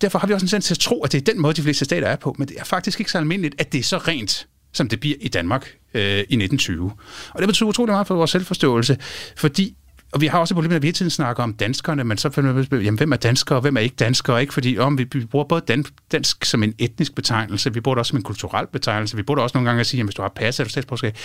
derfor 0.00 0.18
har 0.18 0.26
vi 0.26 0.32
også 0.34 0.44
en 0.44 0.48
tendens 0.48 0.66
til 0.66 0.74
at 0.74 0.78
tro, 0.78 1.02
at 1.02 1.12
det 1.12 1.18
er 1.18 1.32
den 1.32 1.40
måde, 1.40 1.54
de 1.54 1.62
fleste 1.62 1.84
stater 1.84 2.08
er 2.08 2.16
på, 2.16 2.34
men 2.38 2.48
det 2.48 2.56
er 2.58 2.64
faktisk 2.64 3.00
ikke 3.00 3.10
så 3.10 3.18
almindeligt, 3.18 3.54
at 3.58 3.72
det 3.72 3.78
er 3.78 3.82
så 3.82 3.98
rent, 3.98 4.48
som 4.72 4.88
det 4.88 5.00
bliver 5.00 5.16
i 5.20 5.28
Danmark 5.28 5.74
øh, 5.94 6.02
i 6.02 6.16
1920. 6.16 6.92
Og 7.34 7.38
det 7.38 7.48
betyder 7.48 7.68
utrolig 7.68 7.92
meget 7.92 8.06
for 8.06 8.14
vores 8.14 8.30
selvforståelse, 8.30 8.98
fordi 9.36 9.76
og 10.12 10.20
vi 10.20 10.26
har 10.26 10.38
også 10.38 10.54
et 10.54 10.56
problem, 10.56 10.72
at 10.72 10.82
vi 10.82 10.86
hele 10.86 10.94
tiden 10.94 11.10
snakker 11.10 11.42
om 11.42 11.52
danskerne, 11.52 12.04
men 12.04 12.18
så 12.18 12.30
finder 12.30 12.52
vi, 12.52 12.84
jamen, 12.84 12.98
hvem 12.98 13.12
er 13.12 13.16
danskere, 13.16 13.58
og 13.58 13.62
hvem 13.62 13.76
er 13.76 13.80
ikke 13.80 13.96
danskere? 13.96 14.40
Ikke? 14.40 14.54
Fordi 14.54 14.78
om 14.78 14.98
vi, 14.98 15.06
vi 15.12 15.24
bruger 15.24 15.44
både 15.44 15.62
dan, 15.68 15.84
dansk 16.12 16.44
som 16.44 16.62
en 16.62 16.74
etnisk 16.78 17.14
betegnelse, 17.14 17.74
vi 17.74 17.80
bruger 17.80 17.94
det 17.94 17.98
også 17.98 18.10
som 18.10 18.16
en 18.16 18.22
kulturel 18.22 18.66
betegnelse, 18.66 19.16
vi 19.16 19.22
bruger 19.22 19.36
det 19.36 19.42
også 19.42 19.56
nogle 19.56 19.68
gange 19.68 19.80
at 19.80 19.86
sige, 19.86 19.98
jamen, 19.98 20.06
hvis 20.06 20.14
du 20.14 20.22
har 20.22 20.28
pas 20.28 20.60
eller 20.60 20.70
statsborgerskab. 20.70 21.16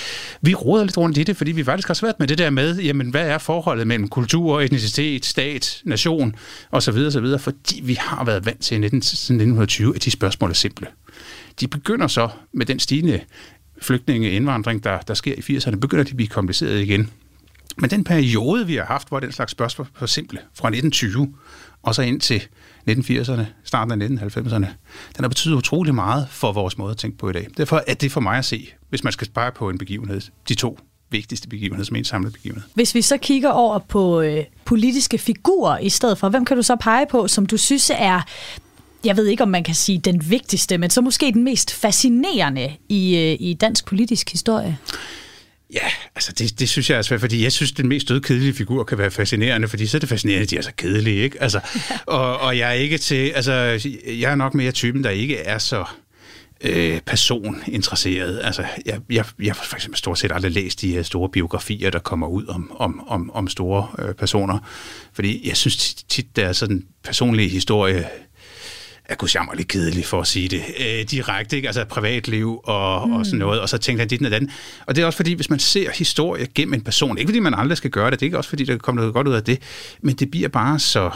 Vi 0.42 0.54
råder 0.54 0.84
lidt 0.84 0.98
rundt 0.98 1.18
i 1.18 1.24
det, 1.24 1.38
fordi 1.38 1.52
vi 1.52 1.64
faktisk 1.64 1.88
har 1.88 1.94
svært 1.94 2.20
med 2.20 2.28
det 2.28 2.38
der 2.38 2.50
med, 2.50 2.78
jamen, 2.78 3.10
hvad 3.10 3.28
er 3.28 3.38
forholdet 3.38 3.88
mellem 3.88 4.08
kultur, 4.08 4.62
etnicitet, 4.62 5.26
stat, 5.26 5.82
nation 5.84 6.36
osv. 6.72 6.98
osv., 6.98 7.40
fordi 7.40 7.82
vi 7.84 7.98
har 8.00 8.24
været 8.24 8.46
vant 8.46 8.62
til 8.62 8.76
1920, 8.76 9.96
at 9.96 10.06
de 10.06 10.12
spørgsmål 10.12 10.50
er 10.50 10.54
simple. 10.54 10.88
De 11.60 11.68
begynder 11.68 12.08
så 12.08 12.30
med 12.54 12.66
den 12.66 12.80
stigende 12.80 13.20
flygtninge 13.82 14.32
indvandring, 14.32 14.84
der, 14.84 15.00
der 15.00 15.14
sker 15.14 15.34
i 15.38 15.58
80'erne, 15.58 15.76
begynder 15.76 16.04
de 16.04 16.10
at 16.10 16.16
blive 16.16 16.28
kompliceret 16.28 16.82
igen. 16.82 17.10
Men 17.78 17.90
den 17.90 18.04
periode, 18.04 18.68
vi 18.68 18.76
har 18.76 18.86
haft, 18.86 19.08
hvor 19.08 19.20
den 19.20 19.32
slags 19.32 19.52
spørgsmål 19.52 19.88
for 19.96 20.06
simple, 20.06 20.40
fra 20.54 20.68
1920 20.68 21.34
og 21.84 21.96
så 21.96 22.02
ind 22.02 22.22
til 22.22 22.48
1980'erne, 22.90 23.42
starten 23.64 24.02
af 24.02 24.08
1990'erne, 24.08 24.66
den 25.16 25.20
har 25.20 25.28
betydet 25.28 25.56
utrolig 25.56 25.96
meget 25.96 26.28
for 26.30 26.52
vores 26.52 26.78
måde 26.78 26.92
at 26.92 26.98
tænke 26.98 27.18
på 27.18 27.30
i 27.30 27.34
dag. 27.34 27.48
Derfor 27.58 27.84
er 27.88 27.94
det 27.94 28.12
for 28.12 28.22
mig 28.22 28.38
at 28.38 28.46
se, 28.46 28.70
hvis 28.90 29.04
man 29.04 29.14
skal 29.14 29.28
spare 29.28 29.52
på 29.52 29.70
en 29.70 29.78
begivenhed, 29.78 30.22
de 30.50 30.56
to 30.56 30.80
vigtigste 31.10 31.48
begivenheder 31.48 31.86
som 31.86 31.96
en 31.96 32.04
samlet 32.04 32.34
begivenhed. 32.34 32.64
Hvis 32.74 32.96
vi 32.96 33.02
så 33.02 33.18
kigger 33.18 33.50
over 33.50 33.80
på 33.80 34.22
øh, 34.22 34.44
politiske 34.66 35.18
figurer 35.18 35.78
i 35.78 35.90
stedet 35.90 36.18
for, 36.18 36.30
hvem 36.30 36.46
kan 36.46 36.58
du 36.58 36.64
så 36.64 36.76
pege 36.76 37.06
på, 37.12 37.28
som 37.28 37.46
du 37.46 37.58
synes 37.58 37.92
er 37.96 38.22
jeg 39.04 39.18
ved 39.18 39.28
ikke, 39.28 39.44
om 39.44 39.50
man 39.50 39.64
kan 39.64 39.76
sige 39.76 40.00
den 40.00 40.30
vigtigste, 40.30 40.78
men 40.78 40.90
så 40.90 41.02
måske 41.02 41.32
den 41.32 41.44
mest 41.44 41.74
fascinerende 41.74 42.74
i, 42.90 43.18
øh, 43.18 43.38
i 43.40 43.54
dansk 43.54 43.86
politisk 43.86 44.32
historie? 44.32 44.78
Ja, 45.76 45.88
altså 46.16 46.32
det, 46.32 46.60
det 46.60 46.70
synes 46.70 46.90
jeg 46.90 46.98
er 46.98 47.02
svært, 47.02 47.20
fordi 47.20 47.44
jeg 47.44 47.52
synes, 47.52 47.72
den 47.72 47.88
mest 47.88 48.10
dødkedelige 48.10 48.54
figur 48.54 48.84
kan 48.84 48.98
være 48.98 49.12
fascinerende, 49.12 49.68
fordi 49.68 49.88
så 49.88 49.98
er 49.98 50.00
det 50.00 50.10
fascinerende, 50.10 50.44
at 50.44 50.50
de 50.50 50.58
er 50.58 50.62
så 50.62 50.72
kedelige, 50.78 51.24
ikke? 51.24 51.42
Altså, 51.42 51.60
og, 52.08 52.40
og 52.40 52.58
jeg 52.58 52.70
er 52.70 52.74
ikke 52.74 52.98
til, 52.98 53.30
altså, 53.30 53.54
jeg 54.08 54.32
er 54.32 54.36
nok 54.36 54.54
mere 54.54 54.72
typen, 54.72 55.04
der 55.04 55.10
ikke 55.10 55.38
er 55.38 55.58
så 55.58 55.86
øh, 56.62 57.00
personinteresseret. 57.02 58.42
Altså, 58.44 58.66
jeg, 58.86 59.00
jeg, 59.10 59.26
jeg 59.40 59.54
har 59.54 59.64
for 59.64 59.76
eksempel 59.76 59.98
stort 59.98 60.20
set 60.20 60.32
aldrig 60.32 60.52
læst 60.52 60.82
de 60.82 60.94
her 60.94 61.04
store 61.04 61.30
biografier, 61.30 61.90
der 61.90 62.00
kommer 62.00 62.28
ud 62.28 62.48
om, 62.48 62.72
om, 62.76 63.08
om, 63.08 63.32
om 63.32 63.48
store 63.48 63.88
øh, 64.00 64.14
personer, 64.14 64.60
fordi 65.14 65.48
jeg 65.48 65.58
synes 65.58 65.94
tit, 65.94 66.36
der 66.36 66.46
er 66.46 66.54
sådan 66.54 66.86
personlige 67.04 67.50
historie 67.50 68.10
er 69.10 69.16
kunne 69.16 69.30
lidt 69.56 69.68
kedelig 69.68 70.06
for 70.06 70.22
at 70.22 70.28
sige 70.28 70.48
det 70.48 70.64
øh, 70.80 71.04
direkte, 71.12 71.56
ikke? 71.56 71.68
altså 71.68 71.86
privatliv 71.86 72.60
og, 72.64 73.08
mm. 73.08 73.14
og 73.14 73.26
sådan 73.26 73.40
noget, 73.40 73.62
og 73.62 73.70
så 73.70 73.78
tænkte 73.78 74.02
han 74.02 74.08
dit 74.08 74.26
og 74.26 74.32
den. 74.32 74.52
Og 74.86 74.96
det 74.96 75.02
er 75.02 75.06
også 75.06 75.18
fordi, 75.18 75.34
hvis 75.34 75.50
man 75.50 75.60
ser 75.60 75.92
historie 75.92 76.48
gennem 76.56 76.74
en 76.74 76.82
person, 76.82 77.18
ikke 77.18 77.30
fordi 77.30 77.40
man 77.40 77.54
aldrig 77.54 77.78
skal 77.78 77.90
gøre 77.90 78.12
det, 78.12 78.20
det 78.20 78.26
er 78.26 78.28
ikke 78.28 78.38
også 78.38 78.50
fordi, 78.50 78.64
der 78.66 78.78
kommer 78.78 79.02
noget 79.02 79.14
godt 79.14 79.28
ud 79.28 79.34
af 79.34 79.44
det, 79.44 79.62
men 80.02 80.16
det 80.16 80.32
bliver 80.32 80.50
bare 80.50 80.80
så, 80.80 81.12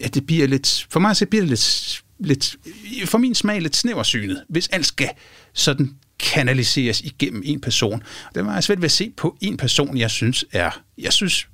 ja, 0.00 0.06
det 0.06 0.26
bliver 0.26 0.46
lidt, 0.46 0.86
for 0.90 1.00
mig 1.00 1.16
så 1.16 1.26
bliver 1.26 1.42
det 1.42 1.48
lidt, 1.48 2.02
lidt 2.18 2.56
for 3.04 3.18
min 3.18 3.34
smag 3.34 3.62
lidt 3.62 3.76
snæversynet, 3.76 4.44
hvis 4.48 4.68
alt 4.68 4.86
skal 4.86 5.10
sådan 5.52 5.94
kanaliseres 6.18 7.00
igennem 7.00 7.42
en 7.44 7.60
person. 7.60 8.02
Det 8.34 8.46
var 8.46 8.54
jeg 8.54 8.64
svært 8.64 8.78
ved 8.78 8.84
at 8.84 8.92
se 8.92 9.10
på 9.16 9.36
en 9.40 9.56
person, 9.56 9.96
jeg 9.96 10.10
synes 10.10 10.44
er, 10.52 10.70
jeg 10.98 11.12
synes 11.12 11.48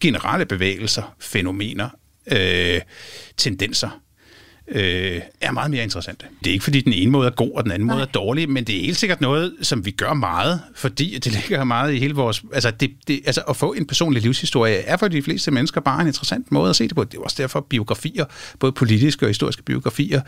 generelle 0.00 0.46
bevægelser, 0.46 1.14
fænomener, 1.20 1.88
øh, 2.32 2.80
tendenser, 3.36 4.00
øh, 4.68 5.20
er 5.40 5.52
meget 5.52 5.70
mere 5.70 5.82
interessante. 5.82 6.26
Det 6.38 6.46
er 6.46 6.52
ikke, 6.52 6.64
fordi 6.64 6.80
den 6.80 6.92
ene 6.92 7.10
måde 7.10 7.26
er 7.26 7.30
god, 7.30 7.50
og 7.54 7.64
den 7.64 7.72
anden 7.72 7.86
Nej. 7.86 7.94
måde 7.94 8.06
er 8.06 8.10
dårlig, 8.10 8.50
men 8.50 8.64
det 8.64 8.76
er 8.76 8.80
helt 8.80 8.96
sikkert 8.96 9.20
noget, 9.20 9.54
som 9.62 9.84
vi 9.84 9.90
gør 9.90 10.14
meget, 10.14 10.60
fordi 10.74 11.18
det 11.18 11.32
ligger 11.40 11.64
meget 11.64 11.94
i 11.94 11.98
hele 11.98 12.14
vores... 12.14 12.42
Altså, 12.52 12.70
det, 12.70 12.90
det, 13.08 13.20
altså 13.26 13.40
at 13.40 13.56
få 13.56 13.72
en 13.72 13.86
personlig 13.86 14.22
livshistorie 14.22 14.74
er 14.74 14.96
for 14.96 15.08
de 15.08 15.22
fleste 15.22 15.50
mennesker 15.50 15.80
bare 15.80 16.00
en 16.00 16.06
interessant 16.06 16.52
måde 16.52 16.70
at 16.70 16.76
se 16.76 16.88
det 16.88 16.96
på. 16.96 17.04
Det 17.04 17.18
er 17.18 17.22
også 17.22 17.42
derfor, 17.42 17.60
biografier, 17.60 18.24
både 18.58 18.72
politiske 18.72 19.26
og 19.26 19.28
historiske 19.28 19.62
biografier, 19.62 20.20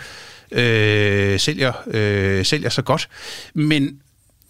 øh, 0.53 1.41
sælger, 1.41 1.73
øh, 1.87 2.45
sælger 2.45 2.69
så 2.69 2.83
godt. 2.83 3.09
Men 3.55 3.99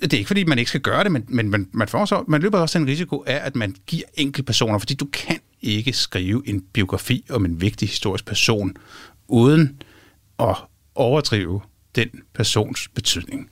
det 0.03 0.13
er 0.13 0.19
ikke 0.19 0.27
fordi, 0.27 0.45
man 0.45 0.59
ikke 0.59 0.69
skal 0.69 0.81
gøre 0.81 1.05
det, 1.05 1.13
men, 1.13 1.25
men 1.29 1.51
man, 1.51 1.69
man, 1.73 1.89
får 1.89 2.05
så, 2.05 2.25
man 2.29 2.41
løber 2.41 2.59
også 2.59 2.79
den 2.79 2.87
risiko 2.87 3.25
af, 3.27 3.41
at 3.43 3.57
man 3.57 3.75
giver 3.87 4.05
enkelte 4.15 4.47
personer, 4.47 4.79
fordi 4.79 4.95
du 4.95 5.05
kan 5.13 5.39
ikke 5.63 5.93
skrive 5.93 6.43
en 6.47 6.65
biografi 6.73 7.25
om 7.31 7.45
en 7.45 7.61
vigtig 7.61 7.89
historisk 7.89 8.27
person, 8.27 8.77
uden 9.29 9.83
at 10.39 10.57
overdrive 10.95 11.61
den 11.97 12.09
persons 12.35 12.89
betydning. 12.95 13.51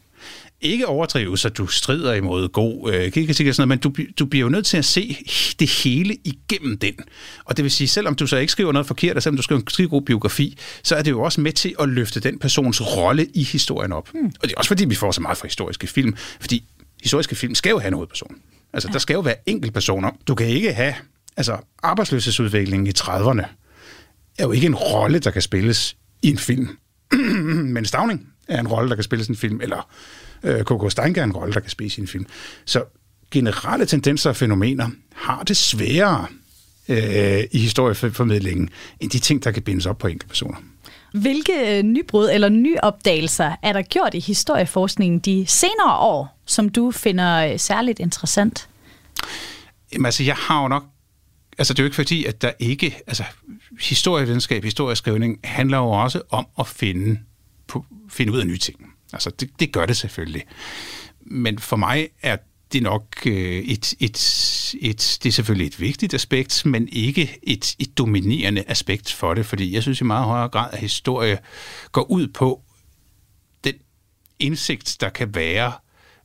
Ikke 0.61 0.87
overdrive, 0.87 1.39
så 1.39 1.49
du 1.49 1.67
strider 1.67 2.15
imod 2.15 2.49
god 2.49 2.93
øh, 2.93 3.13
kirkekritik 3.13 3.47
og 3.47 3.55
sådan 3.55 3.69
noget, 3.69 3.85
men 3.85 3.93
du, 3.93 4.03
du 4.19 4.27
bliver 4.27 4.43
jo 4.43 4.49
nødt 4.49 4.67
til 4.67 4.77
at 4.77 4.85
se 4.85 5.17
det 5.61 5.71
hele 5.71 6.17
igennem 6.25 6.79
den. 6.79 6.95
Og 7.45 7.57
det 7.57 7.63
vil 7.63 7.73
sige, 7.73 7.89
selvom 7.89 8.15
du 8.15 8.27
så 8.27 8.37
ikke 8.37 8.53
skriver 8.53 8.73
noget 8.73 8.87
forkert, 8.87 9.17
og 9.17 9.23
selvom 9.23 9.37
du 9.37 9.43
skriver 9.43 9.61
en 9.61 9.69
skide 9.69 9.89
god 9.89 10.03
biografi, 10.03 10.59
så 10.83 10.97
er 10.97 11.03
det 11.03 11.11
jo 11.11 11.23
også 11.23 11.41
med 11.41 11.53
til 11.53 11.75
at 11.81 11.89
løfte 11.89 12.21
den 12.21 12.39
persons 12.39 12.97
rolle 12.97 13.27
i 13.35 13.43
historien 13.43 13.93
op. 13.93 14.09
Hmm. 14.13 14.27
Og 14.27 14.43
det 14.43 14.53
er 14.53 14.59
også 14.59 14.69
fordi, 14.69 14.85
vi 14.85 14.95
får 14.95 15.13
så 15.13 15.21
meget 15.21 15.39
fra 15.39 15.47
historiske 15.47 15.87
film, 15.87 16.17
fordi 16.41 16.65
historiske 17.03 17.35
film 17.35 17.55
skal 17.55 17.71
jo 17.71 17.79
have 17.79 17.89
en 17.89 17.95
hovedperson. 17.95 18.37
Altså, 18.73 18.89
ja. 18.89 18.93
der 18.93 18.99
skal 18.99 19.15
jo 19.15 19.21
være 19.21 19.37
enkeltpersoner. 19.47 20.11
Du 20.29 20.35
kan 20.35 20.47
ikke 20.47 20.73
have 20.73 20.95
altså, 21.37 21.57
arbejdsløshedsudviklingen 21.83 22.87
i 22.87 22.93
30'erne 22.99 23.47
er 24.39 24.45
jo 24.45 24.53
ikke 24.53 24.67
en 24.67 24.75
rolle, 24.75 25.19
der 25.19 25.31
kan 25.31 25.43
spilles 25.43 25.97
i 26.23 26.31
en 26.31 26.39
film. 26.39 26.79
Men 27.75 27.85
Stavning 27.85 28.29
er 28.49 28.61
en 28.61 28.69
rolle, 28.69 28.89
der 28.89 28.95
kan 28.95 29.05
spilles 29.05 29.29
i 29.29 29.31
en 29.31 29.37
film, 29.37 29.61
eller 29.61 29.89
øh, 30.43 30.65
K.K. 30.65 30.91
Steinke 30.91 31.21
er 31.21 31.25
en 31.25 31.33
rolle, 31.33 31.55
der 31.55 31.61
kan 31.61 31.71
spilles 31.71 31.99
i 31.99 32.01
en 32.01 32.07
film. 32.07 32.27
Så 32.65 32.85
generelle 33.31 33.87
tendenser 33.87 34.31
og 34.31 34.37
fænomener 34.37 34.91
har 35.15 35.43
det 35.43 35.57
sværere 35.57 36.27
øh, 36.89 37.45
i 37.53 37.59
historieformidlingen, 37.59 38.71
end 39.01 39.11
de 39.11 39.19
ting, 39.19 39.45
der 39.45 39.51
kan 39.51 39.63
bindes 39.63 39.87
op 39.87 39.99
på 39.99 40.07
enkelte 40.07 40.29
personer. 40.29 40.57
Hvilke 41.13 41.79
øh, 41.79 41.83
nybrud 41.83 42.31
eller 42.33 42.49
nyopdagelser 42.49 43.57
er 43.63 43.73
der 43.73 43.83
gjort 43.83 44.15
i 44.15 44.21
historieforskningen 44.21 45.19
de 45.19 45.45
senere 45.49 45.97
år, 45.99 46.39
som 46.47 46.69
du 46.69 46.91
finder 46.91 47.53
øh, 47.53 47.59
særligt 47.59 48.01
interessant? 48.01 48.69
Jamen, 49.93 50.07
altså, 50.07 50.23
jeg 50.23 50.35
har 50.35 50.63
jo 50.63 50.69
nok 50.69 50.85
altså 51.59 51.75
det 51.75 51.79
er 51.79 51.83
jo 51.83 51.87
ikke 51.87 51.97
fordi, 51.97 52.25
at 52.25 52.43
der 52.43 52.53
ikke, 52.59 53.01
altså 53.07 53.25
historievidenskab, 53.81 54.65
historieskrivning 54.65 55.41
handler 55.45 55.79
jo 55.79 55.91
også 55.91 56.23
om 56.31 56.47
at 56.59 56.67
finde, 56.67 57.21
på, 57.67 57.85
finde 58.11 58.33
ud 58.33 58.39
af 58.39 58.47
nye 58.47 58.59
ting. 58.59 58.93
Altså 59.13 59.31
det, 59.31 59.51
det 59.61 59.73
gør 59.73 59.87
det 59.87 59.97
selvfølgelig. 59.97 60.45
Men 61.21 61.59
for 61.59 61.77
mig 61.77 62.09
er 62.23 62.37
det 62.73 62.83
nok 62.83 63.27
øh, 63.27 63.59
et, 63.59 63.95
et, 64.01 64.17
et, 64.81 65.19
det 65.23 65.29
er 65.29 65.33
selvfølgelig 65.33 65.67
et 65.67 65.81
vigtigt 65.81 66.15
aspekt, 66.15 66.67
men 66.67 66.89
ikke 66.93 67.39
et, 67.43 67.77
et 67.79 67.99
dominerende 67.99 68.65
aspekt 68.67 69.13
for 69.13 69.35
det, 69.35 69.47
fordi 69.47 69.75
jeg 69.75 69.83
synes 69.83 70.01
i 70.01 70.05
meget 70.05 70.25
højere 70.25 70.49
grad, 70.49 70.71
at 70.73 70.79
historie 70.79 71.39
går 71.93 72.11
ud 72.11 72.29
på 72.29 72.63
den 73.65 73.75
indsigt, 74.39 74.97
der 75.01 75.09
kan 75.09 75.35
være 75.35 75.73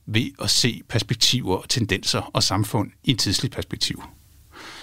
ved 0.06 0.30
at 0.42 0.50
se 0.50 0.82
perspektiver, 0.88 1.62
tendenser 1.68 2.20
og 2.20 2.42
samfund 2.42 2.90
i 3.04 3.10
en 3.10 3.18
tidslig 3.18 3.50
perspektiv. 3.50 4.02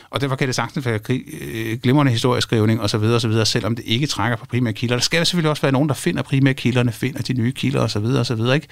Og 0.10 0.22
derfor 0.22 0.36
kan 0.36 0.48
det 0.48 0.56
sagtens 0.56 0.86
være 0.86 1.00
øh, 1.10 1.80
glimrende 1.84 2.12
historieskrivning 2.12 2.82
osv., 2.82 3.04
osv., 3.04 3.46
selvom 3.46 3.76
det 3.76 3.86
ikke 3.86 4.08
trækker 4.08 4.38
på 4.38 4.46
primære 4.46 4.74
kilder. 4.74 4.96
Der 4.96 5.02
skal 5.02 5.26
selvfølgelig 5.26 5.50
også 5.50 5.62
være 5.62 5.72
nogen, 5.72 5.90
der 5.90 5.96
finder 5.96 6.22
primære 6.22 6.54
kilderne, 6.54 6.92
finder 6.92 7.22
de 7.22 7.34
nye 7.34 7.52
kilder 7.52 7.82
osv., 7.82 8.06
osv., 8.06 8.54
ikke? 8.54 8.68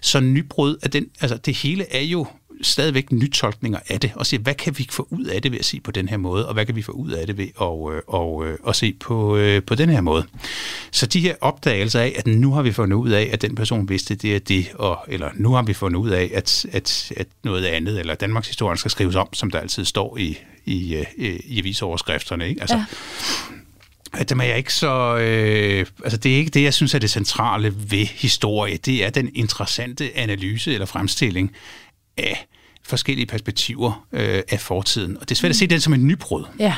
Så 0.00 0.20
nybrud 0.20 0.76
af 0.82 0.90
den, 0.90 1.06
altså 1.20 1.36
det 1.36 1.54
hele 1.54 1.94
er 1.94 2.02
jo 2.02 2.26
stadigvæk 2.62 3.12
nytolkninger 3.12 3.78
af 3.88 4.00
det, 4.00 4.12
og 4.14 4.26
se, 4.26 4.38
hvad 4.38 4.54
kan 4.54 4.78
vi 4.78 4.88
få 4.90 5.08
ud 5.10 5.24
af 5.24 5.42
det 5.42 5.52
ved 5.52 5.58
at 5.58 5.64
se 5.64 5.80
på 5.80 5.90
den 5.90 6.08
her 6.08 6.16
måde, 6.16 6.48
og 6.48 6.54
hvad 6.54 6.66
kan 6.66 6.76
vi 6.76 6.82
få 6.82 6.92
ud 6.92 7.10
af 7.10 7.26
det 7.26 7.38
ved 7.38 7.44
at, 7.44 7.50
øh, 7.60 7.62
og, 7.62 7.94
øh, 7.94 8.02
og, 8.06 8.44
og 8.62 8.76
se 8.76 8.92
på, 9.00 9.38
på 9.66 9.74
den 9.74 9.88
her 9.88 10.00
måde. 10.00 10.26
Så 10.90 11.06
de 11.06 11.20
her 11.20 11.34
opdagelser 11.40 12.00
af, 12.00 12.12
at 12.16 12.26
nu 12.26 12.52
har 12.52 12.62
vi 12.62 12.72
fundet 12.72 12.96
ud 12.96 13.10
af, 13.10 13.30
at 13.32 13.42
den 13.42 13.54
person 13.54 13.88
vidste 13.88 14.14
det 14.14 14.36
er 14.36 14.38
det, 14.38 14.66
og, 14.74 14.98
eller 15.08 15.30
nu 15.34 15.52
har 15.52 15.62
vi 15.62 15.74
fundet 15.74 15.98
ud 15.98 16.10
af, 16.10 16.30
at, 16.34 16.66
at, 16.72 17.12
at 17.16 17.26
noget 17.44 17.64
andet, 17.64 18.00
eller 18.00 18.14
Danmarks 18.14 18.48
historie 18.48 18.78
skal 18.78 18.90
skrives 18.90 19.14
om, 19.14 19.28
som 19.32 19.50
der 19.50 19.60
altid 19.60 19.84
står 19.84 20.16
i, 20.18 20.38
i, 20.66 20.94
øh, 20.94 21.06
i 21.44 21.58
avisoverskrifterne. 21.58 22.48
Ikke? 22.48 22.60
Altså, 22.60 22.76
ja. 22.76 24.22
Dem 24.22 24.40
er 24.40 24.44
jeg 24.44 24.58
ikke 24.58 24.74
så... 24.74 25.16
Øh, 25.16 25.86
altså, 26.04 26.16
det 26.16 26.32
er 26.32 26.36
ikke 26.36 26.50
det, 26.50 26.62
jeg 26.62 26.74
synes 26.74 26.94
er 26.94 26.98
det 26.98 27.10
centrale 27.10 27.74
ved 27.76 28.06
historie. 28.06 28.76
Det 28.76 29.04
er 29.04 29.10
den 29.10 29.30
interessante 29.34 30.16
analyse 30.16 30.72
eller 30.72 30.86
fremstilling 30.86 31.52
af 32.16 32.46
forskellige 32.82 33.26
perspektiver 33.26 34.06
øh, 34.12 34.42
af 34.48 34.60
fortiden. 34.60 35.16
Og 35.16 35.28
det 35.28 35.30
er 35.30 35.36
svært 35.36 35.50
at 35.50 35.56
se 35.56 35.66
den 35.66 35.80
som 35.80 35.92
en 35.94 36.06
nybrud. 36.06 36.44
Ja. 36.58 36.74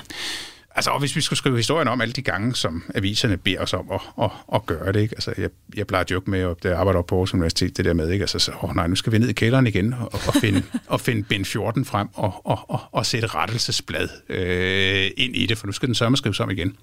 Altså, 0.78 0.90
og 0.90 0.98
hvis 0.98 1.16
vi 1.16 1.20
skulle 1.20 1.38
skrive 1.38 1.56
historien 1.56 1.88
om 1.88 2.00
alle 2.00 2.12
de 2.12 2.22
gange, 2.22 2.54
som 2.54 2.82
aviserne 2.94 3.36
beder 3.36 3.60
os 3.60 3.72
om 3.72 3.90
at, 3.92 4.00
at, 4.22 4.30
at 4.54 4.66
gøre 4.66 4.92
det, 4.92 5.00
ikke? 5.00 5.14
Altså, 5.14 5.34
jeg, 5.38 5.50
jeg 5.76 5.86
plejer 5.86 6.04
at 6.04 6.10
joke 6.10 6.30
med, 6.30 6.40
at 6.40 6.64
jeg 6.64 6.72
arbejder 6.72 7.02
på 7.02 7.14
Aarhus 7.14 7.34
Universitet, 7.34 7.76
det 7.76 7.84
der 7.84 7.94
med, 7.94 8.10
ikke? 8.10 8.22
Altså, 8.22 8.38
så, 8.38 8.52
åh 8.62 8.76
nej, 8.76 8.86
nu 8.86 8.94
skal 8.94 9.12
vi 9.12 9.18
ned 9.18 9.28
i 9.28 9.32
kælderen 9.32 9.66
igen 9.66 9.92
og, 9.92 10.12
og 10.12 10.34
finde, 10.40 10.62
og 10.86 11.00
finde 11.00 11.22
bind 11.22 11.44
14 11.44 11.84
frem 11.84 12.08
og, 12.14 12.46
og, 12.46 12.70
og, 12.70 12.80
og 12.92 13.06
sætte 13.06 13.28
rettelsesblad 13.28 14.08
øh, 14.28 15.10
ind 15.16 15.36
i 15.36 15.46
det, 15.46 15.58
for 15.58 15.66
nu 15.66 15.72
skal 15.72 15.86
den 15.86 15.94
sørme 15.94 16.16
skrives 16.16 16.40
om 16.40 16.50
igen. 16.50 16.76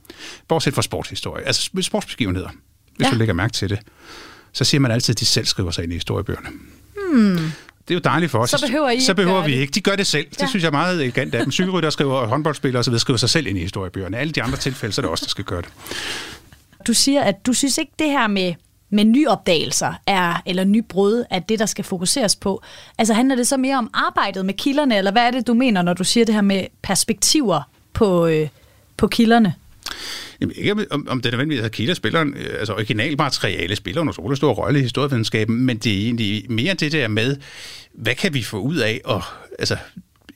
Bortset 0.48 0.74
fra 0.74 0.82
sportshistorie, 0.82 1.44
altså 1.46 1.70
sportsbegivenheder, 1.82 2.50
hvis 2.96 3.06
ja. 3.06 3.12
du 3.12 3.18
lægger 3.18 3.34
mærke 3.34 3.54
til 3.54 3.70
det, 3.70 3.80
så 4.54 4.64
siger 4.64 4.82
man 4.82 4.92
altid, 4.92 5.14
at 5.14 5.20
de 5.20 5.26
selv 5.26 5.46
skriver 5.46 5.72
sig 5.72 5.84
ind 5.84 5.94
i 5.94 5.96
historiebøgerne. 5.96 6.50
Hmm. 7.12 7.52
Det 7.88 7.94
er 7.94 7.96
jo 7.96 8.02
dejligt 8.04 8.32
for 8.32 8.40
os. 8.40 8.50
Så 8.50 8.66
behøver, 8.68 8.90
I 8.90 9.02
så 9.02 9.14
behøver 9.14 9.46
vi 9.46 9.52
det. 9.52 9.58
ikke. 9.58 9.72
De 9.72 9.82
gør 9.82 9.96
det 9.96 10.08
selv. 10.08 10.28
Det 10.30 10.42
ja. 10.42 10.48
synes 10.48 10.64
jeg 10.64 10.68
er 10.68 10.72
meget 10.72 11.02
elegant 11.02 11.36
af 11.36 11.44
dem. 11.44 11.52
Cykelrytter 11.52 11.90
skriver, 11.90 12.28
håndboldspillere 12.28 12.80
osv. 12.80 12.98
skriver 12.98 13.18
sig 13.18 13.30
selv 13.30 13.48
ind 13.48 13.58
i 13.58 13.62
historiebøgerne. 13.62 14.18
Alle 14.18 14.34
de 14.34 14.44
andre 14.44 14.58
tilfælde, 14.58 14.96
så 14.96 15.02
er 15.02 15.04
det 15.04 15.12
også 15.12 15.26
der 15.26 15.30
skal 15.30 15.44
gøre 15.44 15.62
det. 15.62 15.70
Du 16.88 16.94
siger, 16.94 17.22
at 17.22 17.46
du 17.46 17.54
synes 17.54 17.78
ikke 17.78 17.92
det 18.00 18.10
her 18.10 18.28
med 18.28 18.54
med 18.90 19.04
nyopdagelser 19.04 19.94
er, 20.08 20.42
eller 20.46 20.64
nybrud 20.64 21.24
er 21.30 21.40
det, 21.40 21.60
der 21.60 21.66
skal 21.66 21.86
fokuseres 21.86 22.36
på. 22.36 22.62
Altså 22.98 23.14
handler 23.14 23.36
det 23.36 23.48
så 23.48 23.58
mere 23.58 23.78
om 23.78 23.90
arbejdet 23.94 24.46
med 24.46 24.54
kilderne, 24.54 24.98
eller 24.98 25.12
hvad 25.12 25.22
er 25.22 25.32
det, 25.32 25.48
du 25.48 25.54
mener, 25.54 25.82
når 25.82 25.94
du 25.94 26.04
siger 26.04 26.26
det 26.26 26.36
her 26.36 26.42
med 26.42 26.66
perspektiver 26.82 27.62
på, 27.94 28.26
øh, 28.26 28.48
på 28.98 29.08
kilderne? 29.08 29.54
Jamen, 30.42 30.56
ikke 30.56 30.92
om, 30.92 31.08
om 31.08 31.22
det 31.22 31.32
nødvendigvis 31.32 31.64
er 31.64 31.70
kilder 31.70 31.94
spiller, 31.94 32.22
øh, 32.22 32.46
altså 32.60 32.74
originalmateriale 32.74 33.76
spiller 33.76 34.02
en 34.02 34.10
utrolig 34.10 34.38
stor 34.38 34.54
rolle 34.54 34.80
i 34.80 34.82
historievidenskaben, 34.82 35.58
men 35.66 35.78
det 35.78 35.94
er 35.94 35.98
egentlig 35.98 36.46
mere 36.50 36.74
det 36.74 36.92
der 36.92 37.08
med, 37.08 37.38
hvad 37.94 38.16
kan 38.16 38.34
vi 38.34 38.44
få 38.44 38.60
ud 38.60 38.76
af, 38.76 39.02
og 39.06 39.24
altså, 39.60 39.78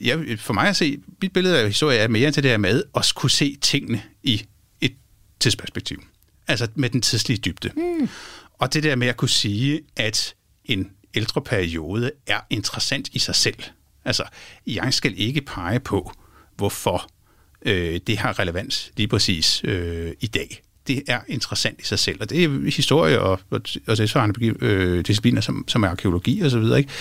jeg, 0.02 0.39
for 0.39 0.54
mig 0.54 0.68
at 0.68 0.76
se, 0.76 1.00
mit 1.22 1.34
billede 1.34 1.60
af 1.60 1.68
historie 1.68 1.97
er 1.97 2.08
mere 2.08 2.32
til 2.32 2.43
det 2.43 2.52
her 2.52 2.58
med 2.58 2.84
at 2.95 3.12
kunne 3.16 3.30
se 3.30 3.58
tingene 3.62 4.02
i 4.24 4.45
et 4.82 4.93
tidsperspektiv. 5.39 6.04
Altså 6.47 6.68
med 6.76 6.89
den 6.89 7.02
tidslige 7.02 7.38
dybde. 7.38 7.72
Mm. 7.76 8.10
Og 8.54 8.74
det 8.74 8.84
der 8.84 8.95
med 8.95 9.08
at 9.08 9.18
kunne 9.18 9.30
sige, 9.30 9.82
at 9.95 10.36
en 10.66 10.91
ældre 11.14 11.41
periode 11.41 12.12
er 12.28 12.39
interessant 12.50 13.10
i 13.14 13.20
sig 13.20 13.36
selv. 13.36 13.64
Altså, 14.06 14.24
jeg 14.68 14.93
skal 14.93 15.14
ikke 15.18 15.41
pege 15.41 15.80
på, 15.80 16.12
hvorfor 16.56 17.10
øh, 17.66 17.99
det 18.07 18.18
har 18.18 18.39
relevans 18.39 18.91
lige 18.97 19.07
præcis 19.07 19.62
øh, 19.64 20.12
i 20.20 20.28
dag. 20.28 20.62
Det 20.88 21.03
er 21.07 21.20
interessant 21.28 21.82
i 21.82 21.86
sig 21.86 21.99
selv, 21.99 22.18
og 22.22 22.30
det 22.30 22.43
er 22.43 22.72
historie 22.72 23.22
og, 23.22 23.39
og, 23.49 23.62
og 23.88 23.97
tilsvarende 23.97 24.55
øh, 24.62 25.05
discipliner, 25.05 25.41
som, 25.41 25.66
som 25.68 25.84
er 25.84 25.89
arkeologi 25.89 26.41
og 26.41 26.51
så 26.51 26.60
videre, 26.60 26.78
ikke? 26.78 26.91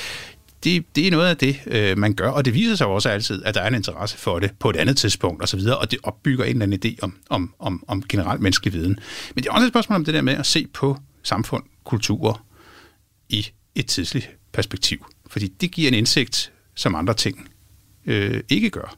Det, 0.64 0.96
det 0.96 1.06
er 1.06 1.10
noget 1.10 1.28
af 1.28 1.36
det, 1.36 1.60
øh, 1.66 1.98
man 1.98 2.14
gør, 2.14 2.30
og 2.30 2.44
det 2.44 2.54
viser 2.54 2.74
sig 2.74 2.86
også 2.86 3.08
altid, 3.08 3.42
at 3.44 3.54
der 3.54 3.60
er 3.60 3.68
en 3.68 3.74
interesse 3.74 4.18
for 4.18 4.38
det 4.38 4.50
på 4.58 4.70
et 4.70 4.76
andet 4.76 4.96
tidspunkt 4.96 5.42
og 5.42 5.48
så 5.48 5.56
videre, 5.56 5.78
og 5.78 5.90
det 5.90 5.98
opbygger 6.02 6.44
en 6.44 6.50
eller 6.50 6.62
anden 6.62 6.80
idé 6.84 6.96
om, 7.02 7.16
om, 7.30 7.54
om, 7.58 7.84
om 7.88 8.02
generelt 8.08 8.40
menneskelig 8.40 8.72
viden. 8.72 8.98
Men 9.34 9.44
det 9.44 9.46
er 9.48 9.52
også 9.52 9.66
et 9.66 9.72
spørgsmål 9.72 9.96
om 9.96 10.04
det 10.04 10.14
der 10.14 10.22
med 10.22 10.34
at 10.34 10.46
se 10.46 10.66
på 10.66 10.98
samfund, 11.22 11.62
kulturer 11.84 12.44
i 13.28 13.46
et 13.74 13.86
tidsligt 13.86 14.30
perspektiv, 14.52 15.06
fordi 15.26 15.48
det 15.48 15.70
giver 15.70 15.88
en 15.88 15.94
indsigt, 15.94 16.52
som 16.74 16.94
andre 16.94 17.14
ting 17.14 17.48
øh, 18.06 18.40
ikke 18.48 18.70
gør 18.70 18.96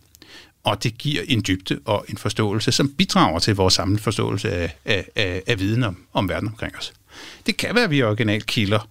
og 0.64 0.84
det 0.84 0.98
giver 0.98 1.22
en 1.28 1.44
dybde 1.46 1.80
og 1.84 2.04
en 2.08 2.16
forståelse, 2.16 2.72
som 2.72 2.88
bidrager 2.88 3.38
til 3.38 3.56
vores 3.56 3.74
samlede 3.74 4.02
forståelse 4.02 4.50
af, 4.50 4.76
af, 4.84 5.06
af, 5.16 5.42
af 5.46 5.60
viden 5.60 5.82
om, 5.82 5.96
om 6.12 6.28
verden 6.28 6.48
omkring 6.48 6.76
os. 6.76 6.92
Det 7.46 7.56
kan 7.56 7.74
være 7.74 7.90
via 7.90 8.04
originalkilder, 8.04 8.88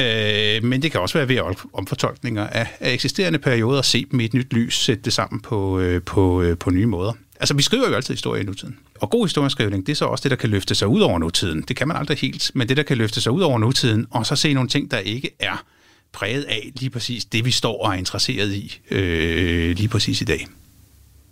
øh, 0.00 0.64
men 0.64 0.82
det 0.82 0.92
kan 0.92 1.00
også 1.00 1.18
være 1.18 1.28
via 1.28 1.42
omfortolkninger 1.72 2.46
af, 2.46 2.66
af 2.80 2.92
eksisterende 2.92 3.38
perioder, 3.38 3.82
se 3.82 4.06
dem 4.10 4.20
i 4.20 4.24
et 4.24 4.34
nyt 4.34 4.52
lys, 4.52 4.74
sætte 4.74 5.02
det 5.02 5.12
sammen 5.12 5.40
på, 5.40 5.78
øh, 5.80 6.02
på, 6.02 6.42
øh, 6.42 6.58
på 6.58 6.70
nye 6.70 6.86
måder. 6.86 7.12
Altså, 7.40 7.54
vi 7.54 7.62
skriver 7.62 7.88
jo 7.88 7.94
altid 7.94 8.14
historie 8.14 8.42
i 8.42 8.44
nutiden. 8.44 8.78
Og 9.00 9.10
god 9.10 9.26
historieskrivning, 9.26 9.86
det 9.86 9.92
er 9.92 9.96
så 9.96 10.04
også 10.04 10.22
det, 10.22 10.30
der 10.30 10.36
kan 10.36 10.50
løfte 10.50 10.74
sig 10.74 10.88
ud 10.88 11.00
over 11.00 11.18
nutiden. 11.18 11.62
Det 11.68 11.76
kan 11.76 11.88
man 11.88 11.96
aldrig 11.96 12.18
helt, 12.18 12.50
men 12.54 12.68
det, 12.68 12.76
der 12.76 12.82
kan 12.82 12.96
løfte 12.96 13.20
sig 13.20 13.32
ud 13.32 13.42
over 13.42 13.58
nutiden, 13.58 14.06
og 14.10 14.26
så 14.26 14.36
se 14.36 14.54
nogle 14.54 14.68
ting, 14.68 14.90
der 14.90 14.98
ikke 14.98 15.30
er 15.38 15.64
præget 16.12 16.42
af 16.42 16.72
lige 16.76 16.90
præcis 16.90 17.24
det, 17.24 17.44
vi 17.44 17.50
står 17.50 17.84
og 17.84 17.92
er 17.92 17.98
interesseret 17.98 18.54
i 18.54 18.80
øh, 18.90 19.76
lige 19.76 19.88
præcis 19.88 20.20
i 20.20 20.24
dag 20.24 20.46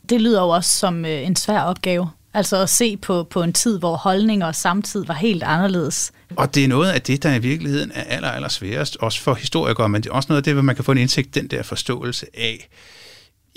det 0.08 0.20
lyder 0.20 0.42
jo 0.42 0.48
også 0.48 0.78
som 0.78 1.04
øh, 1.04 1.26
en 1.26 1.36
svær 1.36 1.60
opgave. 1.60 2.10
Altså 2.34 2.56
at 2.56 2.70
se 2.70 2.96
på, 2.96 3.24
på 3.24 3.42
en 3.42 3.52
tid, 3.52 3.78
hvor 3.78 3.96
holdninger 3.96 4.46
og 4.46 4.54
samtid 4.54 5.04
var 5.04 5.14
helt 5.14 5.42
anderledes. 5.42 6.12
Og 6.36 6.54
det 6.54 6.64
er 6.64 6.68
noget 6.68 6.90
af 6.90 7.02
det, 7.02 7.22
der 7.22 7.34
i 7.34 7.38
virkeligheden 7.38 7.92
er 7.94 8.02
aller, 8.02 8.28
aller 8.28 8.48
sværest, 8.48 8.96
også 8.96 9.20
for 9.20 9.34
historikere, 9.34 9.88
men 9.88 10.02
det 10.02 10.08
er 10.08 10.14
også 10.14 10.26
noget 10.28 10.36
af 10.36 10.44
det, 10.44 10.52
hvor 10.52 10.62
man 10.62 10.74
kan 10.74 10.84
få 10.84 10.92
en 10.92 10.98
indsigt, 10.98 11.34
den 11.34 11.46
der 11.46 11.62
forståelse 11.62 12.26
af, 12.34 12.68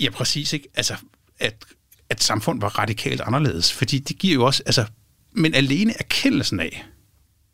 ja 0.00 0.10
præcis 0.10 0.52
ikke, 0.52 0.68
altså 0.74 0.94
at, 1.38 1.64
at 2.10 2.22
samfund 2.22 2.60
var 2.60 2.78
radikalt 2.78 3.20
anderledes, 3.20 3.72
fordi 3.72 3.98
det 3.98 4.18
giver 4.18 4.34
jo 4.34 4.44
også, 4.44 4.62
altså, 4.66 4.84
men 5.32 5.54
alene 5.54 5.94
erkendelsen 5.98 6.60
af, 6.60 6.86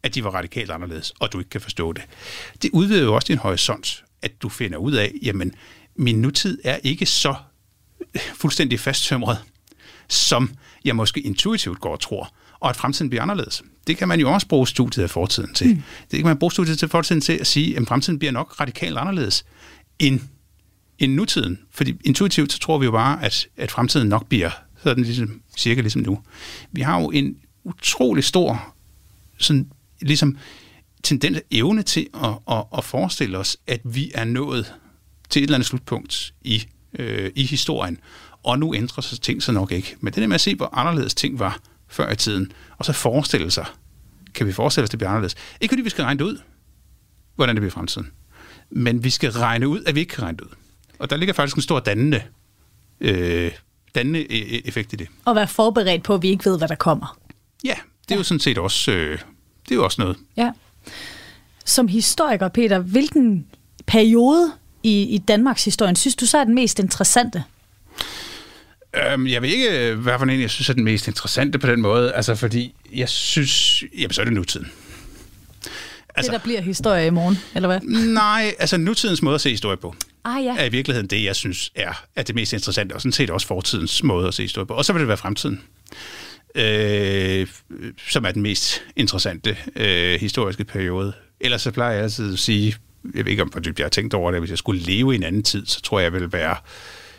at 0.03 0.15
de 0.15 0.25
var 0.25 0.31
radikalt 0.31 0.71
anderledes, 0.71 1.13
og 1.21 1.33
du 1.33 1.39
ikke 1.39 1.51
kan 1.51 1.61
forstå 1.61 1.93
det, 1.93 2.03
det 2.63 2.71
udvider 2.73 3.03
jo 3.03 3.15
også 3.15 3.27
din 3.27 3.39
horisont, 3.39 4.05
at 4.23 4.43
du 4.43 4.49
finder 4.49 4.79
ud 4.79 4.93
af, 4.93 5.13
jamen, 5.23 5.55
min 5.97 6.21
nutid 6.21 6.59
er 6.65 6.79
ikke 6.83 7.07
så 7.07 7.35
fuldstændig 8.35 8.81
fasttømret, 8.81 9.39
som 10.09 10.51
jeg 10.85 10.97
måske 10.97 11.21
intuitivt 11.21 11.81
går 11.81 11.93
og 11.93 12.01
tror, 12.01 12.35
og 12.61 12.71
at 12.71 12.77
fremtiden 12.77 13.11
bliver 13.11 13.23
anderledes. 13.23 13.63
Det 13.87 13.97
kan 13.97 14.09
man 14.09 14.21
jo 14.21 14.33
også 14.33 14.47
bruge 14.47 14.69
studiet 14.69 15.05
af 15.05 15.11
fortiden 15.11 15.55
til. 15.55 15.69
Mm. 15.69 15.83
Det 16.11 16.19
kan 16.19 16.27
man 16.27 16.39
bruge 16.39 16.53
studiet 16.53 16.83
af 16.83 16.91
fortiden 16.91 17.21
til 17.21 17.33
at 17.33 17.47
sige, 17.47 17.77
at 17.77 17.89
fremtiden 17.89 18.19
bliver 18.19 18.33
nok 18.33 18.61
radikalt 18.61 18.99
anderledes 18.99 19.45
end, 19.99 20.21
end 20.99 21.13
nutiden. 21.15 21.59
Fordi 21.71 21.95
intuitivt 22.05 22.53
så 22.53 22.59
tror 22.59 22.79
vi 22.79 22.85
jo 22.85 22.91
bare, 22.91 23.25
at, 23.25 23.47
at 23.57 23.71
fremtiden 23.71 24.09
nok 24.09 24.27
bliver 24.27 24.51
sådan 24.83 25.05
ligesom, 25.05 25.41
cirka 25.57 25.81
ligesom 25.81 26.03
nu. 26.03 26.23
Vi 26.73 26.81
har 26.81 27.01
jo 27.01 27.11
en 27.11 27.37
utrolig 27.65 28.25
stor 28.25 28.75
sådan, 29.39 29.71
ligesom, 30.01 30.37
tendens, 31.03 31.41
evne 31.51 31.83
til 31.83 32.07
at, 32.15 32.39
at, 32.51 32.65
at 32.79 32.85
forestille 32.85 33.39
os, 33.39 33.57
at 33.67 33.81
vi 33.85 34.11
er 34.15 34.25
nået 34.25 34.75
til 35.31 35.41
et 35.41 35.47
eller 35.47 35.55
andet 35.55 35.67
slutpunkt 35.67 36.35
i, 36.43 36.67
øh, 36.99 37.31
i 37.35 37.47
historien, 37.47 37.99
og 38.43 38.59
nu 38.59 38.75
ændrer 38.75 39.03
sig 39.03 39.21
ting 39.21 39.43
så 39.43 39.53
nok 39.53 39.73
ikke. 39.73 39.97
Men 40.01 40.13
det 40.13 40.21
der 40.21 40.27
med 40.27 40.35
at 40.35 40.41
se, 40.41 40.55
hvor 40.55 40.71
anderledes 40.73 41.15
ting 41.15 41.39
var 41.39 41.59
før 41.89 42.13
i 42.13 42.17
tiden, 42.17 42.53
og 42.79 42.85
så 42.85 42.93
forestille 42.93 43.51
sig, 43.51 43.67
kan 44.35 44.47
vi 44.47 44.53
forestille 44.53 44.85
os, 44.85 44.91
det 44.91 44.99
bliver 44.99 45.11
anderledes. 45.11 45.35
Ikke 45.61 45.73
fordi 45.73 45.83
vi 45.83 45.91
skal 45.91 46.05
regne 46.05 46.19
det 46.19 46.25
ud, 46.25 46.39
hvordan 47.35 47.57
det 47.57 47.61
bliver 47.61 47.71
i 47.71 47.75
fremtiden, 47.75 48.11
men 48.71 49.05
vi 49.05 49.11
skal 49.11 49.31
regne 49.33 49.69
ud, 49.69 49.83
at 49.87 49.95
vi 49.95 50.01
ikke 50.01 50.15
kan 50.15 50.23
regne 50.23 50.37
det 50.39 50.45
ud. 50.45 50.51
Og 50.99 51.11
der 51.11 51.17
ligger 51.17 51.33
faktisk 51.33 51.57
en 51.57 51.63
stor 51.63 51.81
dannende, 51.81 52.23
øh, 53.01 53.53
dannende 53.95 54.21
e- 54.21 54.25
e- 54.25 54.69
effekt 54.69 54.93
i 54.93 54.97
det. 54.97 55.09
Og 55.25 55.37
være 55.37 55.49
forberedt 55.49 56.03
på, 56.03 56.15
at 56.15 56.23
vi 56.23 56.29
ikke 56.29 56.45
ved, 56.45 56.59
hvad 56.59 56.69
der 56.69 56.75
kommer. 56.75 57.19
Ja, 57.65 57.75
det 58.03 58.11
er 58.11 58.15
ja. 58.15 58.17
jo 58.17 58.23
sådan 58.23 58.41
set 58.41 58.59
også, 58.59 58.93
øh, 58.93 59.19
det 59.65 59.71
er 59.71 59.75
jo 59.75 59.85
også 59.85 60.03
noget. 60.03 60.17
Ja. 60.37 60.53
Som 61.65 61.89
historiker, 61.89 62.49
Peter, 62.49 62.79
hvilken 62.79 63.47
periode 63.87 64.53
i, 64.83 65.03
i 65.03 65.19
Danmarks 65.19 65.65
historien 65.65 65.97
synes 65.97 66.17
du 66.17 66.27
så 66.27 66.39
er 66.39 66.45
den 66.45 66.55
mest 66.55 66.79
interessante? 66.79 67.45
Øhm, 68.95 69.27
jeg 69.27 69.43
ved 69.43 69.49
ikke, 69.49 69.95
hvad 69.95 70.19
for 70.19 70.27
en 70.27 70.41
jeg 70.41 70.51
synes 70.51 70.69
er 70.69 70.75
den 70.75 70.85
mest 70.85 71.09
interessante 71.09 71.59
på 71.59 71.67
den 71.67 71.81
måde. 71.81 72.13
Altså, 72.13 72.35
fordi 72.35 72.75
jeg 72.95 73.09
synes... 73.09 73.85
Jamen, 73.99 74.13
så 74.13 74.21
er 74.21 74.25
det 74.25 74.35
nutiden. 74.35 74.73
Altså, 76.15 76.33
det, 76.33 76.41
der 76.41 76.45
bliver 76.45 76.61
historie 76.61 77.07
i 77.07 77.11
morgen, 77.11 77.39
eller 77.55 77.69
hvad? 77.69 77.81
Nej, 78.13 78.55
altså 78.59 78.77
nutidens 78.77 79.23
måde 79.23 79.35
at 79.35 79.41
se 79.41 79.51
historie 79.51 79.77
på, 79.77 79.95
Ah 80.25 80.45
ja. 80.45 80.57
er 80.59 80.65
i 80.65 80.69
virkeligheden 80.69 81.07
det, 81.07 81.25
jeg 81.25 81.37
synes 81.37 81.73
er, 81.75 82.05
er 82.17 82.23
det 82.23 82.35
mest 82.35 82.53
interessante, 82.53 82.93
og 82.93 83.01
sådan 83.01 83.13
set 83.13 83.31
også 83.31 83.47
fortidens 83.47 84.03
måde 84.03 84.29
at 84.29 84.35
se 84.35 84.43
historie 84.43 84.67
på. 84.67 84.75
Og 84.75 84.85
så 84.85 84.93
vil 84.93 85.01
det 85.01 85.09
være 85.09 85.17
fremtiden, 85.17 85.61
øh, 86.55 87.47
som 88.09 88.25
er 88.25 88.31
den 88.31 88.43
mest 88.43 88.83
interessante 88.97 89.57
øh, 89.77 90.21
historiske 90.21 90.65
periode. 90.65 91.13
Ellers 91.41 91.63
så 91.63 91.71
plejer 91.71 91.93
jeg 91.93 92.03
altid 92.03 92.33
at 92.33 92.39
sige, 92.39 92.75
jeg 93.15 93.25
ved 93.25 93.33
ikke, 93.33 93.43
om 93.43 93.53
jeg 93.79 93.85
har 93.85 93.89
tænkt 93.89 94.15
over 94.15 94.31
det, 94.31 94.41
hvis 94.41 94.51
jeg 94.51 94.59
skulle 94.59 94.83
leve 94.83 95.13
i 95.13 95.17
en 95.17 95.23
anden 95.23 95.43
tid, 95.43 95.67
så 95.67 95.83
tror 95.83 95.99
jeg, 95.99 96.05
jeg 96.05 96.13
ville 96.13 96.33
være 96.33 96.57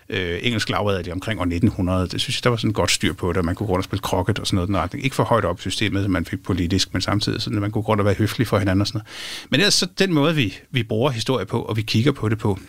øh, 0.09 0.39
engelsk 0.41 0.69
lavredder 0.69 1.13
omkring 1.13 1.39
år 1.39 1.43
1900. 1.43 2.07
Det 2.07 2.21
synes 2.21 2.37
jeg, 2.37 2.43
der 2.43 2.49
var 2.49 2.57
sådan 2.57 2.73
godt 2.73 2.91
styr 2.91 3.13
på 3.13 3.33
det, 3.33 3.45
man 3.45 3.55
kunne 3.55 3.67
gå 3.67 3.73
rundt 3.73 3.79
og 3.79 3.83
spille 3.83 4.01
krokket 4.01 4.39
og 4.39 4.47
sådan 4.47 4.55
noget 4.55 4.67
den 4.67 4.77
retning. 4.77 5.03
Ikke 5.03 5.15
for 5.15 5.23
højt 5.23 5.45
op 5.45 5.59
i 5.59 5.61
systemet, 5.61 6.03
som 6.03 6.11
man 6.11 6.25
fik 6.25 6.43
politisk, 6.43 6.93
men 6.93 7.01
samtidig 7.01 7.41
sådan, 7.41 7.57
at 7.57 7.61
man 7.61 7.71
kunne 7.71 7.83
gå 7.83 7.91
rundt 7.91 8.01
og 8.01 8.05
være 8.05 8.15
høflig 8.15 8.47
for 8.47 8.59
hinanden 8.59 8.81
og 8.81 8.87
sådan 8.87 8.97
noget. 8.97 9.49
Men 9.49 9.59
det 9.59 9.65
er 9.65 9.69
så 9.69 9.85
den 9.99 10.13
måde, 10.13 10.35
vi, 10.35 10.57
vi 10.71 10.83
bruger 10.83 11.11
historie 11.11 11.45
på, 11.45 11.61
og 11.61 11.77
vi 11.77 11.81
kigger 11.81 12.11
på 12.11 12.29
det 12.29 12.37
på. 12.37 12.59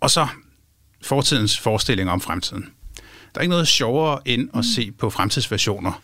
Og 0.00 0.10
så 0.10 0.26
fortidens 1.02 1.58
forestillinger 1.58 2.12
om 2.12 2.20
fremtiden. 2.20 2.68
Der 3.34 3.38
er 3.38 3.42
ikke 3.42 3.50
noget 3.50 3.68
sjovere 3.68 4.28
end 4.28 4.48
at 4.56 4.64
se 4.64 4.92
på 4.92 5.10
fremtidsversioner 5.10 6.02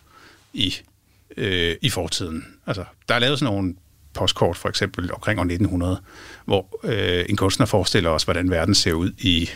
i, 0.53 0.75
øh, 1.37 1.77
i 1.83 1.91
fortiden. 1.91 2.47
Altså, 2.67 2.85
der 3.09 3.15
er 3.15 3.19
lavet 3.19 3.39
sådan 3.39 3.55
nogle 3.55 3.75
postkort, 4.15 4.57
for 4.57 4.69
eksempel 4.69 5.13
omkring 5.13 5.39
år 5.39 5.45
1900, 5.45 6.01
hvor 6.45 6.81
øh, 6.85 7.25
en 7.29 7.37
kunstner 7.37 7.67
forestiller 7.67 8.11
os, 8.11 8.23
hvordan 8.23 8.51
verden 8.51 8.75
ser 8.75 8.93
ud 8.93 9.13
i, 9.19 9.51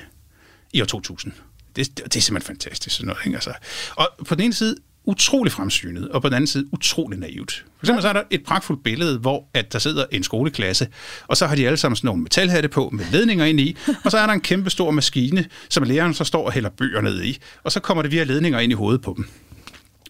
i 0.72 0.80
år 0.80 0.84
2000. 0.84 1.32
Det, 1.76 1.98
det 1.98 2.16
er 2.16 2.20
simpelthen 2.20 2.46
fantastisk. 2.46 2.96
Sådan 2.96 3.07
noget, 3.07 3.20
ikke? 3.26 3.36
Altså, 3.36 3.52
og 3.96 4.09
på 4.28 4.34
den 4.34 4.44
ene 4.44 4.52
side 4.52 4.76
utrolig 5.07 5.52
fremsynet, 5.52 6.09
og 6.09 6.22
på 6.22 6.28
den 6.28 6.34
anden 6.34 6.46
side 6.46 6.66
utrolig 6.72 7.18
naivt. 7.18 7.64
For 7.78 7.86
eksempel 7.86 8.02
så 8.02 8.09
er 8.09 8.12
der 8.12 8.22
et 8.30 8.44
pragtfuldt 8.44 8.82
billede, 8.82 9.18
hvor 9.18 9.48
at 9.55 9.72
der 9.72 9.78
sidder 9.78 10.05
en 10.12 10.22
skoleklasse, 10.22 10.88
og 11.26 11.36
så 11.36 11.46
har 11.46 11.55
de 11.55 11.66
alle 11.66 11.76
sammen 11.76 11.96
sådan 11.96 12.09
nogle 12.09 12.22
metalhatte 12.22 12.68
på 12.68 12.90
med 12.92 13.05
ledninger 13.12 13.44
ind 13.44 13.61
i, 13.61 13.76
og 14.05 14.11
så 14.11 14.18
er 14.18 14.26
der 14.26 14.32
en 14.32 14.40
kæmpe 14.40 14.70
stor 14.70 14.90
maskine, 14.90 15.44
som 15.68 15.84
læreren 15.84 16.14
så 16.14 16.24
står 16.24 16.46
og 16.46 16.52
hælder 16.52 16.70
bøger 16.70 17.00
ned 17.00 17.22
i, 17.22 17.38
og 17.64 17.72
så 17.72 17.80
kommer 17.80 18.02
det 18.02 18.12
via 18.12 18.24
ledninger 18.24 18.59
ind 18.59 18.72
i 18.72 18.74
hovedet 18.74 19.02
på 19.02 19.14
dem. 19.16 19.28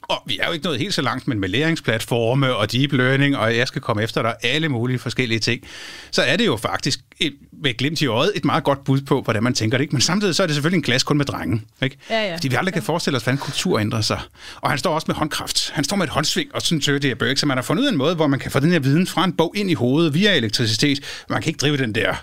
Og 0.08 0.22
vi 0.26 0.38
er 0.38 0.46
jo 0.46 0.52
ikke 0.52 0.64
nået 0.64 0.78
helt 0.78 0.94
så 0.94 1.02
langt, 1.02 1.28
men 1.28 1.40
med 1.40 1.48
læringsplatforme 1.48 2.54
og 2.54 2.72
deep 2.72 2.92
learning, 2.92 3.36
og 3.36 3.56
jeg 3.56 3.68
skal 3.68 3.82
komme 3.82 4.02
efter 4.02 4.22
dig, 4.22 4.34
alle 4.42 4.68
mulige 4.68 4.98
forskellige 4.98 5.38
ting, 5.38 5.62
så 6.10 6.22
er 6.22 6.36
det 6.36 6.46
jo 6.46 6.56
faktisk 6.56 7.00
et, 7.20 7.34
med 7.52 7.76
glimt 7.76 8.00
i 8.00 8.06
øjet 8.06 8.32
et 8.34 8.44
meget 8.44 8.64
godt 8.64 8.84
bud 8.84 9.00
på, 9.00 9.20
hvordan 9.20 9.42
man 9.42 9.54
tænker 9.54 9.78
det. 9.78 9.82
Ikke? 9.82 9.94
Men 9.94 10.00
samtidig 10.00 10.34
så 10.34 10.42
er 10.42 10.46
det 10.46 10.54
selvfølgelig 10.54 10.76
en 10.76 10.82
glas 10.82 11.02
kun 11.02 11.16
med 11.16 11.24
drenge. 11.24 11.62
Ikke? 11.82 11.96
Ja, 12.10 12.22
ja. 12.22 12.34
Fordi 12.34 12.48
vi 12.48 12.54
aldrig 12.54 12.74
kan 12.74 12.82
forestille 12.82 13.16
os, 13.16 13.22
hvordan 13.22 13.38
kultur 13.38 13.80
ændrer 13.80 14.00
sig. 14.00 14.20
Og 14.60 14.70
han 14.70 14.78
står 14.78 14.94
også 14.94 15.04
med 15.08 15.14
håndkraft. 15.14 15.70
Han 15.70 15.84
står 15.84 15.96
med 15.96 16.04
et 16.04 16.10
håndsving 16.10 16.54
og 16.54 16.62
sådan 16.62 16.80
tør 16.80 16.98
det 16.98 17.10
her 17.10 17.14
bøg, 17.14 17.38
så 17.38 17.46
man 17.46 17.56
har 17.56 17.62
fundet 17.62 17.80
ud 17.82 17.86
af 17.86 17.92
en 17.92 17.98
måde, 17.98 18.14
hvor 18.14 18.26
man 18.26 18.40
kan 18.40 18.50
få 18.50 18.60
den 18.60 18.72
her 18.72 18.78
viden 18.78 19.06
fra 19.06 19.24
en 19.24 19.32
bog 19.32 19.52
ind 19.56 19.70
i 19.70 19.74
hovedet 19.74 20.14
via 20.14 20.36
elektricitet. 20.36 21.24
Man 21.30 21.42
kan 21.42 21.50
ikke 21.50 21.58
drive 21.58 21.76
den 21.76 21.94
der 21.94 22.14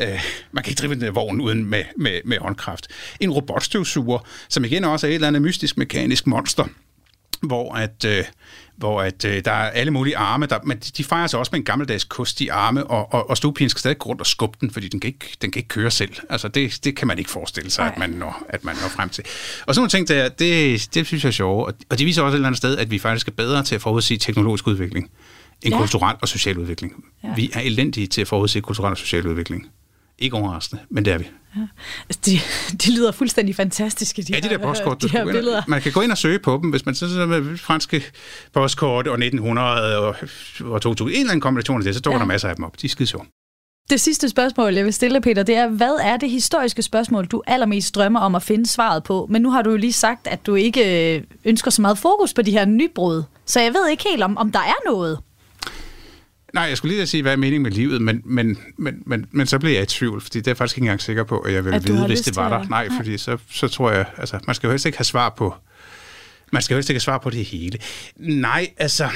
Øh, 0.00 0.20
man 0.52 0.64
kan 0.64 0.70
ikke 0.70 0.80
drive 0.80 0.94
den 0.94 1.00
der 1.00 1.10
vogn 1.10 1.40
uden 1.40 1.64
med, 1.64 1.84
med, 1.96 2.20
med 2.24 2.38
håndkraft. 2.38 2.86
En 3.20 3.30
robotstøvsuger, 3.30 4.18
som 4.48 4.64
igen 4.64 4.84
også 4.84 5.06
er 5.06 5.10
et 5.10 5.14
eller 5.14 5.28
andet 5.28 5.42
mystisk 5.42 5.76
mekanisk 5.76 6.26
monster, 6.26 6.64
hvor 7.42 7.72
at, 7.74 8.04
øh, 8.04 8.24
hvor 8.76 9.02
at 9.02 9.24
øh, 9.24 9.44
der 9.44 9.50
er 9.52 9.70
alle 9.70 9.90
mulige 9.90 10.16
arme, 10.16 10.46
der, 10.46 10.58
men 10.64 10.78
de 10.78 11.04
fejrer 11.04 11.26
sig 11.26 11.38
også 11.38 11.50
med 11.52 11.58
en 11.60 11.64
gammeldags 11.64 12.04
kost 12.04 12.40
i 12.40 12.48
arme, 12.48 12.86
og, 12.86 13.12
og, 13.14 13.30
og 13.30 13.36
stuepigen 13.36 13.70
skal 13.70 13.78
stadig 13.78 13.98
gå 13.98 14.08
rundt 14.08 14.20
og 14.20 14.26
skubbe 14.26 14.58
den, 14.60 14.70
fordi 14.70 14.88
den 14.88 15.00
kan 15.00 15.08
ikke, 15.08 15.36
den 15.42 15.50
kan 15.50 15.58
ikke 15.60 15.68
køre 15.68 15.90
selv. 15.90 16.12
Altså 16.30 16.48
det, 16.48 16.80
det 16.84 16.96
kan 16.96 17.08
man 17.08 17.18
ikke 17.18 17.30
forestille 17.30 17.70
sig, 17.70 17.86
at 17.92 17.98
man, 17.98 18.10
når, 18.10 18.42
at 18.48 18.64
man 18.64 18.74
når 18.82 18.88
frem 18.88 19.08
til. 19.08 19.24
Og 19.66 19.74
sådan 19.74 19.80
nogle 19.80 19.90
ting, 19.90 20.08
der, 20.08 20.28
det, 20.28 20.88
det 20.94 21.06
synes 21.06 21.24
jeg 21.24 21.28
er 21.28 21.32
sjovt, 21.32 21.66
og, 21.68 21.74
og 21.90 21.98
det 21.98 22.06
viser 22.06 22.22
også 22.22 22.34
et 22.34 22.38
eller 22.38 22.46
andet 22.48 22.58
sted, 22.58 22.78
at 22.78 22.90
vi 22.90 22.98
faktisk 22.98 23.28
er 23.28 23.32
bedre 23.32 23.62
til 23.64 23.74
at 23.74 23.80
forudsige 23.80 24.18
teknologisk 24.18 24.66
udvikling 24.66 25.10
end 25.62 25.74
Ja. 25.74 25.78
kulturel 25.78 26.16
og 26.22 26.28
social 26.28 26.58
udvikling. 26.58 27.04
Ja. 27.24 27.28
Vi 27.36 27.50
er 27.54 27.60
elendige 27.60 28.06
til 28.06 28.20
at 28.20 28.28
forudsige 28.28 28.62
kulturel 28.62 28.90
og 28.90 28.98
social 28.98 29.26
udvikling. 29.26 29.68
Ikke 30.18 30.36
overraskende, 30.36 30.82
men 30.90 31.04
det 31.04 31.12
er 31.12 31.18
vi. 31.18 31.24
Altså, 32.08 32.20
de, 32.26 32.38
de 32.76 32.94
lyder 32.96 33.12
fuldstændig 33.12 33.56
fantastiske, 33.56 34.22
de 34.22 34.32
Ja, 34.32 34.40
de 34.40 34.48
her, 34.48 34.56
der 34.58 34.64
postkort, 34.66 35.02
de 35.02 35.08
du 35.08 35.12
her 35.12 35.18
skulle 35.20 35.32
gå 35.32 35.38
billeder. 35.38 35.56
ind, 35.58 35.64
man 35.68 35.82
kan 35.82 35.92
gå 35.92 36.00
ind 36.00 36.10
og 36.12 36.18
søge 36.18 36.38
på 36.38 36.58
dem, 36.62 36.70
hvis 36.70 36.86
man 36.86 36.94
så 36.94 37.06
med 37.28 37.56
franske 37.58 38.04
postkort 38.52 39.06
og 39.08 39.14
1900 39.14 39.98
og, 39.98 40.16
og 40.64 40.82
2000, 40.82 41.14
en 41.14 41.20
eller 41.20 41.30
anden 41.30 41.40
kombination 41.40 41.80
af 41.80 41.84
det, 41.84 41.94
så 41.94 42.00
dukker 42.00 42.16
Ja. 42.16 42.18
ja. 42.18 42.24
der 42.24 42.26
masser 42.26 42.48
af 42.48 42.56
dem 42.56 42.64
op. 42.64 42.80
De 42.82 42.86
er 42.86 42.88
skide 42.88 43.06
sjove. 43.08 43.24
Det 43.90 44.00
sidste 44.00 44.28
spørgsmål, 44.28 44.74
jeg 44.74 44.84
vil 44.84 44.92
stille, 44.92 45.20
Peter, 45.20 45.42
det 45.42 45.54
er, 45.56 45.68
hvad 45.68 45.92
er 46.02 46.16
det 46.16 46.30
historiske 46.30 46.82
spørgsmål, 46.82 47.26
du 47.26 47.42
allermest 47.46 47.94
drømmer 47.94 48.20
om 48.20 48.34
at 48.34 48.42
finde 48.42 48.66
svaret 48.66 49.04
på? 49.04 49.26
Men 49.30 49.42
nu 49.42 49.50
har 49.50 49.62
du 49.62 49.70
jo 49.70 49.76
lige 49.76 49.92
sagt, 49.92 50.26
at 50.26 50.46
du 50.46 50.54
ikke 50.54 51.14
øh, 51.16 51.22
ønsker 51.44 51.70
så 51.70 51.82
meget 51.82 51.98
fokus 51.98 52.34
på 52.34 52.42
de 52.42 52.50
her 52.50 52.64
nybrud. 52.64 53.22
Så 53.46 53.60
jeg 53.60 53.74
ved 53.74 53.88
ikke 53.90 54.04
helt, 54.10 54.22
om, 54.22 54.36
om 54.36 54.52
der 54.52 54.58
er 54.58 54.90
noget. 54.90 55.18
Nej, 56.54 56.62
jeg 56.62 56.76
skulle 56.76 56.94
lige 56.94 57.06
sige, 57.06 57.22
hvad 57.22 57.32
er 57.32 57.36
meningen 57.36 57.62
med 57.62 57.70
livet, 57.70 58.02
men, 58.02 58.22
men, 58.24 58.58
men, 58.76 59.02
men, 59.06 59.26
men 59.30 59.46
så 59.46 59.58
blev 59.58 59.72
jeg 59.72 59.82
i 59.82 59.86
tvivl, 59.86 60.20
fordi 60.20 60.38
det 60.38 60.46
er 60.46 60.50
jeg 60.50 60.56
faktisk 60.56 60.78
ikke 60.78 60.84
engang 60.84 61.02
sikker 61.02 61.24
på, 61.24 61.38
at 61.38 61.52
jeg 61.52 61.64
ville 61.64 61.76
At 61.76 61.88
vide, 61.88 62.06
hvis 62.06 62.20
det 62.20 62.36
var 62.36 62.48
der. 62.48 62.68
Nej, 62.68 62.88
Nej. 62.88 62.96
fordi 62.96 63.18
så, 63.18 63.38
så 63.50 63.68
tror 63.68 63.90
jeg, 63.90 64.06
altså, 64.16 64.38
man 64.46 64.54
skal 64.54 64.66
jo 64.66 64.70
helst 64.70 64.86
ikke 64.86 64.98
have 64.98 65.04
svar 65.04 65.28
på, 65.30 65.54
man 66.52 66.62
skal 66.62 66.74
jo 66.74 66.76
helst 66.76 66.90
ikke 66.90 66.96
have 66.96 67.00
svar 67.00 67.18
på 67.18 67.30
det 67.30 67.44
hele. 67.44 67.78
Nej, 68.16 68.70
altså, 68.76 69.08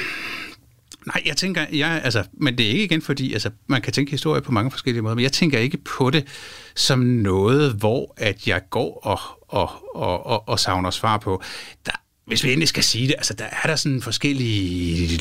Nej, 1.05 1.21
jeg 1.25 1.37
tænker, 1.37 1.65
jeg, 1.71 2.01
altså, 2.03 2.23
men 2.33 2.57
det 2.57 2.65
er 2.65 2.69
ikke 2.69 2.83
igen, 2.83 3.01
fordi 3.01 3.33
altså, 3.33 3.49
man 3.67 3.81
kan 3.81 3.93
tænke 3.93 4.11
historie 4.11 4.41
på 4.41 4.51
mange 4.51 4.71
forskellige 4.71 5.01
måder, 5.01 5.15
men 5.15 5.23
jeg 5.23 5.31
tænker 5.31 5.59
ikke 5.59 5.77
på 5.77 6.09
det 6.09 6.27
som 6.75 6.99
noget, 6.99 7.73
hvor 7.73 8.13
at 8.17 8.47
jeg 8.47 8.61
går 8.69 8.99
og, 9.03 9.19
og, 9.47 9.95
og, 9.95 10.25
og, 10.25 10.49
og 10.49 10.59
savner 10.59 10.89
svar 10.89 11.17
på. 11.17 11.43
Der, 11.85 11.91
hvis 12.29 12.43
vi 12.43 12.49
endelig 12.49 12.67
skal 12.67 12.83
sige 12.83 13.07
det, 13.07 13.15
altså 13.17 13.33
der 13.33 13.45
er 13.63 13.67
der 13.67 13.75
sådan 13.75 14.01
forskellige 14.01 15.19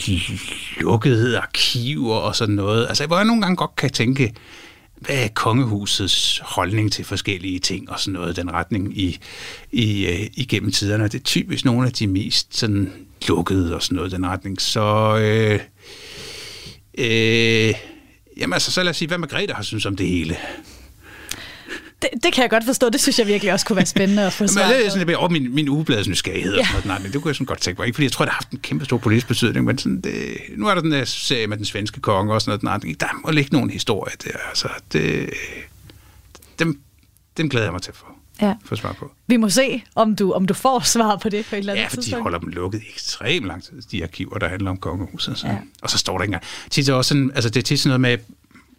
lukkede 0.81 1.39
arkiver 1.39 2.17
og 2.17 2.37
sådan 2.37 2.55
noget, 2.55 2.87
altså 2.89 3.07
hvor 3.07 3.17
jeg 3.17 3.25
nogle 3.25 3.43
gange 3.43 3.57
godt 3.57 3.77
kan 3.77 3.91
tænke, 3.91 4.35
hvad 5.01 5.17
er 5.17 5.29
kongehusets 5.29 6.41
holdning 6.45 6.93
til 6.93 7.05
forskellige 7.05 7.59
ting 7.59 7.91
og 7.91 8.01
sådan 8.01 8.13
noget, 8.13 8.37
den 8.37 8.53
retning 8.53 8.99
i, 8.99 9.19
i, 9.73 10.07
øh, 10.07 10.27
igennem 10.35 10.73
tiderne. 10.73 11.05
Det 11.05 11.15
er 11.15 11.25
typisk 11.25 11.65
nogle 11.65 11.87
af 11.87 11.93
de 11.93 12.07
mest 12.07 12.57
sådan 12.59 12.93
lukkede 13.29 13.75
og 13.75 13.83
sådan 13.83 13.97
noget, 13.97 14.13
den 14.13 14.27
retning. 14.27 14.61
Så 14.61 15.17
øh, 15.19 15.61
øh, 16.99 17.75
jamen 18.37 18.53
altså, 18.53 18.73
så 18.73 18.83
lad 18.83 18.91
os 18.91 18.97
sige, 18.97 19.09
hvad 19.09 19.19
Margrethe 19.19 19.55
har 19.55 19.63
synes 19.63 19.87
om 19.87 19.97
det 19.97 20.09
hele. 20.09 20.37
Det, 22.03 22.11
det 22.23 22.33
kan 22.33 22.43
jeg 22.43 22.51
godt 22.51 22.65
forstå. 22.65 22.89
Det 22.89 23.01
synes 23.01 23.19
jeg 23.19 23.27
virkelig 23.27 23.53
også 23.53 23.67
kunne 23.67 23.77
være 23.77 23.87
spændende 23.87 24.27
at 24.27 24.33
få 24.33 24.43
Men 24.45 24.49
svar 24.49 24.69
det 24.69 24.87
er 24.87 24.91
sådan 24.91 25.07
mere 25.07 25.17
over 25.17 25.29
min, 25.29 25.55
min 25.55 25.69
ugebladets 25.69 26.09
nysgerrighed 26.09 26.53
og 26.53 26.59
Ja. 26.59 26.65
sådan 26.65 26.73
noget. 26.75 26.87
Nej, 26.87 26.99
men 26.99 27.13
det 27.13 27.23
kunne 27.23 27.29
jeg 27.31 27.35
sådan 27.37 27.47
godt 27.47 27.61
tænke 27.61 27.81
mig. 27.81 27.87
Ikke 27.87 27.97
fordi 27.97 28.05
jeg 28.05 28.13
tror, 28.13 28.25
det 28.25 28.33
har 28.33 28.37
haft 28.37 28.51
en 28.51 28.59
kæmpe 28.59 28.85
stor 28.85 28.99
politisk 28.99 29.29
betydning, 29.29 29.65
men 29.67 29.79
sådan, 29.79 30.01
det, 30.01 30.37
nu 30.57 30.67
er 30.69 30.75
der 30.75 30.81
den 30.81 30.93
der 30.93 31.05
serie 31.05 31.47
med 31.47 31.57
den 31.57 31.65
svenske 31.65 32.01
konge 32.01 32.35
og 32.35 32.43
sådan 32.43 32.61
noget. 32.65 32.85
Nej, 32.85 32.95
der 33.01 33.21
må 33.25 33.31
ligge 33.31 33.51
nogle 33.57 33.73
historier 33.73 34.17
der. 34.25 34.31
Altså, 34.49 34.69
det, 34.93 35.31
dem, 36.59 36.81
dem 37.37 37.49
glæder 37.49 37.67
jeg 37.67 37.73
mig 37.73 37.83
til 37.83 37.91
at 37.91 37.97
få, 37.97 38.05
Ja. 38.43 38.55
få 38.65 38.77
svar 38.77 38.93
på. 38.93 39.13
Vi 39.27 39.37
må 39.37 39.49
se, 39.51 39.83
om 39.95 40.17
du, 40.17 40.33
om 40.33 40.47
du 40.47 40.55
får 40.55 40.81
svar 40.81 41.17
på 41.17 41.29
det 41.29 41.47
på 41.47 41.57
et 41.57 41.59
eller 41.59 41.73
andet 41.73 41.83
Ja, 41.83 41.89
for 41.89 41.97
de 41.97 42.03
tidspunkt. 42.03 42.23
holder 42.23 42.39
dem 42.39 42.49
lukket 42.49 42.83
ekstremt 42.95 43.47
lang 43.47 43.65
tid, 43.65 43.83
de 43.93 44.03
arkiver, 44.03 44.39
der 44.39 44.49
handler 44.49 44.71
om 44.71 44.77
kongehuset. 44.77 45.39
Så. 45.39 45.47
Ja. 45.47 45.57
Og 45.83 45.91
så 45.91 45.99
står 45.99 46.17
der 46.19 46.23
ikke 46.23 46.29
engang. 46.31 46.45
Tit 46.71 46.89
er 46.89 46.95
også 46.95 47.09
sådan, 47.09 47.31
altså 47.35 47.51
det 47.51 47.61
er 47.61 47.63
tit 47.63 47.81
sådan 47.81 48.01
noget 48.01 48.19
med, 48.19 48.35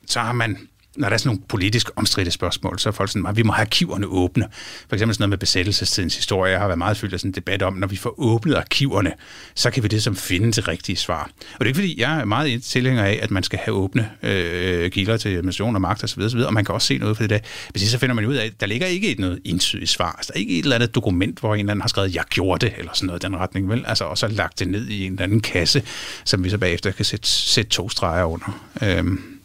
så 0.07 0.19
har 0.19 0.33
man, 0.33 0.57
når 0.97 1.09
der 1.09 1.13
er 1.13 1.17
sådan 1.17 1.29
nogle 1.29 1.41
politisk 1.47 1.89
omstridte 1.95 2.31
spørgsmål, 2.31 2.79
så 2.79 2.89
er 2.89 2.93
folk 2.93 3.09
sådan, 3.09 3.25
at 3.25 3.37
vi 3.37 3.43
må 3.43 3.51
have 3.51 3.65
arkiverne 3.65 4.07
åbne. 4.07 4.47
For 4.89 4.95
eksempel 4.95 5.15
sådan 5.15 5.21
noget 5.21 5.29
med 5.29 5.37
besættelsestidens 5.37 6.15
historie. 6.15 6.51
Jeg 6.51 6.59
har 6.59 6.67
været 6.67 6.77
meget 6.77 6.97
fyldt 6.97 7.13
af 7.13 7.19
sådan 7.19 7.29
en 7.29 7.35
debat 7.35 7.61
om, 7.61 7.73
når 7.73 7.87
vi 7.87 7.95
får 7.95 8.15
åbnet 8.17 8.55
arkiverne, 8.55 9.13
så 9.55 9.69
kan 9.69 9.83
vi 9.83 9.87
det 9.87 10.03
som 10.03 10.15
finde 10.15 10.51
det 10.51 10.67
rigtige 10.67 10.95
svar. 10.95 11.23
Og 11.23 11.59
det 11.59 11.61
er 11.61 11.65
ikke 11.65 11.77
fordi, 11.77 12.01
jeg 12.01 12.19
er 12.19 12.25
meget 12.25 12.63
tilhænger 12.63 13.03
af, 13.03 13.19
at 13.21 13.31
man 13.31 13.43
skal 13.43 13.59
have 13.59 13.75
åbne 13.75 14.09
øh, 14.23 14.91
kilder 14.91 15.17
til 15.17 15.45
mission 15.45 15.75
og 15.75 15.81
magt 15.81 16.03
osv., 16.03 16.21
osv., 16.21 16.39
og 16.39 16.53
man 16.53 16.65
kan 16.65 16.75
også 16.75 16.87
se 16.87 16.97
noget 16.97 17.17
for 17.17 17.23
det 17.23 17.29
der. 17.29 17.39
Men 17.73 17.79
så 17.79 17.97
finder 17.97 18.15
man 18.15 18.25
ud 18.25 18.35
af, 18.35 18.45
at 18.45 18.59
der 18.59 18.65
ligger 18.65 18.87
ikke 18.87 19.11
et 19.11 19.19
noget 19.19 19.39
entydigt 19.45 19.89
svar. 19.89 20.11
Altså, 20.11 20.31
der 20.33 20.39
er 20.39 20.41
ikke 20.41 20.59
et 20.59 20.63
eller 20.63 20.75
andet 20.75 20.95
dokument, 20.95 21.39
hvor 21.39 21.53
en 21.53 21.59
eller 21.59 21.71
anden 21.71 21.81
har 21.81 21.89
skrevet, 21.89 22.15
jeg 22.15 22.23
gjorde 22.29 22.65
det, 22.65 22.73
eller 22.77 22.91
sådan 22.93 23.07
noget 23.07 23.23
i 23.23 23.25
den 23.25 23.37
retning, 23.37 23.69
vel? 23.69 23.83
Altså, 23.87 24.03
og 24.03 24.17
så 24.17 24.27
lagt 24.27 24.59
det 24.59 24.67
ned 24.67 24.87
i 24.87 25.05
en 25.05 25.11
eller 25.11 25.23
anden 25.23 25.41
kasse, 25.41 25.83
som 26.25 26.43
vi 26.43 26.49
så 26.49 26.57
bagefter 26.57 26.91
kan 26.91 27.05
sætte, 27.05 27.27
sætte 27.27 27.71
to 27.71 27.89
streger 27.89 28.23
under. 28.23 28.65
Øhm, 28.81 29.38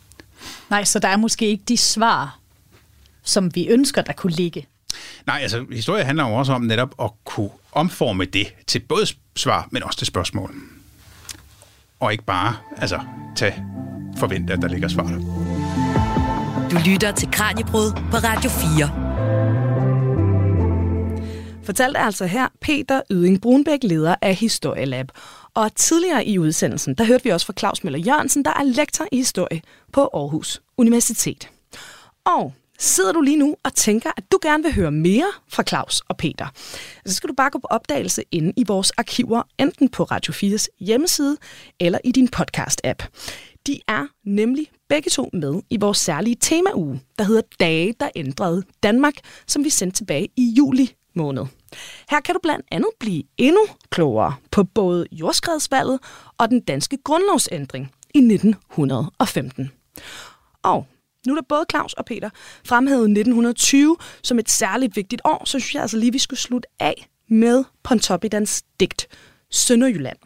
Nej, 0.74 0.84
så 0.84 0.98
der 0.98 1.08
er 1.08 1.16
måske 1.16 1.46
ikke 1.46 1.64
de 1.68 1.76
svar, 1.76 2.38
som 3.22 3.54
vi 3.54 3.68
ønsker, 3.68 4.02
der 4.02 4.12
kunne 4.12 4.32
ligge. 4.32 4.66
Nej, 5.26 5.38
altså 5.42 5.66
historie 5.72 6.04
handler 6.04 6.28
jo 6.28 6.34
også 6.34 6.52
om 6.52 6.62
netop 6.62 6.94
at 7.02 7.10
kunne 7.24 7.50
omforme 7.72 8.24
det 8.24 8.54
til 8.66 8.80
både 8.80 9.06
svar, 9.36 9.68
men 9.70 9.82
også 9.82 9.98
til 9.98 10.06
spørgsmål. 10.06 10.54
Og 12.00 12.12
ikke 12.12 12.24
bare 12.24 12.56
altså, 12.76 13.00
tage 13.36 13.64
forvente, 14.16 14.52
at 14.52 14.62
der 14.62 14.68
ligger 14.68 14.88
svar 14.88 15.06
der. 15.06 15.18
Du 16.70 16.90
lytter 16.90 17.12
til 17.12 17.28
Kranjebrud 17.32 17.92
på 18.10 18.16
Radio 18.16 18.50
4. 18.50 18.90
Fortalte 21.64 21.98
altså 21.98 22.26
her 22.26 22.48
Peter 22.60 23.02
Yding 23.10 23.40
Brunbæk, 23.40 23.78
leder 23.82 24.14
af 24.22 24.34
Historielab. 24.34 25.06
Og 25.54 25.74
tidligere 25.74 26.26
i 26.26 26.38
udsendelsen, 26.38 26.94
der 26.94 27.04
hørte 27.04 27.24
vi 27.24 27.30
også 27.30 27.46
fra 27.46 27.54
Claus 27.58 27.84
Møller 27.84 27.98
Jørgensen, 27.98 28.44
der 28.44 28.50
er 28.50 28.62
lektor 28.62 29.04
i 29.12 29.16
historie 29.16 29.62
på 29.92 30.10
Aarhus 30.14 30.60
Universitet. 30.78 31.48
Og 32.24 32.52
sidder 32.78 33.12
du 33.12 33.20
lige 33.20 33.36
nu 33.36 33.56
og 33.64 33.74
tænker, 33.74 34.10
at 34.16 34.32
du 34.32 34.38
gerne 34.42 34.62
vil 34.62 34.74
høre 34.74 34.90
mere 34.90 35.32
fra 35.48 35.62
Claus 35.62 36.02
og 36.08 36.16
Peter, 36.16 36.46
så 37.06 37.14
skal 37.14 37.28
du 37.28 37.34
bare 37.34 37.50
gå 37.50 37.58
på 37.58 37.66
opdagelse 37.70 38.22
inde 38.30 38.52
i 38.56 38.64
vores 38.66 38.90
arkiver, 38.90 39.42
enten 39.58 39.88
på 39.88 40.04
Radio 40.04 40.32
4's 40.32 40.66
hjemmeside 40.80 41.36
eller 41.80 41.98
i 42.04 42.12
din 42.12 42.28
podcast-app. 42.36 43.08
De 43.66 43.80
er 43.88 44.06
nemlig 44.24 44.66
begge 44.88 45.10
to 45.10 45.30
med 45.32 45.62
i 45.70 45.76
vores 45.76 45.98
særlige 45.98 46.36
temauge, 46.40 47.00
der 47.18 47.24
hedder 47.24 47.42
Dage, 47.60 47.94
der 48.00 48.08
ændrede 48.16 48.62
Danmark, 48.82 49.14
som 49.46 49.64
vi 49.64 49.70
sendte 49.70 49.96
tilbage 49.96 50.28
i 50.36 50.54
juli 50.56 50.94
måned. 51.14 51.46
Her 52.10 52.20
kan 52.20 52.34
du 52.34 52.40
blandt 52.42 52.66
andet 52.70 52.90
blive 53.00 53.22
endnu 53.38 53.66
klogere 53.90 54.34
på 54.50 54.64
både 54.64 55.06
jordskredsvalget 55.12 55.98
og 56.38 56.48
den 56.48 56.60
danske 56.60 56.98
grundlovsændring 57.04 57.92
i 58.14 58.18
1915. 58.18 59.70
Og 60.64 60.86
nu 61.26 61.32
er 61.32 61.40
der 61.40 61.46
både 61.48 61.64
Claus 61.70 61.92
og 61.92 62.04
Peter 62.04 62.30
fremhævet 62.64 63.04
1920 63.04 63.96
som 64.22 64.38
et 64.38 64.50
særligt 64.50 64.96
vigtigt 64.96 65.22
år, 65.24 65.44
så 65.44 65.58
synes 65.58 65.74
jeg 65.74 65.82
altså 65.82 65.96
lige, 65.96 66.12
vi 66.12 66.18
skulle 66.18 66.40
slutte 66.40 66.68
af 66.80 67.08
med 67.28 67.64
Pontoppidans 67.82 68.62
digt 68.80 69.08
Sønderjylland. 69.50 70.16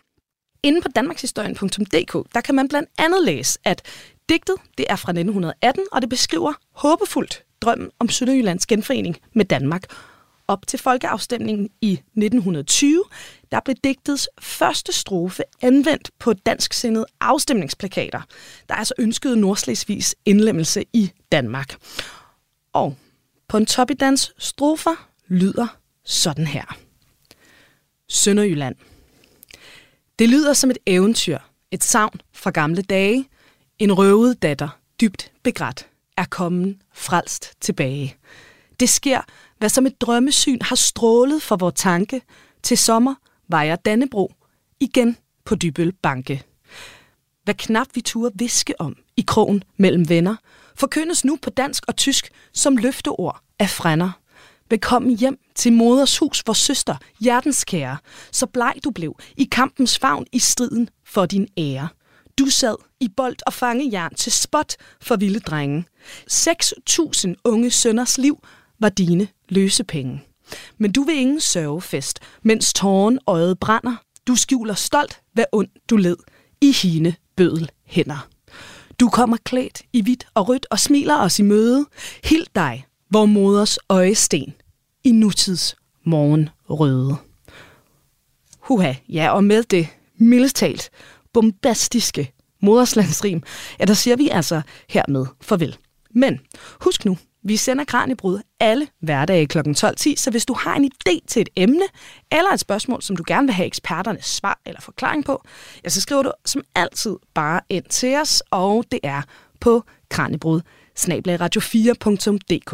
Inde 0.63 0.81
på 0.81 0.89
danmarkshistorien.dk, 0.89 2.35
der 2.35 2.41
kan 2.41 2.55
man 2.55 2.69
blandt 2.69 2.89
andet 2.99 3.25
læse, 3.25 3.59
at 3.65 3.83
digtet 4.29 4.57
det 4.79 4.87
er 4.89 4.97
fra 4.97 5.11
1918, 5.11 5.85
og 5.93 6.03
det 6.03 6.11
beskriver 6.11 6.53
håbefuldt 6.73 7.45
drømmen 7.61 7.91
om 7.99 8.09
Sønderjyllands 8.09 8.67
genforening 8.67 9.17
med 9.35 9.45
Danmark. 9.45 9.85
Op 10.49 10.67
til 10.67 10.79
folkeafstemningen 10.79 11.69
i 11.81 11.93
1920, 11.93 13.05
der 13.53 13.61
blev 13.65 13.77
digtets 13.85 14.29
første 14.41 14.93
strofe 14.93 15.43
anvendt 15.63 16.11
på 16.19 16.33
dansksindede 16.33 17.07
afstemningsplakater, 17.21 18.21
der 18.69 18.75
altså 18.75 18.95
ønskede 18.99 19.41
Nordslesvigs 19.41 20.15
indlemmelse 20.25 20.85
i 20.93 21.13
Danmark. 21.33 21.77
Og 22.73 22.97
Pontoppidans 23.49 24.33
strofer 24.39 25.09
lyder 25.29 25.67
sådan 26.05 26.47
her. 26.47 26.79
Sønderjylland. 28.09 28.77
Det 30.19 30.29
lyder 30.29 30.53
som 30.53 30.71
et 30.71 30.79
eventyr, 30.87 31.39
et 31.71 31.85
savn 31.85 32.21
fra 32.33 32.51
gamle 32.51 32.83
dage. 32.83 33.29
En 33.79 33.93
røvet 33.93 34.43
datter, 34.43 34.69
dybt 35.01 35.33
begrædt, 35.43 35.87
er 36.17 36.25
kommen 36.25 36.83
frelst 36.95 37.53
tilbage. 37.61 38.17
Det 38.81 38.89
sker, 38.89 39.21
hvad 39.59 39.69
som 39.69 39.87
et 39.87 40.01
drømmesyn 40.01 40.59
har 40.63 40.77
strålet 40.77 41.43
for 41.43 41.57
vor 41.57 41.71
tanke. 41.71 42.23
Til 42.63 42.79
sommer 42.79 43.15
vejer 43.49 43.77
Dannebro 43.77 44.35
igen 44.81 45.17
på 45.45 45.55
Dybøl 45.55 45.93
Banke. 45.93 46.43
Hvad 47.45 47.55
knap 47.55 47.87
vi 47.95 48.01
turde 48.01 48.35
viske 48.39 48.81
om 48.81 48.97
i 49.17 49.25
krogen 49.27 49.65
mellem 49.77 50.09
venner, 50.09 50.37
forkyndes 50.75 51.25
nu 51.25 51.39
på 51.43 51.51
dansk 51.51 51.85
og 51.89 51.97
tysk 51.97 52.31
som 52.53 52.77
løfteord 52.77 53.43
af 53.59 53.71
frænder. 53.71 54.11
Velkommen 54.71 55.19
hjem 55.19 55.39
til 55.55 55.73
moders 55.73 56.19
hus, 56.19 56.41
hvor 56.41 56.53
søster, 56.53 56.97
hjertenskære, 57.21 57.97
så 58.33 58.47
bleg 58.47 58.75
du 58.85 58.91
blev 58.91 59.17
i 59.37 59.45
kampens 59.45 59.99
favn 59.99 60.27
i 60.33 60.39
striden 60.39 60.89
for 61.05 61.27
din 61.27 61.49
ære. 61.59 61.89
Du 62.39 62.47
sad 62.47 62.77
i 63.01 63.09
bold 63.17 63.37
og 63.47 63.53
fangejern 63.53 64.15
til 64.15 64.33
spot 64.33 64.77
for 65.01 65.17
vilde 65.17 65.41
drenge. 65.41 65.85
6.000 66.33 67.35
unge 67.45 67.71
sønders 67.71 68.19
liv 68.19 68.39
var 68.81 68.89
dine 68.89 69.29
løsepenge. 69.49 70.23
Men 70.79 70.93
du 70.93 71.03
vil 71.03 71.17
ingen 71.17 71.41
sørgefest, 71.41 72.21
mens 72.43 72.73
tåren 72.73 73.19
øjet 73.27 73.59
brænder. 73.59 73.97
Du 74.27 74.37
skjuler 74.37 74.75
stolt, 74.75 75.21
hvad 75.33 75.45
ond 75.53 75.69
du 75.91 75.97
led 75.97 76.17
i 76.61 76.73
hine 76.73 77.15
bødel 77.37 77.71
hænder. 77.85 78.29
Du 79.01 79.09
kommer 79.09 79.37
klædt 79.45 79.83
i 79.93 80.03
hvidt 80.03 80.27
og 80.35 80.49
rødt 80.49 80.67
og 80.71 80.79
smiler 80.79 81.17
os 81.17 81.39
i 81.39 81.43
møde. 81.43 81.87
Hild 82.25 82.47
dig, 82.55 82.87
hvor 83.09 83.27
moders 83.27 83.79
øjesten 83.89 84.55
i 85.05 85.13
nutids 85.13 85.77
morgen 86.05 86.49
røde. 86.71 87.17
Huha, 88.61 88.95
ja, 89.09 89.31
og 89.31 89.45
med 89.45 89.63
det 89.63 89.89
mildestalt 90.17 90.91
bombastiske 91.33 92.33
moderslandsrim, 92.63 93.43
ja, 93.81 93.85
der 93.85 93.95
siger 93.95 94.17
vi 94.17 94.29
altså 94.29 94.63
hermed 94.89 95.27
farvel. 95.41 95.77
Men 96.19 96.39
husk 96.81 97.05
nu, 97.05 97.19
vi 97.45 97.57
sender 97.57 97.85
Kranjebrud 97.85 98.41
alle 98.61 98.87
hverdage 99.01 99.47
kl. 99.47 99.59
12.10, 99.59 100.17
så 100.17 100.29
hvis 100.31 100.47
du 100.47 100.55
har 100.55 100.75
en 100.75 100.85
idé 100.85 101.19
til 101.29 101.43
et 101.43 101.49
emne, 101.57 101.85
eller 102.33 102.51
et 102.55 102.61
spørgsmål, 102.61 103.03
som 103.03 103.17
du 103.17 103.25
gerne 103.27 103.47
vil 103.47 103.55
have 103.55 103.67
eksperternes 103.67 104.25
svar 104.25 104.61
eller 104.67 104.81
forklaring 104.81 105.25
på, 105.25 105.43
ja, 105.85 105.89
så 105.89 106.01
skriver 106.01 106.23
du 106.23 106.33
som 106.45 106.63
altid 106.75 107.17
bare 107.35 107.61
ind 107.69 107.85
til 107.85 108.17
os, 108.17 108.43
og 108.51 108.85
det 108.91 109.01
er 109.03 109.23
på 109.61 109.83
kranjebrud 110.11 110.61
radio4.dk. 110.99 112.73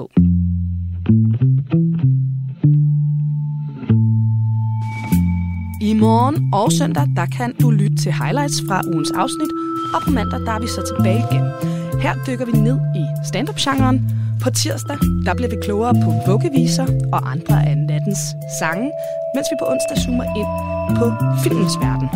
I 5.82 5.95
morgen 5.95 6.51
og 6.55 6.72
søndag, 6.72 7.07
der 7.16 7.26
kan 7.26 7.55
du 7.61 7.70
lytte 7.70 7.97
til 7.97 8.12
highlights 8.12 8.62
fra 8.68 8.82
ugens 8.86 9.11
afsnit, 9.11 9.51
og 9.95 10.03
på 10.03 10.11
mandag, 10.11 10.40
der 10.40 10.53
er 10.53 10.61
vi 10.61 10.66
så 10.66 10.95
tilbage 10.97 11.24
igen. 11.30 11.84
Her 12.05 12.24
dykker 12.26 12.44
vi 12.44 12.52
ned 12.52 12.78
i 12.96 13.05
stand-up-genren. 13.26 13.96
På 14.42 14.50
tirsdag, 14.50 14.98
der 15.26 15.34
bliver 15.34 15.50
vi 15.50 15.57
klogere 15.62 15.94
på 16.05 16.11
vuggeviser 16.30 16.86
og 17.12 17.30
andre 17.30 17.66
af 17.68 17.76
nattens 17.78 18.18
sange, 18.61 18.92
mens 19.34 19.46
vi 19.50 19.57
på 19.61 19.66
onsdag 19.72 19.96
zoomer 20.05 20.26
ind 20.40 20.50
på 20.98 21.07
filmens 21.42 21.76
verden. 21.84 22.09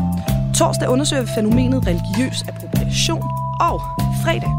Torsdag 0.58 0.88
undersøger 0.88 1.22
vi 1.22 1.28
fænomenet 1.34 1.86
religiøs 1.86 2.38
appropriation, 2.48 3.22
og 3.60 3.76
fredag, 4.24 4.52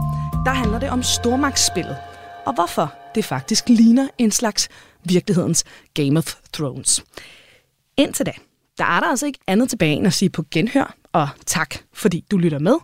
der 0.45 0.53
handler 0.61 0.79
det 0.79 0.89
om 0.89 1.03
stormagtsspillet, 1.03 1.97
og 2.45 2.53
hvorfor 2.53 2.93
det 3.15 3.25
faktisk 3.25 3.69
ligner 3.69 4.07
en 4.17 4.31
slags 4.31 4.69
virkelighedens 5.03 5.63
Game 5.93 6.17
of 6.17 6.35
Thrones. 6.53 7.03
Indtil 7.97 8.25
da, 8.25 8.33
der 8.77 8.85
er 8.85 8.99
der 8.99 9.07
altså 9.07 9.25
ikke 9.25 9.39
andet 9.47 9.69
tilbage 9.69 9.95
end 9.95 10.07
at 10.07 10.13
sige 10.13 10.29
på 10.29 10.43
genhør, 10.51 10.95
og 11.13 11.29
tak 11.45 11.75
fordi 11.93 12.25
du 12.31 12.37
lytter 12.37 12.59
med. 12.59 12.75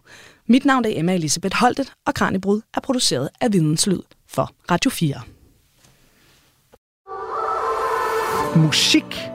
Mit 0.48 0.66
navn 0.66 0.86
er 0.86 1.00
Emma 1.00 1.14
Elisabeth 1.14 1.56
Holtet, 1.56 1.94
og 2.06 2.14
Kranjebrud 2.14 2.62
er 2.74 2.80
produceret 2.80 3.30
af 3.42 3.54
Videnslyd 3.54 4.02
for 4.28 4.52
Radio 4.72 4.92
4. 4.92 5.22
Musik 8.56 9.35